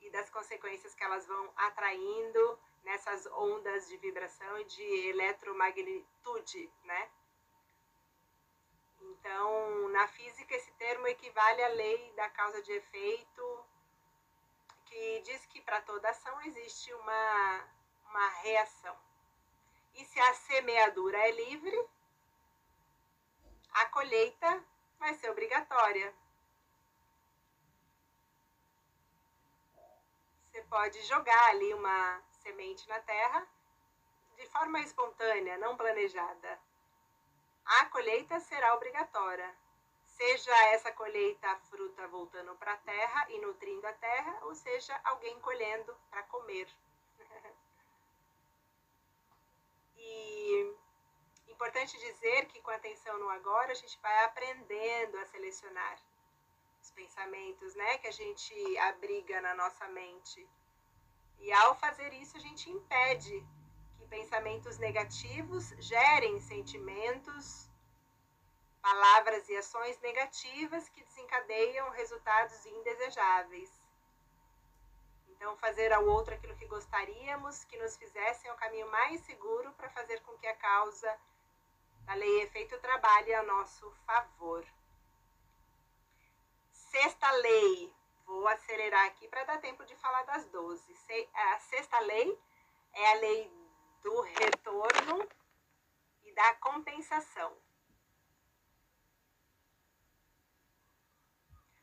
e 0.00 0.10
das 0.10 0.28
consequências 0.30 0.94
que 0.94 1.02
elas 1.02 1.26
vão 1.26 1.52
atraindo 1.56 2.58
nessas 2.84 3.26
ondas 3.26 3.88
de 3.88 3.96
vibração 3.96 4.58
e 4.58 4.64
de 4.64 5.08
eletromagnitude, 5.08 6.72
né? 6.84 7.10
Então, 9.00 9.88
na 9.88 10.06
física, 10.08 10.54
esse 10.54 10.70
termo 10.72 11.06
equivale 11.06 11.62
à 11.62 11.68
lei 11.68 12.12
da 12.12 12.28
causa 12.30 12.62
de 12.62 12.72
efeito, 12.72 13.64
que 14.86 15.20
diz 15.20 15.44
que 15.46 15.60
para 15.62 15.80
toda 15.82 16.08
ação 16.08 16.40
existe 16.42 16.92
uma, 16.94 17.68
uma 18.06 18.28
reação. 18.42 18.96
E 19.94 20.04
se 20.04 20.20
a 20.20 20.34
semeadura 20.34 21.18
é 21.18 21.30
livre, 21.30 21.88
a 23.72 23.86
colheita 23.86 24.64
vai 24.98 25.14
ser 25.14 25.30
obrigatória. 25.30 26.14
Você 30.50 30.62
pode 30.62 31.02
jogar 31.02 31.48
ali 31.50 31.74
uma 31.74 32.22
semente 32.44 32.86
na 32.88 33.00
terra 33.00 33.48
de 34.36 34.46
forma 34.48 34.78
espontânea, 34.80 35.56
não 35.58 35.76
planejada. 35.76 36.60
A 37.64 37.86
colheita 37.86 38.38
será 38.40 38.74
obrigatória. 38.74 39.50
Seja 40.04 40.54
essa 40.66 40.92
colheita 40.92 41.48
a 41.50 41.56
fruta 41.56 42.06
voltando 42.08 42.54
para 42.56 42.74
a 42.74 42.76
terra 42.76 43.26
e 43.30 43.38
nutrindo 43.40 43.86
a 43.86 43.92
terra, 43.94 44.40
ou 44.42 44.54
seja, 44.54 45.00
alguém 45.04 45.40
colhendo 45.40 45.96
para 46.10 46.22
comer. 46.24 46.68
e 49.96 50.76
importante 51.48 51.98
dizer 51.98 52.46
que 52.46 52.60
com 52.60 52.70
atenção 52.70 53.18
no 53.18 53.30
agora 53.30 53.72
a 53.72 53.74
gente 53.74 53.98
vai 54.00 54.24
aprendendo 54.24 55.16
a 55.18 55.26
selecionar 55.26 55.98
os 56.82 56.90
pensamentos, 56.90 57.74
né, 57.74 57.98
que 57.98 58.06
a 58.06 58.12
gente 58.12 58.78
abriga 58.78 59.40
na 59.40 59.54
nossa 59.54 59.88
mente 59.88 60.46
e 61.38 61.52
ao 61.52 61.74
fazer 61.76 62.12
isso, 62.14 62.36
a 62.36 62.40
gente 62.40 62.70
impede 62.70 63.46
que 63.98 64.06
pensamentos 64.06 64.78
negativos 64.78 65.74
gerem 65.78 66.40
sentimentos, 66.40 67.70
palavras 68.80 69.48
e 69.48 69.56
ações 69.56 69.98
negativas 70.00 70.88
que 70.88 71.04
desencadeiam 71.04 71.90
resultados 71.90 72.64
indesejáveis. 72.66 73.70
Então, 75.28 75.56
fazer 75.56 75.92
ao 75.92 76.06
outro 76.06 76.34
aquilo 76.34 76.56
que 76.56 76.66
gostaríamos 76.66 77.64
que 77.64 77.76
nos 77.76 77.96
fizessem 77.96 78.50
é 78.50 78.52
o 78.52 78.56
caminho 78.56 78.90
mais 78.90 79.20
seguro 79.22 79.72
para 79.72 79.90
fazer 79.90 80.20
com 80.22 80.36
que 80.38 80.46
a 80.46 80.56
causa 80.56 81.18
da 82.04 82.14
lei 82.14 82.42
efeito 82.42 82.78
trabalhe 82.78 83.34
a 83.34 83.42
nosso 83.42 83.90
favor. 84.06 84.64
Sexta 86.72 87.30
lei, 87.30 87.92
Vou 88.24 88.48
acelerar 88.48 89.06
aqui 89.06 89.28
para 89.28 89.44
dar 89.44 89.60
tempo 89.60 89.84
de 89.84 89.94
falar 89.96 90.22
das 90.24 90.46
12. 90.48 90.94
A 91.34 91.58
sexta 91.60 91.98
lei 92.00 92.38
é 92.92 93.12
a 93.12 93.14
lei 93.14 93.50
do 94.02 94.20
retorno 94.20 95.28
e 96.22 96.32
da 96.32 96.54
compensação. 96.56 97.56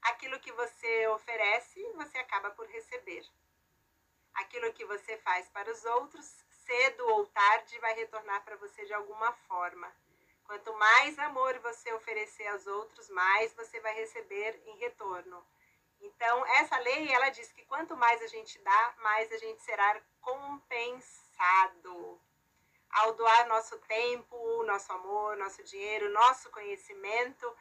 Aquilo 0.02 0.40
que 0.40 0.52
você 0.52 1.08
oferece, 1.08 1.84
você 1.94 2.18
acaba 2.18 2.52
por 2.52 2.68
receber. 2.68 3.24
Aquilo 4.34 4.74
que 4.74 4.86
você 4.86 5.18
faz 5.20 5.50
para 5.50 5.72
os 5.72 5.84
outros, 5.86 6.26
cedo 6.66 7.08
ou 7.10 7.26
tarde, 7.28 7.80
vai 7.80 7.94
retornar 7.94 8.44
para 8.44 8.56
você 8.56 8.86
de 8.86 8.94
alguma 8.94 9.32
forma. 9.48 9.92
Quanto 10.46 10.74
mais 10.74 11.18
amor 11.20 11.58
você 11.60 11.94
oferecer 11.94 12.48
aos 12.48 12.66
outros, 12.68 13.10
mais 13.10 13.54
você 13.54 13.80
vai 13.80 13.94
receber 13.94 14.62
em 14.66 14.78
retorno. 14.78 15.46
Então, 16.02 16.46
essa 16.48 16.78
lei, 16.80 17.14
ela 17.14 17.30
diz 17.30 17.52
que 17.52 17.64
quanto 17.66 17.96
mais 17.96 18.22
a 18.22 18.28
gente 18.28 18.58
dá, 18.60 18.94
mais 18.98 19.32
a 19.32 19.38
gente 19.38 19.62
será 19.62 20.02
compensado. 20.20 22.20
Ao 22.90 23.14
doar 23.14 23.48
nosso 23.48 23.78
tempo, 23.80 24.64
nosso 24.64 24.92
amor, 24.92 25.38
nosso 25.38 25.64
dinheiro, 25.64 26.12
nosso 26.12 26.50
conhecimento, 26.50 27.56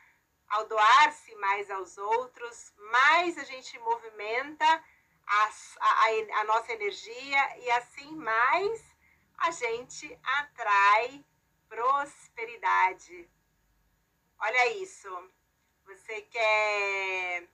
ao 0.49 0.67
doar-se 0.67 1.35
mais 1.37 1.71
aos 1.71 1.97
outros, 1.99 2.73
mais 2.91 3.39
a 3.39 3.45
gente 3.45 3.79
movimenta 3.79 4.85
a, 5.27 5.51
a, 5.81 6.41
a, 6.41 6.45
nossa 6.45 6.73
energia 6.73 7.59
e 7.59 7.71
assim 7.71 8.17
mais 8.17 8.85
a 9.39 9.53
gente 9.53 10.19
atrai 10.25 11.25
prosperidade. 11.69 13.31
Olha 14.41 14.73
isso. 14.83 15.31
Você 15.85 16.23
quer 16.23 17.49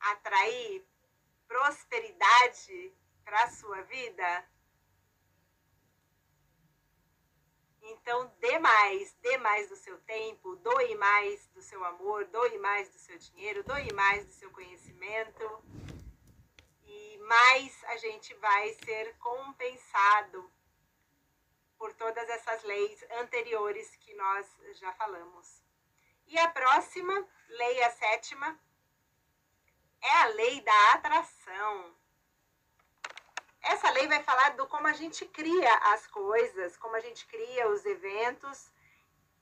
atrair 0.00 0.86
prosperidade 1.46 2.94
para 3.24 3.44
a 3.44 3.50
sua 3.50 3.82
vida? 3.82 4.48
Então, 7.82 8.32
dê 8.38 8.58
mais, 8.58 9.12
dê 9.14 9.36
mais 9.38 9.68
do 9.68 9.76
seu 9.76 9.98
tempo, 10.02 10.54
doe 10.56 10.94
mais 10.96 11.46
do 11.48 11.62
seu 11.62 11.84
amor, 11.84 12.24
doe 12.26 12.58
mais 12.58 12.88
do 12.90 12.98
seu 12.98 13.18
dinheiro, 13.18 13.64
doe 13.64 13.92
mais 13.92 14.26
do 14.26 14.32
seu 14.32 14.50
conhecimento. 14.50 15.64
E 16.84 17.18
mais 17.18 17.84
a 17.84 17.96
gente 17.96 18.34
vai 18.34 18.74
ser 18.84 19.16
compensado 19.18 20.52
por 21.78 21.94
todas 21.94 22.28
essas 22.28 22.62
leis 22.62 23.02
anteriores 23.12 23.96
que 23.96 24.12
nós 24.14 24.46
já 24.74 24.92
falamos. 24.92 25.64
E 26.26 26.38
a 26.38 26.48
próxima, 26.50 27.26
lei 27.48 27.82
a 27.82 27.90
sétima, 27.90 28.60
é 30.00 30.16
a 30.22 30.26
lei 30.26 30.60
da 30.60 30.92
atração. 30.92 31.94
Essa 33.62 33.90
lei 33.90 34.08
vai 34.08 34.22
falar 34.22 34.50
do 34.50 34.66
como 34.66 34.86
a 34.86 34.92
gente 34.92 35.26
cria 35.26 35.74
as 35.92 36.06
coisas, 36.06 36.76
como 36.76 36.96
a 36.96 37.00
gente 37.00 37.26
cria 37.26 37.68
os 37.68 37.84
eventos 37.84 38.72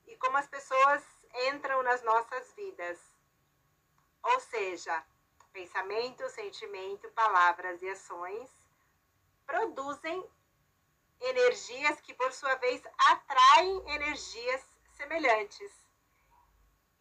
e 0.07 0.15
como 0.17 0.37
as 0.37 0.47
pessoas 0.47 1.03
entram 1.47 1.81
nas 1.83 2.03
nossas 2.03 2.53
vidas. 2.53 2.99
Ou 4.21 4.39
seja, 4.41 5.03
pensamento, 5.53 6.27
sentimento, 6.29 7.09
palavras 7.11 7.81
e 7.81 7.89
ações 7.89 8.49
produzem 9.45 10.29
energias 11.21 11.99
que, 12.01 12.13
por 12.13 12.31
sua 12.31 12.55
vez, 12.55 12.81
atraem 13.07 13.89
energias 13.91 14.63
semelhantes. 14.91 15.88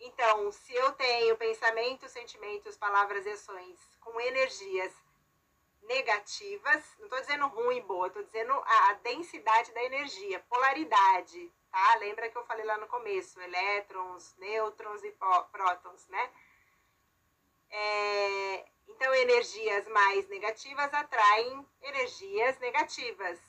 Então, 0.01 0.53
se 0.53 0.75
eu 0.75 0.93
tenho 0.93 1.37
pensamentos, 1.37 2.13
sentimentos, 2.13 2.77
palavras 2.77 3.27
e 3.27 3.31
ações 3.31 3.79
com 4.01 4.21
energias 4.21 4.93
negativas, 5.83 6.85
não 6.99 7.07
estou 7.07 7.21
dizendo 7.21 7.47
ruim, 7.49 7.81
boa, 7.83 8.07
estou 8.07 8.23
dizendo 8.23 8.53
a, 8.53 8.91
a, 8.91 8.93
densidade 8.95 9.73
da 9.73 9.83
energia, 9.83 10.39
polaridade, 10.49 11.51
tá? 11.71 11.97
Lembra 11.97 12.29
que 12.29 12.37
eu 12.37 12.45
falei 12.45 12.65
lá 12.65 12.77
no 12.79 12.87
começo, 12.87 13.41
elétrons, 13.41 14.37
nêutrons 14.37 15.03
e 15.03 15.11
prótons, 15.51 16.07
né? 16.09 16.31
É, 17.71 18.69
então, 18.89 19.15
energias 19.15 19.87
mais 19.89 20.29
negativas 20.29 20.93
atraem 20.93 21.67
energias 21.83 22.59
negativas. 22.59 23.41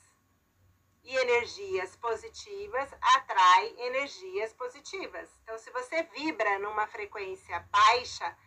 E 1.03 1.15
energias 1.15 1.95
positivas 1.95 2.89
atraem 3.01 3.81
energias 3.87 4.53
positivas. 4.53 5.29
Então, 5.43 5.57
se 5.57 5.71
você 5.71 6.03
vibra 6.03 6.59
numa 6.59 6.85
frequência 6.87 7.59
baixa, 7.71 8.37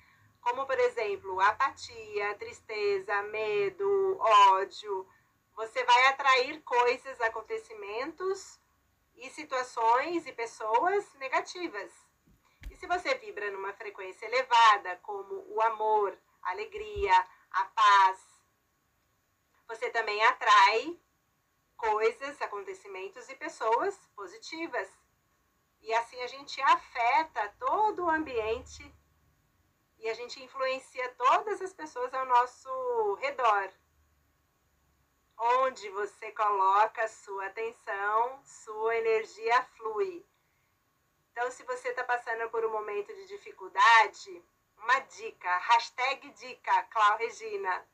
como 0.40 0.66
por 0.66 0.78
exemplo 0.78 1.40
apatia, 1.40 2.34
tristeza, 2.34 3.22
medo, 3.22 4.18
ódio, 4.18 5.08
você 5.54 5.84
vai 5.84 6.06
atrair 6.06 6.60
coisas, 6.62 7.20
acontecimentos 7.20 8.60
e 9.16 9.30
situações 9.30 10.26
e 10.26 10.32
pessoas 10.32 11.12
negativas. 11.14 11.92
E 12.70 12.76
se 12.76 12.86
você 12.86 13.14
vibra 13.16 13.50
numa 13.50 13.72
frequência 13.74 14.26
elevada, 14.26 14.96
como 15.02 15.44
o 15.48 15.62
amor, 15.62 16.18
a 16.42 16.50
alegria, 16.50 17.14
a 17.50 17.64
paz, 17.66 18.18
você 19.68 19.90
também 19.90 20.22
atrai 20.24 20.98
coisas, 21.82 22.40
acontecimentos 22.40 23.28
e 23.28 23.34
pessoas 23.34 23.96
positivas. 24.14 24.88
E 25.82 25.92
assim 25.94 26.20
a 26.22 26.28
gente 26.28 26.60
afeta 26.62 27.54
todo 27.58 28.04
o 28.04 28.10
ambiente 28.10 28.82
e 29.98 30.08
a 30.08 30.14
gente 30.14 30.40
influencia 30.40 31.08
todas 31.14 31.60
as 31.60 31.72
pessoas 31.72 32.14
ao 32.14 32.24
nosso 32.24 33.14
redor. 33.14 33.68
Onde 35.36 35.88
você 35.90 36.30
coloca 36.30 37.08
sua 37.08 37.46
atenção, 37.46 38.40
sua 38.44 38.96
energia 38.96 39.64
flui. 39.76 40.24
Então, 41.32 41.50
se 41.50 41.64
você 41.64 41.88
está 41.88 42.04
passando 42.04 42.48
por 42.50 42.64
um 42.64 42.70
momento 42.70 43.12
de 43.12 43.26
dificuldade, 43.26 44.44
uma 44.76 45.00
dica, 45.00 45.56
hashtag 45.58 46.30
dica, 46.30 46.82
Clau 46.84 47.16
Regina, 47.16 47.84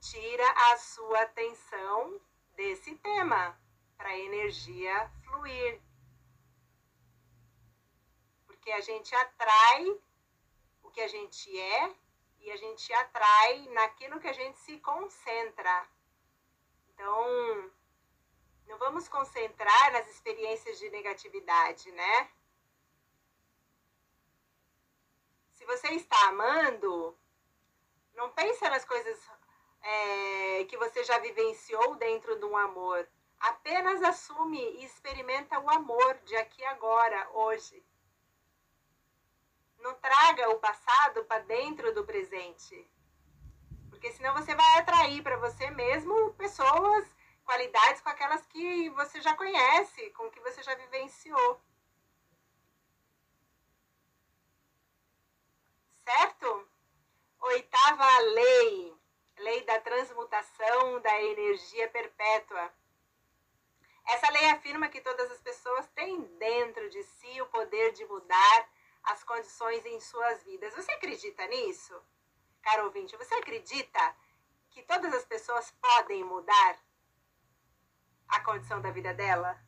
tira 0.00 0.50
a 0.72 0.78
sua 0.78 1.20
atenção 1.20 2.20
desse 2.56 2.94
tema 2.96 3.58
para 3.96 4.08
a 4.08 4.18
energia 4.18 5.10
fluir. 5.24 5.80
Porque 8.46 8.70
a 8.72 8.80
gente 8.80 9.14
atrai 9.14 10.00
que 10.94 11.00
a 11.00 11.08
gente 11.08 11.60
é 11.60 11.94
e 12.38 12.50
a 12.52 12.56
gente 12.56 12.92
atrai 12.92 13.68
naquilo 13.70 14.20
que 14.20 14.28
a 14.28 14.32
gente 14.32 14.56
se 14.60 14.78
concentra. 14.78 15.88
Então, 16.88 17.72
não 18.68 18.78
vamos 18.78 19.08
concentrar 19.08 19.92
nas 19.92 20.08
experiências 20.08 20.78
de 20.78 20.88
negatividade, 20.90 21.90
né? 21.90 22.30
Se 25.50 25.64
você 25.66 25.88
está 25.88 26.28
amando, 26.28 27.18
não 28.14 28.30
pensa 28.30 28.70
nas 28.70 28.84
coisas 28.84 29.18
é, 29.84 30.64
que 30.64 30.76
você 30.78 31.04
já 31.04 31.18
vivenciou 31.18 31.94
dentro 31.96 32.38
de 32.38 32.44
um 32.44 32.56
amor. 32.56 33.06
Apenas 33.38 34.02
assume 34.02 34.58
e 34.58 34.84
experimenta 34.84 35.60
o 35.60 35.70
amor 35.70 36.14
de 36.24 36.34
aqui 36.36 36.64
agora, 36.64 37.28
hoje. 37.34 37.84
Não 39.78 39.94
traga 39.96 40.48
o 40.48 40.58
passado 40.58 41.24
para 41.26 41.42
dentro 41.42 41.94
do 41.94 42.04
presente. 42.04 42.90
Porque 43.90 44.10
senão 44.12 44.32
você 44.32 44.54
vai 44.54 44.78
atrair 44.78 45.22
para 45.22 45.36
você 45.36 45.70
mesmo 45.70 46.32
pessoas, 46.34 47.06
qualidades 47.44 48.00
com 48.00 48.08
aquelas 48.08 48.46
que 48.46 48.88
você 48.90 49.20
já 49.20 49.36
conhece, 49.36 50.10
com 50.10 50.30
que 50.30 50.40
você 50.40 50.62
já 50.62 50.74
vivenciou. 50.74 51.60
Certo? 56.02 56.68
Oitava 57.40 58.18
lei, 58.20 58.93
lei 59.38 59.62
da 59.64 59.80
transmutação 59.80 61.00
da 61.00 61.22
energia 61.22 61.88
perpétua. 61.88 62.72
Essa 64.06 64.30
lei 64.30 64.50
afirma 64.50 64.88
que 64.88 65.00
todas 65.00 65.30
as 65.30 65.40
pessoas 65.40 65.86
têm 65.88 66.22
dentro 66.38 66.90
de 66.90 67.02
si 67.02 67.40
o 67.40 67.46
poder 67.46 67.92
de 67.92 68.04
mudar 68.06 68.68
as 69.04 69.24
condições 69.24 69.84
em 69.86 70.00
suas 70.00 70.42
vidas. 70.44 70.74
Você 70.74 70.92
acredita 70.92 71.46
nisso? 71.46 72.00
Caro 72.62 72.84
ouvinte, 72.84 73.16
você 73.16 73.34
acredita 73.34 74.16
que 74.70 74.82
todas 74.82 75.12
as 75.14 75.24
pessoas 75.24 75.70
podem 75.72 76.24
mudar 76.24 76.78
a 78.28 78.40
condição 78.40 78.80
da 78.80 78.90
vida 78.90 79.12
dela? 79.14 79.58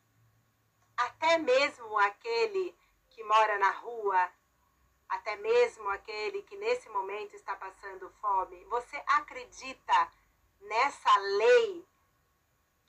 Até 0.97 1.39
mesmo 1.39 1.99
aquele 1.99 2.77
que 3.11 3.23
mora 3.25 3.59
na 3.59 3.71
rua, 3.71 4.31
até 5.09 5.37
mesmo 5.37 5.89
aquele 5.91 6.43
que 6.43 6.57
nesse 6.57 6.89
momento 6.89 7.35
está 7.35 7.55
passando 7.57 8.11
fome. 8.21 8.65
Você 8.65 8.97
acredita 9.07 10.13
nessa 10.61 11.17
lei, 11.19 11.87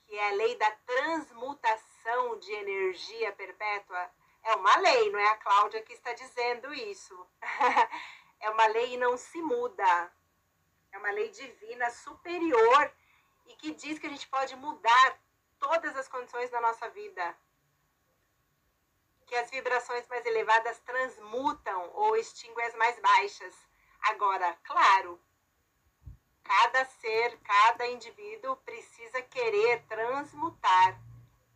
que 0.06 0.16
é 0.16 0.28
a 0.28 0.34
lei 0.34 0.56
da 0.56 0.70
transmutação 0.70 2.38
de 2.38 2.52
energia 2.52 3.32
perpétua? 3.32 4.10
É 4.42 4.54
uma 4.54 4.76
lei, 4.78 5.10
não 5.10 5.18
é 5.18 5.28
a 5.28 5.36
Cláudia 5.36 5.82
que 5.82 5.92
está 5.92 6.12
dizendo 6.12 6.72
isso. 6.72 7.26
é 8.40 8.50
uma 8.50 8.66
lei 8.66 8.94
e 8.94 8.96
não 8.96 9.16
se 9.16 9.40
muda. 9.42 10.12
É 10.92 10.98
uma 10.98 11.10
lei 11.10 11.28
divina 11.28 11.90
superior 11.90 12.92
e 13.46 13.54
que 13.56 13.72
diz 13.72 13.98
que 13.98 14.06
a 14.06 14.10
gente 14.10 14.26
pode 14.28 14.56
mudar 14.56 15.20
todas 15.58 15.96
as 15.96 16.08
condições 16.08 16.50
da 16.50 16.60
nossa 16.60 16.88
vida. 16.90 17.36
Que 19.28 19.36
as 19.36 19.50
vibrações 19.50 20.08
mais 20.08 20.24
elevadas 20.26 20.80
transmutam 20.80 21.90
ou 21.94 22.16
extinguem 22.16 22.64
as 22.66 22.74
mais 22.74 22.98
baixas. 22.98 23.54
Agora, 24.00 24.56
claro, 24.64 25.20
cada 26.42 26.84
ser, 26.86 27.38
cada 27.40 27.86
indivíduo 27.86 28.56
precisa 28.56 29.20
querer 29.22 29.84
transmutar 29.86 30.98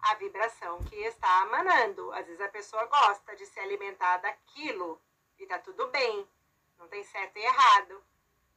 a 0.02 0.14
vibração 0.16 0.78
que 0.84 0.96
está 0.96 1.46
emanando. 1.46 2.12
Às 2.12 2.26
vezes 2.26 2.40
a 2.42 2.48
pessoa 2.48 2.84
gosta 2.84 3.34
de 3.36 3.46
se 3.46 3.58
alimentar 3.58 4.18
daquilo 4.18 5.00
e 5.38 5.46
tá 5.46 5.58
tudo 5.58 5.88
bem, 5.88 6.28
não 6.78 6.86
tem 6.88 7.02
certo 7.04 7.36
e 7.38 7.42
errado. 7.42 8.04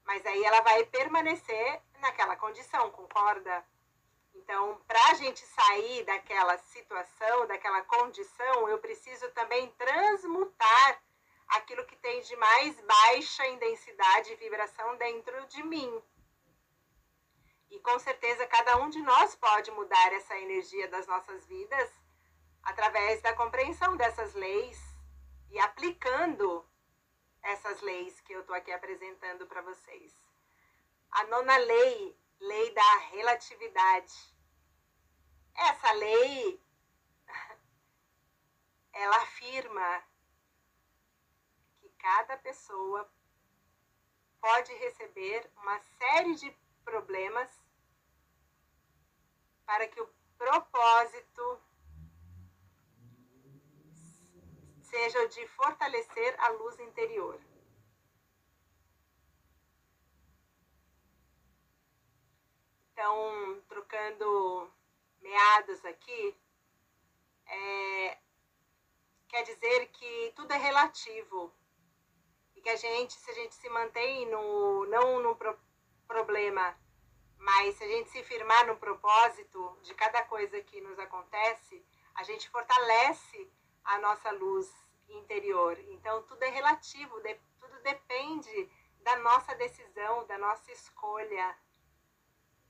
Mas 0.03 0.25
aí 0.25 0.43
ela 0.43 0.61
vai 0.61 0.83
permanecer 0.85 1.81
naquela 1.99 2.35
condição, 2.35 2.91
concorda? 2.91 3.65
Então, 4.35 4.79
para 4.87 5.11
a 5.11 5.13
gente 5.15 5.45
sair 5.45 6.03
daquela 6.03 6.57
situação, 6.57 7.47
daquela 7.47 7.81
condição, 7.83 8.69
eu 8.69 8.77
preciso 8.77 9.29
também 9.31 9.71
transmutar 9.71 11.01
aquilo 11.47 11.85
que 11.85 11.95
tem 11.95 12.21
de 12.21 12.35
mais 12.35 12.79
baixa 12.81 13.45
em 13.47 13.57
densidade 13.57 14.33
e 14.33 14.35
vibração 14.35 14.97
dentro 14.97 15.45
de 15.47 15.63
mim. 15.63 16.03
E 17.71 17.79
com 17.79 17.97
certeza 17.99 18.45
cada 18.47 18.77
um 18.77 18.89
de 18.89 19.01
nós 19.01 19.35
pode 19.35 19.71
mudar 19.71 20.13
essa 20.13 20.37
energia 20.37 20.87
das 20.87 21.07
nossas 21.07 21.45
vidas 21.45 21.91
através 22.63 23.21
da 23.21 23.33
compreensão 23.33 23.95
dessas 23.95 24.33
leis 24.33 24.79
e 25.49 25.59
aplicando 25.59 26.67
essas 27.41 27.81
leis 27.81 28.19
que 28.21 28.33
eu 28.33 28.41
estou 28.41 28.55
aqui 28.55 28.71
apresentando 28.71 29.45
para 29.45 29.61
vocês. 29.61 30.13
A 31.11 31.23
nona 31.25 31.57
lei, 31.57 32.17
lei 32.39 32.73
da 32.73 32.97
relatividade. 33.11 34.13
Essa 35.55 35.91
lei 35.93 36.61
ela 38.93 39.17
afirma 39.17 40.03
que 41.79 41.89
cada 41.97 42.37
pessoa 42.37 43.09
pode 44.39 44.73
receber 44.73 45.49
uma 45.57 45.79
série 45.79 46.35
de 46.35 46.51
problemas 46.83 47.49
para 49.65 49.87
que 49.87 49.99
o 49.99 50.13
propósito 50.37 51.61
seja 54.81 55.23
o 55.23 55.27
de 55.27 55.47
fortalecer 55.47 56.39
a 56.39 56.49
luz 56.49 56.79
interior. 56.79 57.41
Então, 62.95 63.61
trocando 63.67 64.71
meados 65.21 65.83
aqui, 65.83 66.33
é, 67.45 68.17
quer 69.27 69.43
dizer 69.43 69.87
que 69.87 70.31
tudo 70.33 70.53
é 70.53 70.57
relativo. 70.57 71.53
E 72.55 72.61
que 72.61 72.69
a 72.69 72.77
gente, 72.77 73.13
se 73.13 73.31
a 73.31 73.33
gente 73.33 73.53
se 73.53 73.67
mantém 73.67 74.25
no, 74.31 74.85
não 74.85 75.19
no 75.19 75.35
pro, 75.35 75.59
problema, 76.07 76.73
mas 77.37 77.75
se 77.75 77.83
a 77.83 77.87
gente 77.89 78.11
se 78.11 78.23
firmar 78.23 78.65
no 78.65 78.77
propósito 78.77 79.77
de 79.81 79.93
cada 79.93 80.23
coisa 80.23 80.61
que 80.61 80.79
nos 80.79 80.97
acontece, 80.97 81.85
a 82.13 82.23
gente 82.23 82.49
fortalece 82.49 83.51
a 83.83 83.99
nossa 83.99 84.31
luz 84.31 84.73
interior. 85.09 85.77
Então, 85.89 86.23
tudo 86.23 86.41
é 86.43 86.49
relativo, 86.49 87.19
de, 87.19 87.35
tudo 87.59 87.77
depende 87.81 88.71
da 89.01 89.17
nossa 89.17 89.53
decisão, 89.55 90.25
da 90.27 90.37
nossa 90.37 90.71
escolha. 90.71 91.57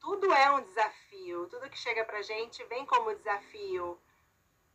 Tudo 0.06 0.32
é 0.32 0.52
um 0.52 0.62
desafio, 0.62 1.48
tudo 1.48 1.68
que 1.68 1.80
chega 1.80 2.06
pra 2.06 2.22
gente 2.22 2.64
vem 2.66 2.86
como 2.86 3.16
desafio, 3.16 4.00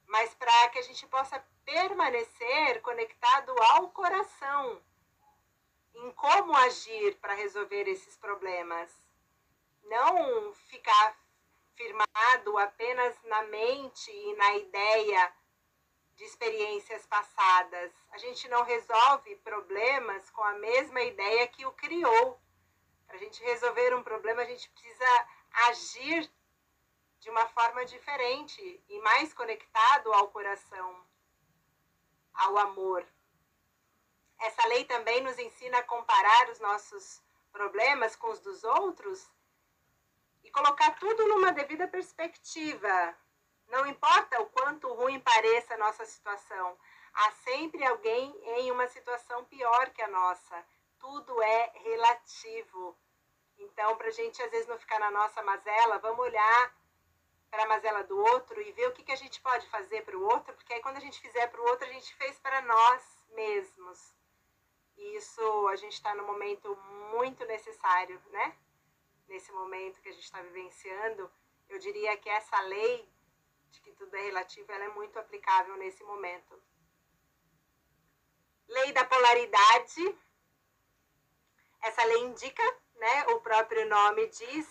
mas 0.09 0.35
para 0.35 0.69
que 0.71 0.81
a 0.81 0.83
gente 0.83 1.07
possa 1.07 1.39
permanecer 1.65 2.83
conectado 2.83 3.55
ao 3.71 3.91
coração, 3.91 4.83
em 5.95 6.11
como 6.15 6.53
agir 6.57 7.17
para 7.21 7.35
resolver 7.35 7.87
esses 7.87 8.17
problemas. 8.17 8.91
Não 9.85 10.53
ficar 10.53 11.17
firmado 11.77 12.59
apenas 12.59 13.15
na 13.23 13.45
mente 13.45 14.11
e 14.11 14.35
na 14.35 14.57
ideia 14.57 15.33
de 16.17 16.25
experiências 16.25 17.07
passadas. 17.07 17.93
A 18.11 18.19
gente 18.19 18.49
não 18.49 18.65
resolve 18.65 19.37
problemas 19.37 20.29
com 20.33 20.43
a 20.43 20.55
mesma 20.55 21.01
ideia 21.03 21.47
que 21.47 21.65
o 21.65 21.71
criou. 21.71 22.37
Para 23.11 23.19
a 23.19 23.23
gente 23.23 23.43
resolver 23.43 23.93
um 23.93 24.05
problema, 24.05 24.43
a 24.43 24.45
gente 24.45 24.71
precisa 24.71 25.27
agir 25.67 26.31
de 27.19 27.29
uma 27.29 27.45
forma 27.49 27.85
diferente 27.85 28.85
e 28.89 29.01
mais 29.01 29.35
conectado 29.35 30.13
ao 30.13 30.29
coração, 30.29 31.05
ao 32.33 32.57
amor. 32.57 33.05
Essa 34.39 34.65
lei 34.69 34.85
também 34.85 35.21
nos 35.23 35.37
ensina 35.41 35.79
a 35.79 35.83
comparar 35.83 36.51
os 36.51 36.61
nossos 36.61 37.21
problemas 37.51 38.15
com 38.15 38.31
os 38.31 38.39
dos 38.39 38.63
outros 38.63 39.29
e 40.45 40.51
colocar 40.53 40.93
tudo 40.93 41.27
numa 41.27 41.51
devida 41.51 41.89
perspectiva, 41.89 43.19
não 43.67 43.87
importa 43.87 44.41
o 44.41 44.47
quanto 44.51 44.95
ruim 44.95 45.19
pareça 45.19 45.75
a 45.75 45.79
nossa 45.79 46.07
situação, 46.07 46.79
há 47.13 47.33
sempre 47.33 47.85
alguém 47.85 48.31
em 48.61 48.71
uma 48.71 48.87
situação 48.87 49.45
pior 49.47 49.91
que 49.91 50.01
a 50.01 50.07
nossa. 50.07 50.65
Tudo 51.01 51.43
é 51.43 51.73
relativo. 51.75 52.97
Então, 53.59 53.97
para 53.97 54.09
a 54.09 54.13
gente 54.13 54.43
às 54.43 54.51
vezes 54.51 54.69
não 54.69 54.79
ficar 54.79 55.01
na 55.01 55.11
nossa 55.11 55.43
mazela, 55.43 55.99
vamos 55.99 56.21
olhar 56.21 56.75
para 57.51 57.65
a 57.65 57.67
mazela 57.67 58.05
do 58.05 58.17
outro 58.17 58.61
e 58.63 58.73
ver 58.73 58.89
o 58.89 58.93
que, 58.93 59.03
que 59.03 59.13
a 59.13 59.17
gente 59.17 59.41
pode 59.41 59.69
fazer 59.69 60.03
para 60.05 60.17
o 60.17 60.23
outro, 60.23 60.55
porque 60.55 60.73
aí 60.73 60.81
quando 60.81 60.99
a 60.99 61.01
gente 61.01 61.21
fizer 61.21 61.49
para 61.49 61.61
o 61.61 61.65
outro, 61.65 61.87
a 61.87 61.93
gente 61.93 62.15
fez 62.15 62.39
para 62.39 62.63
nós 62.63 63.03
mesmos. 63.31 64.15
E 64.97 65.17
isso 65.17 65.69
a 65.69 65.77
gente 65.77 65.95
está 65.95 66.15
no 66.15 66.25
momento 66.25 66.77
muito 67.13 67.45
necessário, 67.47 68.21
né? 68.31 68.57
Nesse 69.29 69.51
momento 69.53 70.01
que 70.01 70.09
a 70.09 70.13
gente 70.13 70.25
está 70.25 70.41
vivenciando, 70.43 71.31
eu 71.69 71.79
diria 71.79 72.17
que 72.17 72.29
essa 72.29 72.61
lei 72.63 73.09
de 73.71 73.81
que 73.81 73.93
tudo 73.93 74.15
é 74.17 74.23
relativo, 74.23 74.71
ela 74.73 74.85
é 74.85 74.89
muito 74.89 75.19
aplicável 75.19 75.77
nesse 75.77 76.03
momento. 76.05 76.61
Lei 78.69 78.93
da 78.93 79.05
polaridade. 79.05 80.19
Essa 81.83 82.05
lei 82.05 82.21
indica, 82.25 82.63
né, 82.97 83.27
o 83.29 83.41
próprio 83.41 83.89
nome 83.89 84.27
diz, 84.29 84.69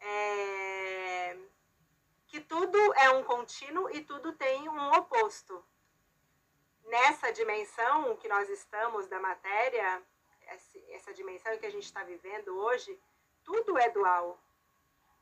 é, 0.00 1.38
que 2.26 2.40
tudo 2.40 2.78
é 2.94 3.10
um 3.10 3.24
contínuo 3.24 3.90
e 3.90 4.02
tudo 4.02 4.32
tem 4.32 4.68
um 4.68 4.92
oposto. 4.92 5.64
Nessa 6.84 7.32
dimensão 7.32 8.16
que 8.16 8.28
nós 8.28 8.48
estamos 8.48 9.06
da 9.08 9.20
matéria, 9.20 10.02
essa 10.90 11.12
dimensão 11.12 11.56
que 11.58 11.66
a 11.66 11.70
gente 11.70 11.84
está 11.84 12.02
vivendo 12.02 12.56
hoje, 12.58 12.98
tudo 13.44 13.76
é 13.78 13.90
dual. 13.90 14.40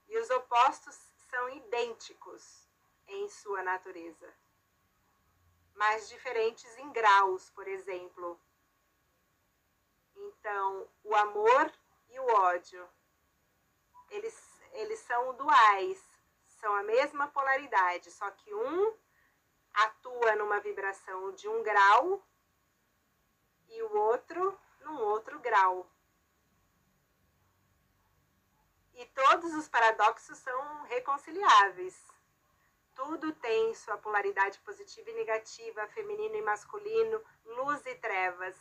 E 0.09 0.19
os 0.19 0.31
opostos 0.31 0.95
são 1.29 1.49
idênticos 1.51 2.69
em 3.09 3.29
sua 3.29 3.63
natureza, 3.63 4.33
mas 5.75 6.09
diferentes 6.09 6.77
em 6.79 6.91
graus, 6.93 7.51
por 7.51 7.67
exemplo. 7.67 8.41
Então, 10.17 10.89
o 11.05 11.15
amor 11.15 11.73
e 12.09 12.19
o 12.19 12.27
ódio, 12.27 12.89
eles, 14.11 14.61
eles 14.73 14.99
são 15.01 15.35
duais, 15.35 16.03
são 16.47 16.75
a 16.75 16.83
mesma 16.83 17.29
polaridade, 17.29 18.11
só 18.11 18.31
que 18.31 18.55
um 18.55 18.97
atua 19.75 20.35
numa 20.37 20.59
vibração 20.61 21.33
de 21.33 21.49
um 21.49 21.63
grau 21.63 22.27
e 23.69 23.83
o 23.83 23.97
outro 23.97 24.59
num 24.81 24.99
outro 25.01 25.39
grau. 25.41 25.91
E 28.95 29.05
todos 29.07 29.53
os 29.55 29.69
paradoxos 29.69 30.39
são 30.39 30.83
reconciliáveis. 30.85 31.95
Tudo 32.95 33.31
tem 33.35 33.75
sua 33.75 33.99
polaridade 33.99 34.59
positiva 34.61 35.11
e 35.11 35.15
negativa, 35.15 35.87
feminino 35.89 36.37
e 36.37 36.43
masculino, 36.43 37.23
luz 37.45 37.85
e 37.85 37.95
trevas. 37.97 38.57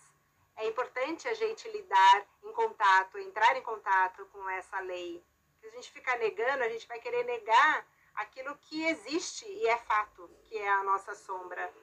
É 0.58 0.66
importante 0.68 1.28
a 1.28 1.34
gente 1.34 1.70
lidar 1.70 2.26
em 2.44 2.54
contato, 2.54 3.18
entrar 3.18 3.56
em 3.58 3.62
contato 3.62 4.26
com 4.28 4.50
essa 4.50 4.80
lei. 4.80 5.24
Se 5.60 5.68
a 5.68 5.70
gente 5.72 5.92
ficar 5.92 6.18
negando, 6.18 6.64
a 6.64 6.70
gente 6.70 6.88
vai 6.88 7.00
querer 7.00 7.24
negar 7.24 7.86
aquilo 8.16 8.56
que 8.58 8.86
existe 8.86 9.46
e 9.46 9.68
é 9.68 9.78
fato, 9.78 10.30
que 10.44 10.58
é 10.58 10.70
a 10.70 10.84
nossa 10.84 11.14
sombra, 11.14 11.74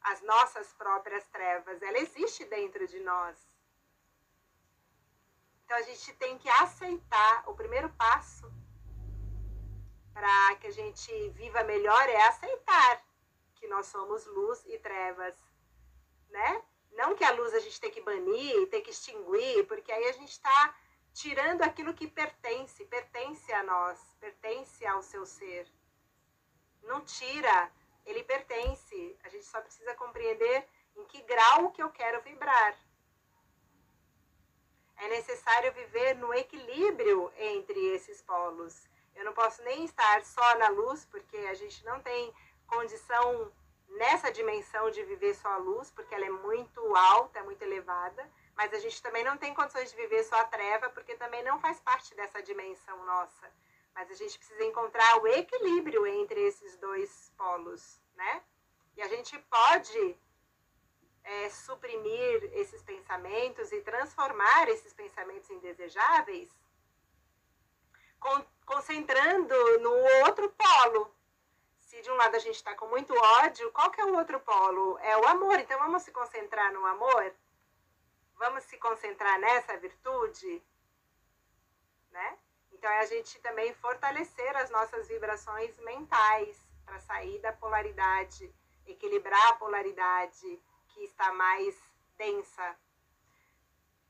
as 0.00 0.22
nossas 0.22 0.72
próprias 0.72 1.26
trevas. 1.28 1.82
Ela 1.82 1.98
existe 1.98 2.44
dentro 2.46 2.86
de 2.86 2.98
nós. 3.00 3.36
Então 5.64 5.76
a 5.76 5.82
gente 5.82 6.12
tem 6.14 6.38
que 6.38 6.48
aceitar. 6.48 7.48
O 7.48 7.54
primeiro 7.54 7.90
passo 7.90 8.50
para 10.14 10.56
que 10.56 10.66
a 10.66 10.70
gente 10.70 11.30
viva 11.30 11.62
melhor 11.64 12.08
é 12.08 12.22
aceitar 12.28 13.02
que 13.54 13.66
nós 13.68 13.86
somos 13.86 14.26
luz 14.26 14.64
e 14.66 14.78
trevas, 14.78 15.36
né? 16.30 16.62
Não 16.92 17.14
que 17.14 17.24
a 17.24 17.32
luz 17.32 17.54
a 17.54 17.60
gente 17.60 17.80
tem 17.80 17.90
que 17.90 18.00
banir, 18.00 18.68
tem 18.68 18.82
que 18.82 18.90
extinguir, 18.90 19.66
porque 19.66 19.90
aí 19.90 20.08
a 20.08 20.12
gente 20.12 20.30
está 20.30 20.74
tirando 21.12 21.62
aquilo 21.62 21.94
que 21.94 22.06
pertence, 22.06 22.84
pertence 22.86 23.52
a 23.52 23.62
nós, 23.62 23.98
pertence 24.20 24.86
ao 24.86 25.02
seu 25.02 25.24
ser. 25.26 25.66
Não 26.82 27.00
tira, 27.04 27.70
ele 28.04 28.22
pertence. 28.24 29.16
A 29.22 29.28
gente 29.28 29.44
só 29.44 29.60
precisa 29.60 29.94
compreender 29.94 30.66
em 30.96 31.04
que 31.06 31.22
grau 31.22 31.70
que 31.70 31.82
eu 31.82 31.90
quero 31.90 32.20
vibrar. 32.22 32.76
É 34.96 35.08
necessário 35.08 35.72
viver 35.72 36.14
no 36.14 36.32
equilíbrio 36.34 37.32
entre 37.36 37.78
esses 37.94 38.22
polos. 38.22 38.88
Eu 39.14 39.24
não 39.24 39.32
posso 39.32 39.62
nem 39.62 39.84
estar 39.84 40.24
só 40.24 40.58
na 40.58 40.68
luz, 40.68 41.04
porque 41.06 41.36
a 41.36 41.54
gente 41.54 41.84
não 41.84 42.00
tem 42.00 42.32
condição 42.66 43.52
nessa 43.92 44.30
dimensão 44.30 44.90
de 44.90 45.02
viver 45.04 45.34
só 45.34 45.48
a 45.48 45.56
luz, 45.56 45.90
porque 45.90 46.14
ela 46.14 46.24
é 46.24 46.30
muito 46.30 46.80
alta, 46.96 47.38
é 47.38 47.42
muito 47.42 47.62
elevada, 47.62 48.28
mas 48.56 48.72
a 48.72 48.78
gente 48.78 49.02
também 49.02 49.24
não 49.24 49.36
tem 49.36 49.54
condições 49.54 49.90
de 49.90 49.96
viver 49.96 50.22
só 50.24 50.36
a 50.40 50.44
treva, 50.44 50.90
porque 50.90 51.14
também 51.16 51.42
não 51.42 51.58
faz 51.60 51.80
parte 51.80 52.14
dessa 52.14 52.42
dimensão 52.42 53.04
nossa. 53.04 53.50
Mas 53.94 54.10
a 54.10 54.14
gente 54.14 54.38
precisa 54.38 54.64
encontrar 54.64 55.22
o 55.22 55.26
equilíbrio 55.26 56.06
entre 56.06 56.40
esses 56.40 56.76
dois 56.78 57.32
polos, 57.36 58.00
né? 58.14 58.42
E 58.96 59.02
a 59.02 59.08
gente 59.08 59.38
pode 59.38 60.16
é, 61.24 61.50
suprimir 61.50 62.50
esses 62.54 62.82
pensamentos 62.82 63.72
e 63.72 63.80
transformar 63.82 64.68
esses 64.68 64.92
pensamentos 64.92 65.48
indesejáveis, 65.50 66.50
con 68.18 68.44
concentrando 68.64 69.54
no 69.80 69.92
outro 70.24 70.50
polo. 70.50 71.14
Se 71.92 72.00
de 72.00 72.10
um 72.10 72.14
lado 72.14 72.34
a 72.34 72.38
gente 72.38 72.54
está 72.54 72.74
com 72.74 72.86
muito 72.86 73.12
ódio, 73.14 73.70
qual 73.70 73.90
que 73.90 74.00
é 74.00 74.04
o 74.06 74.16
outro 74.16 74.40
polo? 74.40 74.98
É 75.00 75.14
o 75.18 75.28
amor. 75.28 75.58
Então 75.60 75.78
vamos 75.78 76.02
se 76.02 76.10
concentrar 76.10 76.72
no 76.72 76.86
amor? 76.86 77.34
Vamos 78.36 78.64
se 78.64 78.78
concentrar 78.78 79.38
nessa 79.38 79.76
virtude? 79.76 80.62
Né? 82.10 82.38
Então 82.72 82.90
é 82.90 83.00
a 83.00 83.04
gente 83.04 83.38
também 83.40 83.74
fortalecer 83.74 84.56
as 84.56 84.70
nossas 84.70 85.06
vibrações 85.06 85.78
mentais 85.80 86.66
para 86.86 86.98
sair 86.98 87.38
da 87.42 87.52
polaridade, 87.52 88.50
equilibrar 88.86 89.48
a 89.48 89.56
polaridade 89.56 90.62
que 90.88 91.04
está 91.04 91.30
mais 91.34 91.78
densa. 92.16 92.74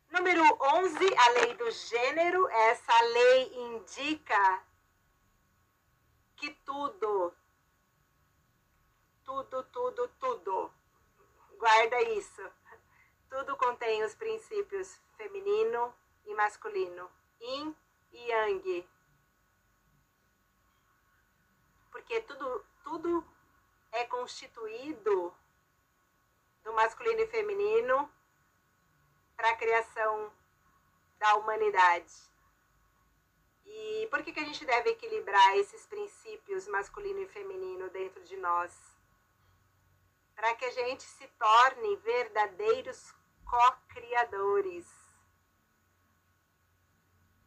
Número 0.09 0.41
11, 0.77 1.17
a 1.17 1.29
lei 1.31 1.55
do 1.55 1.69
gênero. 1.73 2.49
Essa 2.49 3.01
lei 3.01 3.53
indica 3.57 4.63
que 6.37 6.51
tudo 6.65 7.35
tudo, 9.25 9.63
tudo, 9.65 10.09
tudo. 10.21 10.73
Guarda 11.59 12.01
isso. 12.03 12.43
Tudo 13.29 13.57
contém 13.57 14.03
os 14.05 14.15
princípios 14.15 15.01
feminino 15.17 15.95
e 16.27 16.35
masculino, 16.35 17.11
yin 17.41 17.75
e 18.13 18.29
yang. 18.29 18.89
Porque 21.91 22.21
tudo, 22.23 22.67
tudo 22.85 23.25
é 23.93 24.05
constituído 24.05 25.35
do 26.63 26.73
masculino 26.73 27.21
e 27.21 27.27
feminino 27.27 28.11
para 29.37 29.51
a 29.51 29.57
criação 29.57 30.33
da 31.19 31.35
humanidade. 31.37 32.13
E 33.65 34.07
por 34.11 34.23
que, 34.23 34.33
que 34.33 34.41
a 34.41 34.45
gente 34.45 34.65
deve 34.65 34.91
equilibrar 34.91 35.57
esses 35.57 35.87
princípios 35.87 36.67
masculino 36.69 37.21
e 37.21 37.29
feminino 37.29 37.89
dentro 37.91 38.23
de 38.25 38.37
nós? 38.37 38.92
Para 40.35 40.55
que 40.55 40.65
a 40.65 40.71
gente 40.71 41.03
se 41.03 41.27
torne 41.39 41.97
verdadeiros 41.97 43.15
co-criadores. 43.45 44.87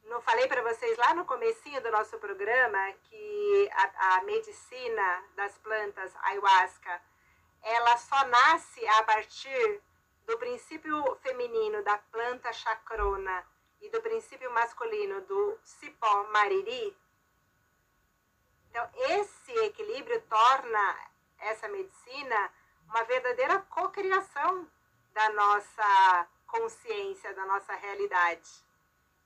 Não 0.04 0.22
falei 0.22 0.48
para 0.48 0.62
vocês 0.62 0.98
lá 0.98 1.14
no 1.16 1.26
comecinho 1.26 1.82
do 1.82 1.92
nosso 1.92 2.18
programa 2.20 2.94
que 3.04 3.70
a, 3.74 4.18
a 4.18 4.24
medicina 4.24 5.24
das 5.36 5.58
plantas 5.58 6.16
ayahuasca 6.22 7.02
ela 7.66 7.98
só 7.98 8.24
nasce 8.28 8.88
a 8.88 9.04
partir 9.04 9.82
do 10.28 10.38
princípio 10.38 11.16
feminino 11.24 11.84
da 11.84 11.98
planta 11.98 12.54
chacrona 12.54 13.44
e 13.82 13.90
do 13.90 14.02
princípio 14.02 14.52
masculino 14.52 15.22
do 15.22 15.60
cipó 15.64 16.24
mariri. 16.32 16.96
Então, 18.70 18.88
esse 19.10 19.52
equilíbrio 19.64 20.22
torna 20.22 21.10
essa 21.40 21.68
medicina 21.68 22.54
uma 22.88 23.04
verdadeira 23.04 23.60
cocriação 23.70 24.68
da 25.14 25.30
nossa 25.30 26.28
consciência, 26.48 27.34
da 27.34 27.46
nossa 27.46 27.74
realidade. 27.74 28.50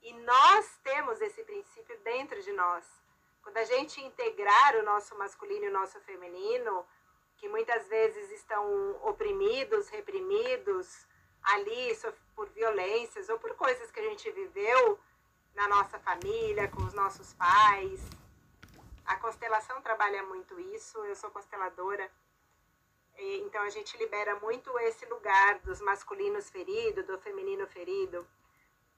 E 0.02 0.12
nós 0.14 0.78
temos 0.82 1.20
esse 1.20 1.42
princípio 1.44 1.98
dentro 2.00 2.42
de 2.42 2.52
nós. 2.52 2.84
Quando 3.42 3.56
a 3.58 3.64
gente 3.64 4.00
integrar 4.00 4.76
o 4.76 4.82
nosso 4.82 5.16
masculino 5.18 5.64
e 5.64 5.68
o 5.68 5.72
nosso 5.72 6.00
feminino, 6.00 6.86
que 7.36 7.48
muitas 7.48 7.86
vezes 7.88 8.30
estão 8.30 8.64
oprimidos, 9.02 9.88
reprimidos 9.88 11.06
ali 11.42 11.96
por 12.34 12.48
violências 12.50 13.28
ou 13.28 13.38
por 13.38 13.54
coisas 13.54 13.90
que 13.90 14.00
a 14.00 14.02
gente 14.02 14.30
viveu 14.30 14.98
na 15.54 15.66
nossa 15.68 15.98
família, 15.98 16.68
com 16.68 16.82
os 16.82 16.94
nossos 16.94 17.32
pais. 17.34 18.00
A 19.04 19.16
constelação 19.16 19.80
trabalha 19.80 20.22
muito 20.22 20.58
isso, 20.60 20.98
eu 21.04 21.16
sou 21.16 21.30
consteladora. 21.30 22.10
Então 23.60 23.68
a 23.68 23.72
gente 23.78 23.94
libera 23.98 24.36
muito 24.36 24.78
esse 24.78 25.04
lugar 25.04 25.58
dos 25.58 25.82
masculinos 25.82 26.48
feridos, 26.48 27.04
do 27.04 27.18
feminino 27.18 27.66
ferido. 27.66 28.26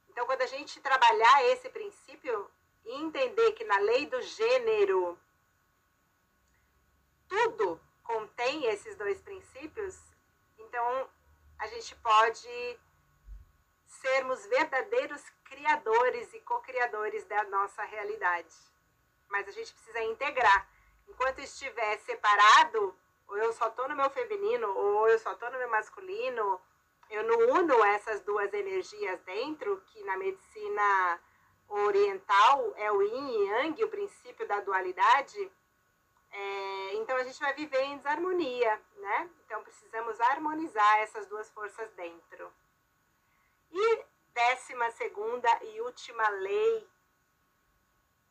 Então 0.08 0.24
quando 0.24 0.42
a 0.42 0.46
gente 0.46 0.80
trabalhar 0.80 1.44
esse 1.46 1.68
princípio 1.68 2.48
e 2.84 2.94
entender 2.94 3.50
que 3.54 3.64
na 3.64 3.78
lei 3.78 4.06
do 4.06 4.22
gênero 4.22 5.18
tudo 7.26 7.80
contém 8.04 8.66
esses 8.66 8.94
dois 8.94 9.20
princípios, 9.20 9.98
então 10.56 11.10
a 11.58 11.66
gente 11.66 11.96
pode 11.96 12.78
sermos 13.88 14.46
verdadeiros 14.46 15.24
criadores 15.42 16.32
e 16.34 16.40
co-criadores 16.42 17.24
da 17.24 17.42
nossa 17.48 17.82
realidade. 17.82 18.54
Mas 19.28 19.48
a 19.48 19.50
gente 19.50 19.74
precisa 19.74 20.04
integrar. 20.04 20.68
Enquanto 21.08 21.40
estiver 21.40 21.98
separado, 21.98 22.96
ou 23.32 23.38
eu 23.38 23.52
só 23.52 23.68
estou 23.68 23.88
no 23.88 23.96
meu 23.96 24.10
feminino, 24.10 24.68
ou 24.76 25.08
eu 25.08 25.18
só 25.18 25.32
estou 25.32 25.50
no 25.50 25.58
meu 25.58 25.70
masculino, 25.70 26.60
eu 27.10 27.24
não 27.24 27.60
uno 27.60 27.84
essas 27.84 28.20
duas 28.20 28.52
energias 28.52 29.20
dentro, 29.22 29.82
que 29.86 30.02
na 30.04 30.16
medicina 30.16 31.20
oriental 31.68 32.74
é 32.76 32.92
o 32.92 33.02
yin 33.02 33.28
e 33.30 33.44
yang, 33.46 33.84
o 33.84 33.88
princípio 33.88 34.46
da 34.46 34.60
dualidade 34.60 35.50
é, 36.32 36.94
então 36.94 37.16
a 37.16 37.24
gente 37.24 37.38
vai 37.38 37.52
viver 37.52 37.82
em 37.82 37.98
desarmonia, 37.98 38.80
né? 38.96 39.30
Então 39.44 39.62
precisamos 39.62 40.18
harmonizar 40.18 40.98
essas 41.00 41.26
duas 41.26 41.50
forças 41.50 41.90
dentro. 41.92 42.50
E 43.70 44.04
décima 44.32 44.90
segunda 44.92 45.48
e 45.62 45.80
última 45.82 46.26
lei 46.30 46.88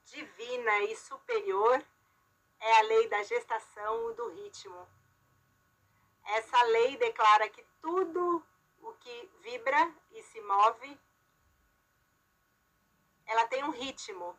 divina 0.05 0.79
e 0.81 0.95
superior 0.95 1.83
é 2.61 2.77
a 2.79 2.81
lei 2.83 3.07
da 3.09 3.21
gestação 3.23 4.13
do 4.13 4.29
ritmo. 4.29 4.87
Essa 6.23 6.61
lei 6.63 6.95
declara 6.97 7.49
que 7.49 7.65
tudo 7.81 8.45
o 8.79 8.93
que 8.93 9.31
vibra 9.41 9.93
e 10.11 10.23
se 10.23 10.39
move, 10.41 10.99
ela 13.25 13.47
tem 13.47 13.63
um 13.63 13.71
ritmo, 13.71 14.37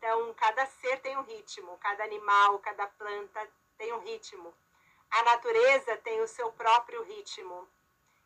então, 0.00 0.32
cada 0.32 0.64
ser 0.64 0.98
tem 1.00 1.14
um 1.18 1.22
ritmo, 1.24 1.76
cada 1.76 2.02
animal, 2.04 2.58
cada 2.60 2.86
planta 2.86 3.46
tem 3.76 3.92
um 3.92 3.98
ritmo. 3.98 4.54
A 5.10 5.22
natureza 5.24 5.94
tem 5.98 6.22
o 6.22 6.26
seu 6.26 6.50
próprio 6.52 7.02
ritmo. 7.02 7.68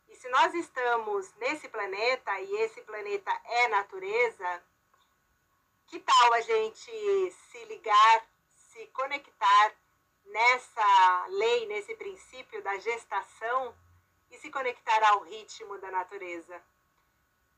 E 0.09 0.15
se 0.15 0.29
nós 0.29 0.55
estamos 0.55 1.35
nesse 1.35 1.69
planeta 1.69 2.41
e 2.41 2.57
esse 2.59 2.81
planeta 2.83 3.29
é 3.45 3.67
natureza, 3.67 4.63
que 5.89 5.99
tal 5.99 6.35
a 6.35 6.41
gente 6.43 7.31
se 7.51 7.65
ligar, 7.65 8.25
se 8.75 8.89
conectar 8.89 9.77
nessa 10.25 11.27
lei, 11.29 11.65
nesse 11.67 11.95
princípio 11.95 12.61
da 12.61 12.77
gestação 12.79 13.73
e 14.31 14.37
se 14.39 14.51
conectar 14.51 15.01
ao 15.11 15.21
ritmo 15.21 15.79
da 15.79 15.93
natureza? 15.93 16.61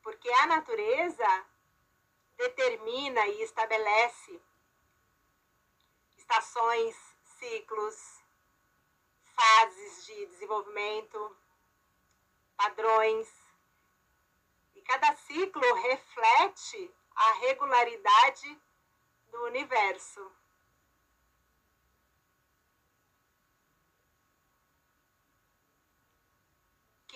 Porque 0.03 0.31
a 0.31 0.47
natureza 0.47 1.47
determina 2.37 3.27
e 3.29 3.43
estabelece 3.43 4.43
estações, 6.19 6.95
ciclos, 7.39 8.23
fases 9.23 10.05
de 10.05 10.27
desenvolvimento, 10.27 11.37
padrões. 12.59 13.27
E 14.75 14.83
cada 14.83 15.17
ciclo 15.17 15.75
reflete 15.77 16.95
a 17.15 17.33
regularidade 17.33 18.61
do 19.29 19.45
universo. 19.45 20.36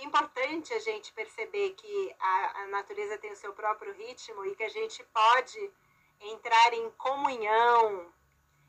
Que 0.00 0.06
importante 0.06 0.72
a 0.72 0.78
gente 0.78 1.12
perceber 1.12 1.74
que 1.74 2.16
a, 2.18 2.62
a 2.62 2.66
natureza 2.68 3.18
tem 3.18 3.32
o 3.32 3.36
seu 3.36 3.52
próprio 3.52 3.92
ritmo 3.92 4.46
e 4.46 4.56
que 4.56 4.62
a 4.62 4.68
gente 4.70 5.04
pode 5.04 5.72
entrar 6.18 6.72
em 6.72 6.90
comunhão, 6.92 8.10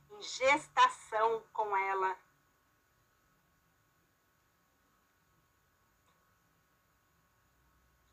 em 0.10 0.22
gestação 0.22 1.42
com 1.54 1.78
ela. 1.78 2.20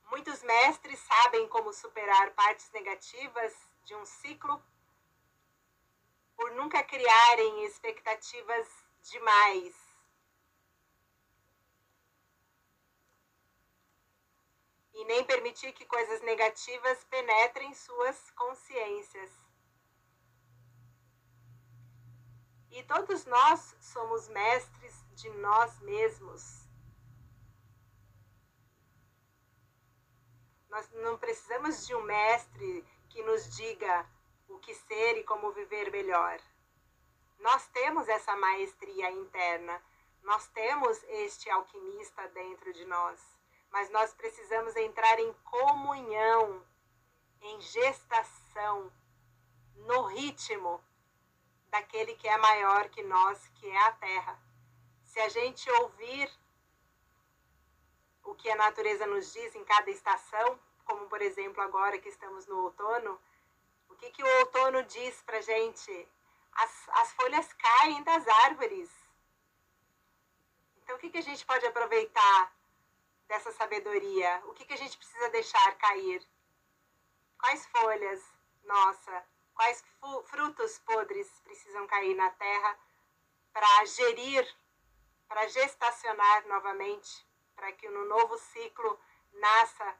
Muitos 0.05 0.41
mestres 0.45 1.01
sabem 1.01 1.49
como 1.49 1.73
superar 1.73 2.31
partes 2.35 2.71
negativas 2.71 3.53
de 3.85 3.97
um 3.97 4.07
ciclo 4.07 4.63
por 6.37 6.53
nunca 6.53 6.85
criarem 6.85 7.65
expectativas 7.65 8.69
demais 9.03 9.88
e 14.99 15.05
nem 15.05 15.23
permitir 15.23 15.73
que 15.73 15.87
coisas 15.87 16.21
negativas 16.23 17.05
penetrem 17.05 17.73
suas 17.73 18.33
consciências. 18.33 19.31
E 22.73 22.83
todos 22.83 23.25
nós 23.25 23.77
somos 23.79 24.27
mestres 24.27 25.05
de 25.15 25.31
nós 25.31 25.79
mesmos. 25.83 26.67
Nós 30.69 30.91
não 30.95 31.17
precisamos 31.17 31.87
de 31.87 31.95
um 31.95 32.03
mestre 32.03 32.85
que 33.09 33.23
nos 33.23 33.57
diga 33.57 34.05
o 34.49 34.59
que 34.59 34.75
ser 34.75 35.17
e 35.17 35.23
como 35.23 35.53
viver 35.53 35.93
melhor. 35.93 36.41
Nós 37.39 37.69
temos 37.69 38.09
essa 38.09 38.35
maestria 38.35 39.13
interna, 39.13 39.81
nós 40.25 40.49
temos 40.49 41.01
este 41.05 41.49
alquimista 41.49 42.27
dentro 42.31 42.73
de 42.73 42.85
nós 42.85 43.38
mas 43.71 43.91
nós 43.91 44.13
precisamos 44.15 44.75
entrar 44.77 45.19
em 45.19 45.33
comunhão, 45.45 46.65
em 47.41 47.61
gestação, 47.61 48.93
no 49.77 50.03
ritmo 50.03 50.83
daquele 51.71 52.15
que 52.15 52.27
é 52.29 52.37
maior 52.37 52.89
que 52.89 53.03
nós, 53.03 53.49
que 53.55 53.69
é 53.69 53.79
a 53.87 53.93
Terra. 53.93 54.41
Se 55.05 55.21
a 55.21 55.29
gente 55.29 55.71
ouvir 55.71 56.31
o 58.25 58.35
que 58.35 58.51
a 58.51 58.57
natureza 58.57 59.07
nos 59.07 59.33
diz 59.33 59.55
em 59.55 59.65
cada 59.65 59.91
estação, 59.91 60.59
como 60.85 61.09
por 61.09 61.21
exemplo 61.23 61.63
agora 61.63 61.99
que 61.99 62.09
estamos 62.09 62.47
no 62.47 62.65
outono, 62.65 63.21
o 63.89 63.95
que, 63.97 64.11
que 64.11 64.23
o 64.23 64.39
outono 64.41 64.83
diz 64.85 65.23
para 65.23 65.41
gente? 65.41 66.09
As, 66.53 66.89
as 66.91 67.13
folhas 67.13 67.53
caem 67.53 68.03
das 68.03 68.27
árvores 68.45 68.91
Então, 70.83 70.97
o 70.97 70.99
que, 70.99 71.11
que 71.11 71.19
a 71.19 71.23
gente 71.23 71.45
pode 71.45 71.67
aproveitar 71.67 72.53
dessa 73.29 73.53
sabedoria? 73.53 74.43
O 74.47 74.55
que, 74.55 74.65
que 74.65 74.73
a 74.73 74.77
gente 74.77 74.97
precisa 74.97 75.29
deixar 75.29 75.77
cair? 75.77 76.27
Quais 77.39 77.67
folhas, 77.67 78.21
nossa, 78.65 79.25
quais 79.55 79.85
frutos 80.25 80.79
podres 80.81 81.29
precisam 81.43 81.87
cair 81.87 82.15
na 82.17 82.31
terra 82.31 82.79
para 83.53 83.85
gerir, 83.85 84.57
para 85.29 85.47
gestacionar 85.47 86.49
novamente, 86.49 87.27
para 87.55 87.71
que 87.73 87.89
no 87.89 88.07
novo 88.07 88.37
ciclo 88.39 88.99
nasça 89.33 89.97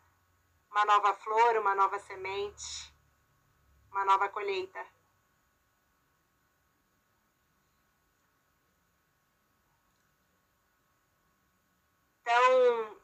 uma 0.71 0.85
nova 0.85 1.15
flor, 1.15 1.57
uma 1.59 1.75
nova 1.75 1.99
semente, 1.99 2.95
uma 3.91 4.05
nova 4.05 4.29
colheita. 4.29 4.85
Então, 12.21 12.98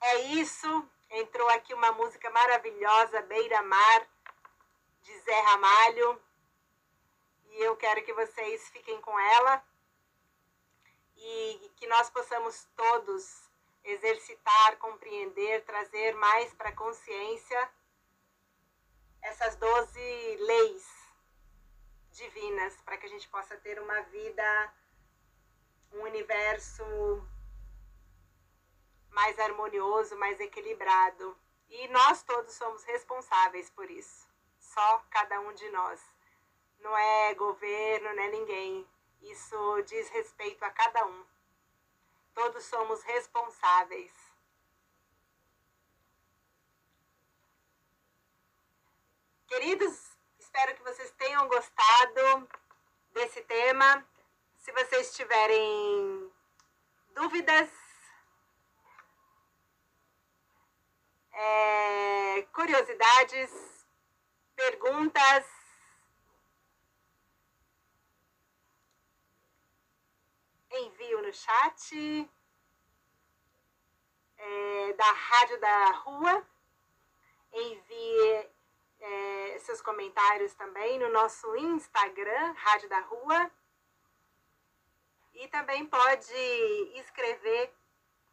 é 0.00 0.20
isso. 0.32 0.88
Entrou 1.10 1.48
aqui 1.50 1.72
uma 1.72 1.92
música 1.92 2.30
maravilhosa, 2.30 3.22
Beira 3.22 3.62
Mar, 3.62 4.08
de 5.02 5.18
Zé 5.20 5.40
Ramalho. 5.40 6.20
E 7.50 7.62
eu 7.62 7.76
quero 7.76 8.04
que 8.04 8.12
vocês 8.12 8.68
fiquem 8.70 9.00
com 9.00 9.18
ela 9.18 9.64
e 11.16 11.72
que 11.76 11.86
nós 11.86 12.10
possamos 12.10 12.66
todos 12.76 13.50
exercitar, 13.84 14.76
compreender, 14.78 15.64
trazer 15.64 16.14
mais 16.14 16.52
para 16.54 16.70
a 16.70 16.76
consciência 16.76 17.70
essas 19.22 19.56
doze 19.56 20.36
leis 20.40 20.84
divinas 22.10 22.80
para 22.82 22.96
que 22.96 23.06
a 23.06 23.08
gente 23.08 23.28
possa 23.28 23.56
ter 23.56 23.80
uma 23.80 24.00
vida, 24.02 24.74
um 25.92 26.02
universo 26.02 26.84
mais 29.16 29.38
harmonioso, 29.38 30.14
mais 30.18 30.38
equilibrado. 30.38 31.34
E 31.70 31.88
nós 31.88 32.22
todos 32.22 32.52
somos 32.52 32.84
responsáveis 32.84 33.70
por 33.70 33.90
isso. 33.90 34.28
Só 34.60 35.02
cada 35.10 35.40
um 35.40 35.54
de 35.54 35.68
nós. 35.70 35.98
Não 36.80 36.94
é 36.94 37.34
governo, 37.34 38.14
não 38.14 38.22
é 38.22 38.28
ninguém. 38.28 38.86
Isso 39.22 39.82
diz 39.86 40.10
respeito 40.10 40.62
a 40.62 40.70
cada 40.70 41.06
um. 41.06 41.24
Todos 42.34 42.62
somos 42.64 43.02
responsáveis. 43.04 44.12
Queridos, 49.48 49.96
espero 50.38 50.74
que 50.76 50.82
vocês 50.82 51.10
tenham 51.12 51.48
gostado 51.48 52.46
desse 53.12 53.40
tema. 53.44 54.06
Se 54.58 54.70
vocês 54.72 55.16
tiverem 55.16 56.30
dúvidas, 57.14 57.85
é, 61.36 62.42
curiosidades, 62.50 63.50
perguntas, 64.54 65.46
envio 70.70 71.22
no 71.22 71.32
chat 71.32 72.30
é, 74.38 74.92
da 74.94 75.12
Rádio 75.12 75.60
da 75.60 75.90
Rua. 75.90 76.46
Envie 77.52 78.50
é, 79.00 79.58
seus 79.60 79.80
comentários 79.80 80.54
também 80.54 80.98
no 80.98 81.10
nosso 81.10 81.54
Instagram, 81.56 82.54
Rádio 82.56 82.88
da 82.88 83.00
Rua. 83.00 83.50
E 85.34 85.48
também 85.48 85.84
pode 85.84 86.34
escrever 86.94 87.74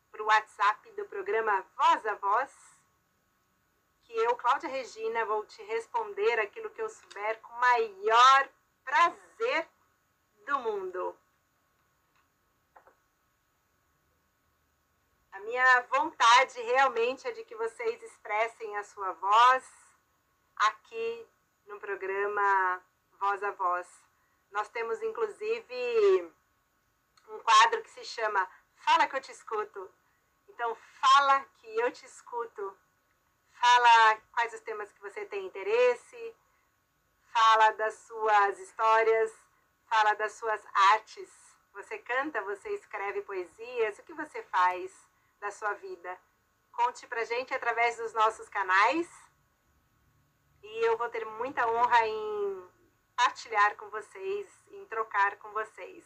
para 0.09 0.23
o 0.23 0.25
WhatsApp 0.25 0.91
do 0.91 1.05
programa 1.05 1.65
Voz 1.75 2.05
a 2.05 2.15
Voz, 2.15 2.72
que 4.13 4.19
eu, 4.19 4.35
Cláudia 4.35 4.69
Regina, 4.69 5.25
vou 5.25 5.43
te 5.43 5.63
responder 5.63 6.39
aquilo 6.39 6.69
que 6.69 6.79
eu 6.79 6.87
souber 6.87 7.41
com 7.41 7.51
o 7.51 7.59
maior 7.59 8.49
prazer 8.83 9.67
do 10.45 10.59
mundo. 10.59 11.17
A 15.31 15.39
minha 15.39 15.81
vontade 15.89 16.61
realmente 16.61 17.27
é 17.27 17.31
de 17.31 17.43
que 17.43 17.55
vocês 17.55 18.03
expressem 18.03 18.77
a 18.77 18.83
sua 18.83 19.13
voz 19.13 19.65
aqui 20.57 21.27
no 21.65 21.79
programa 21.79 22.83
Voz 23.13 23.43
a 23.43 23.49
Voz. 23.49 23.87
Nós 24.51 24.69
temos 24.69 25.01
inclusive 25.01 26.31
um 27.29 27.39
quadro 27.39 27.81
que 27.81 27.89
se 27.89 28.05
chama 28.05 28.47
Fala 28.75 29.07
que 29.07 29.15
eu 29.15 29.21
te 29.21 29.31
escuto. 29.31 29.91
Então, 30.49 30.75
fala 30.75 31.43
que 31.57 31.79
eu 31.79 31.91
te 31.91 32.05
escuto. 32.05 32.77
Fala 33.65 34.21
quais 34.33 34.53
os 34.53 34.61
temas 34.61 34.91
que 34.91 35.01
você 35.01 35.25
tem 35.25 35.45
interesse. 35.45 36.35
Fala 37.31 37.71
das 37.71 37.93
suas 37.93 38.59
histórias. 38.59 39.31
Fala 39.87 40.13
das 40.15 40.33
suas 40.33 40.61
artes. 40.93 41.29
Você 41.73 41.97
canta, 41.99 42.41
você 42.41 42.69
escreve 42.69 43.21
poesias. 43.21 43.97
O 43.99 44.03
que 44.03 44.13
você 44.13 44.43
faz? 44.43 44.91
da 45.43 45.51
sua 45.51 45.73
vida. 45.73 46.17
Conte 46.71 47.05
pra 47.05 47.25
gente 47.25 47.53
através 47.53 47.97
dos 47.97 48.13
nossos 48.13 48.47
canais. 48.47 49.09
E 50.63 50.85
eu 50.87 50.97
vou 50.97 51.09
ter 51.09 51.25
muita 51.25 51.67
honra 51.67 52.07
em 52.07 52.69
partilhar 53.15 53.75
com 53.75 53.89
vocês, 53.89 54.47
em 54.71 54.85
trocar 54.85 55.35
com 55.37 55.51
vocês. 55.51 56.05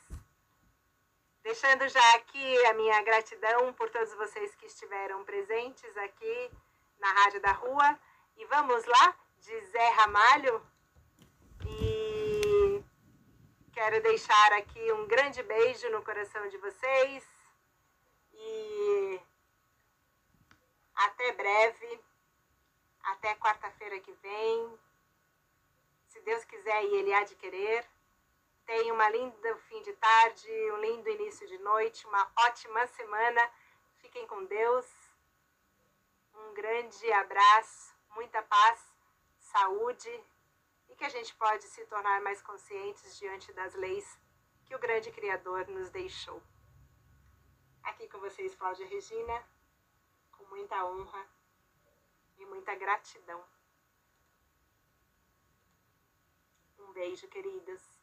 Deixando 1.43 1.88
já 1.88 2.15
aqui 2.15 2.65
a 2.65 2.73
minha 2.73 3.01
gratidão 3.03 3.71
por 3.73 3.89
todos 3.91 4.13
vocês 4.15 4.55
que 4.55 4.65
estiveram 4.65 5.23
presentes 5.23 5.95
aqui 5.97 6.51
na 6.99 7.11
Rádio 7.14 7.41
da 7.41 7.52
Rua. 7.52 7.99
E 8.38 8.45
vamos 8.45 8.86
lá, 8.86 9.15
de 9.40 9.60
Zé 9.68 9.90
Ramalho. 9.90 10.65
E 11.65 12.84
quero 13.74 14.02
deixar 14.02 14.53
aqui 14.53 14.91
um 14.94 15.07
grande 15.07 15.41
beijo 15.44 15.90
no 15.90 16.03
coração 16.03 16.48
de 16.49 16.57
vocês. 16.57 17.24
E 18.34 19.22
até 20.95 21.32
breve, 21.34 21.99
até 23.03 23.36
quarta-feira 23.36 23.99
que 23.99 24.14
vem. 24.14 24.80
Se 26.07 26.19
Deus 26.22 26.44
quiser 26.45 26.84
e 26.84 26.95
Ele 26.95 27.14
há 27.14 27.24
de 27.24 27.36
querer. 27.36 27.86
Tenha 28.65 28.94
uma 28.94 29.10
linda 29.10 29.56
fim 29.69 29.82
de 29.82 29.94
tarde, 29.94 30.52
um 30.74 30.78
lindo 30.82 31.10
início 31.10 31.48
de 31.48 31.57
noite, 31.60 32.06
uma 32.06 32.30
ótima 32.48 32.86
semana. 32.88 33.49
Fiquem 34.02 34.28
com 34.28 34.44
Deus. 34.45 34.86
Grande 36.59 37.11
abraço, 37.13 37.95
muita 38.15 38.41
paz, 38.41 38.79
saúde 39.39 40.09
e 40.89 40.95
que 40.95 41.05
a 41.05 41.09
gente 41.09 41.35
pode 41.35 41.63
se 41.65 41.85
tornar 41.85 42.19
mais 42.21 42.41
conscientes 42.41 43.15
diante 43.19 43.53
das 43.53 43.75
leis 43.75 44.19
que 44.65 44.75
o 44.75 44.79
grande 44.79 45.11
Criador 45.11 45.67
nos 45.67 45.91
deixou. 45.91 46.41
Aqui 47.84 48.09
com 48.09 48.19
vocês, 48.19 48.55
Cláudia 48.55 48.88
Regina 48.88 49.38
muita 50.49 50.84
honra 50.85 51.27
e 52.38 52.45
muita 52.45 52.73
gratidão. 52.75 53.43
Um 56.79 56.91
beijo, 56.91 57.27
queridas. 57.27 57.97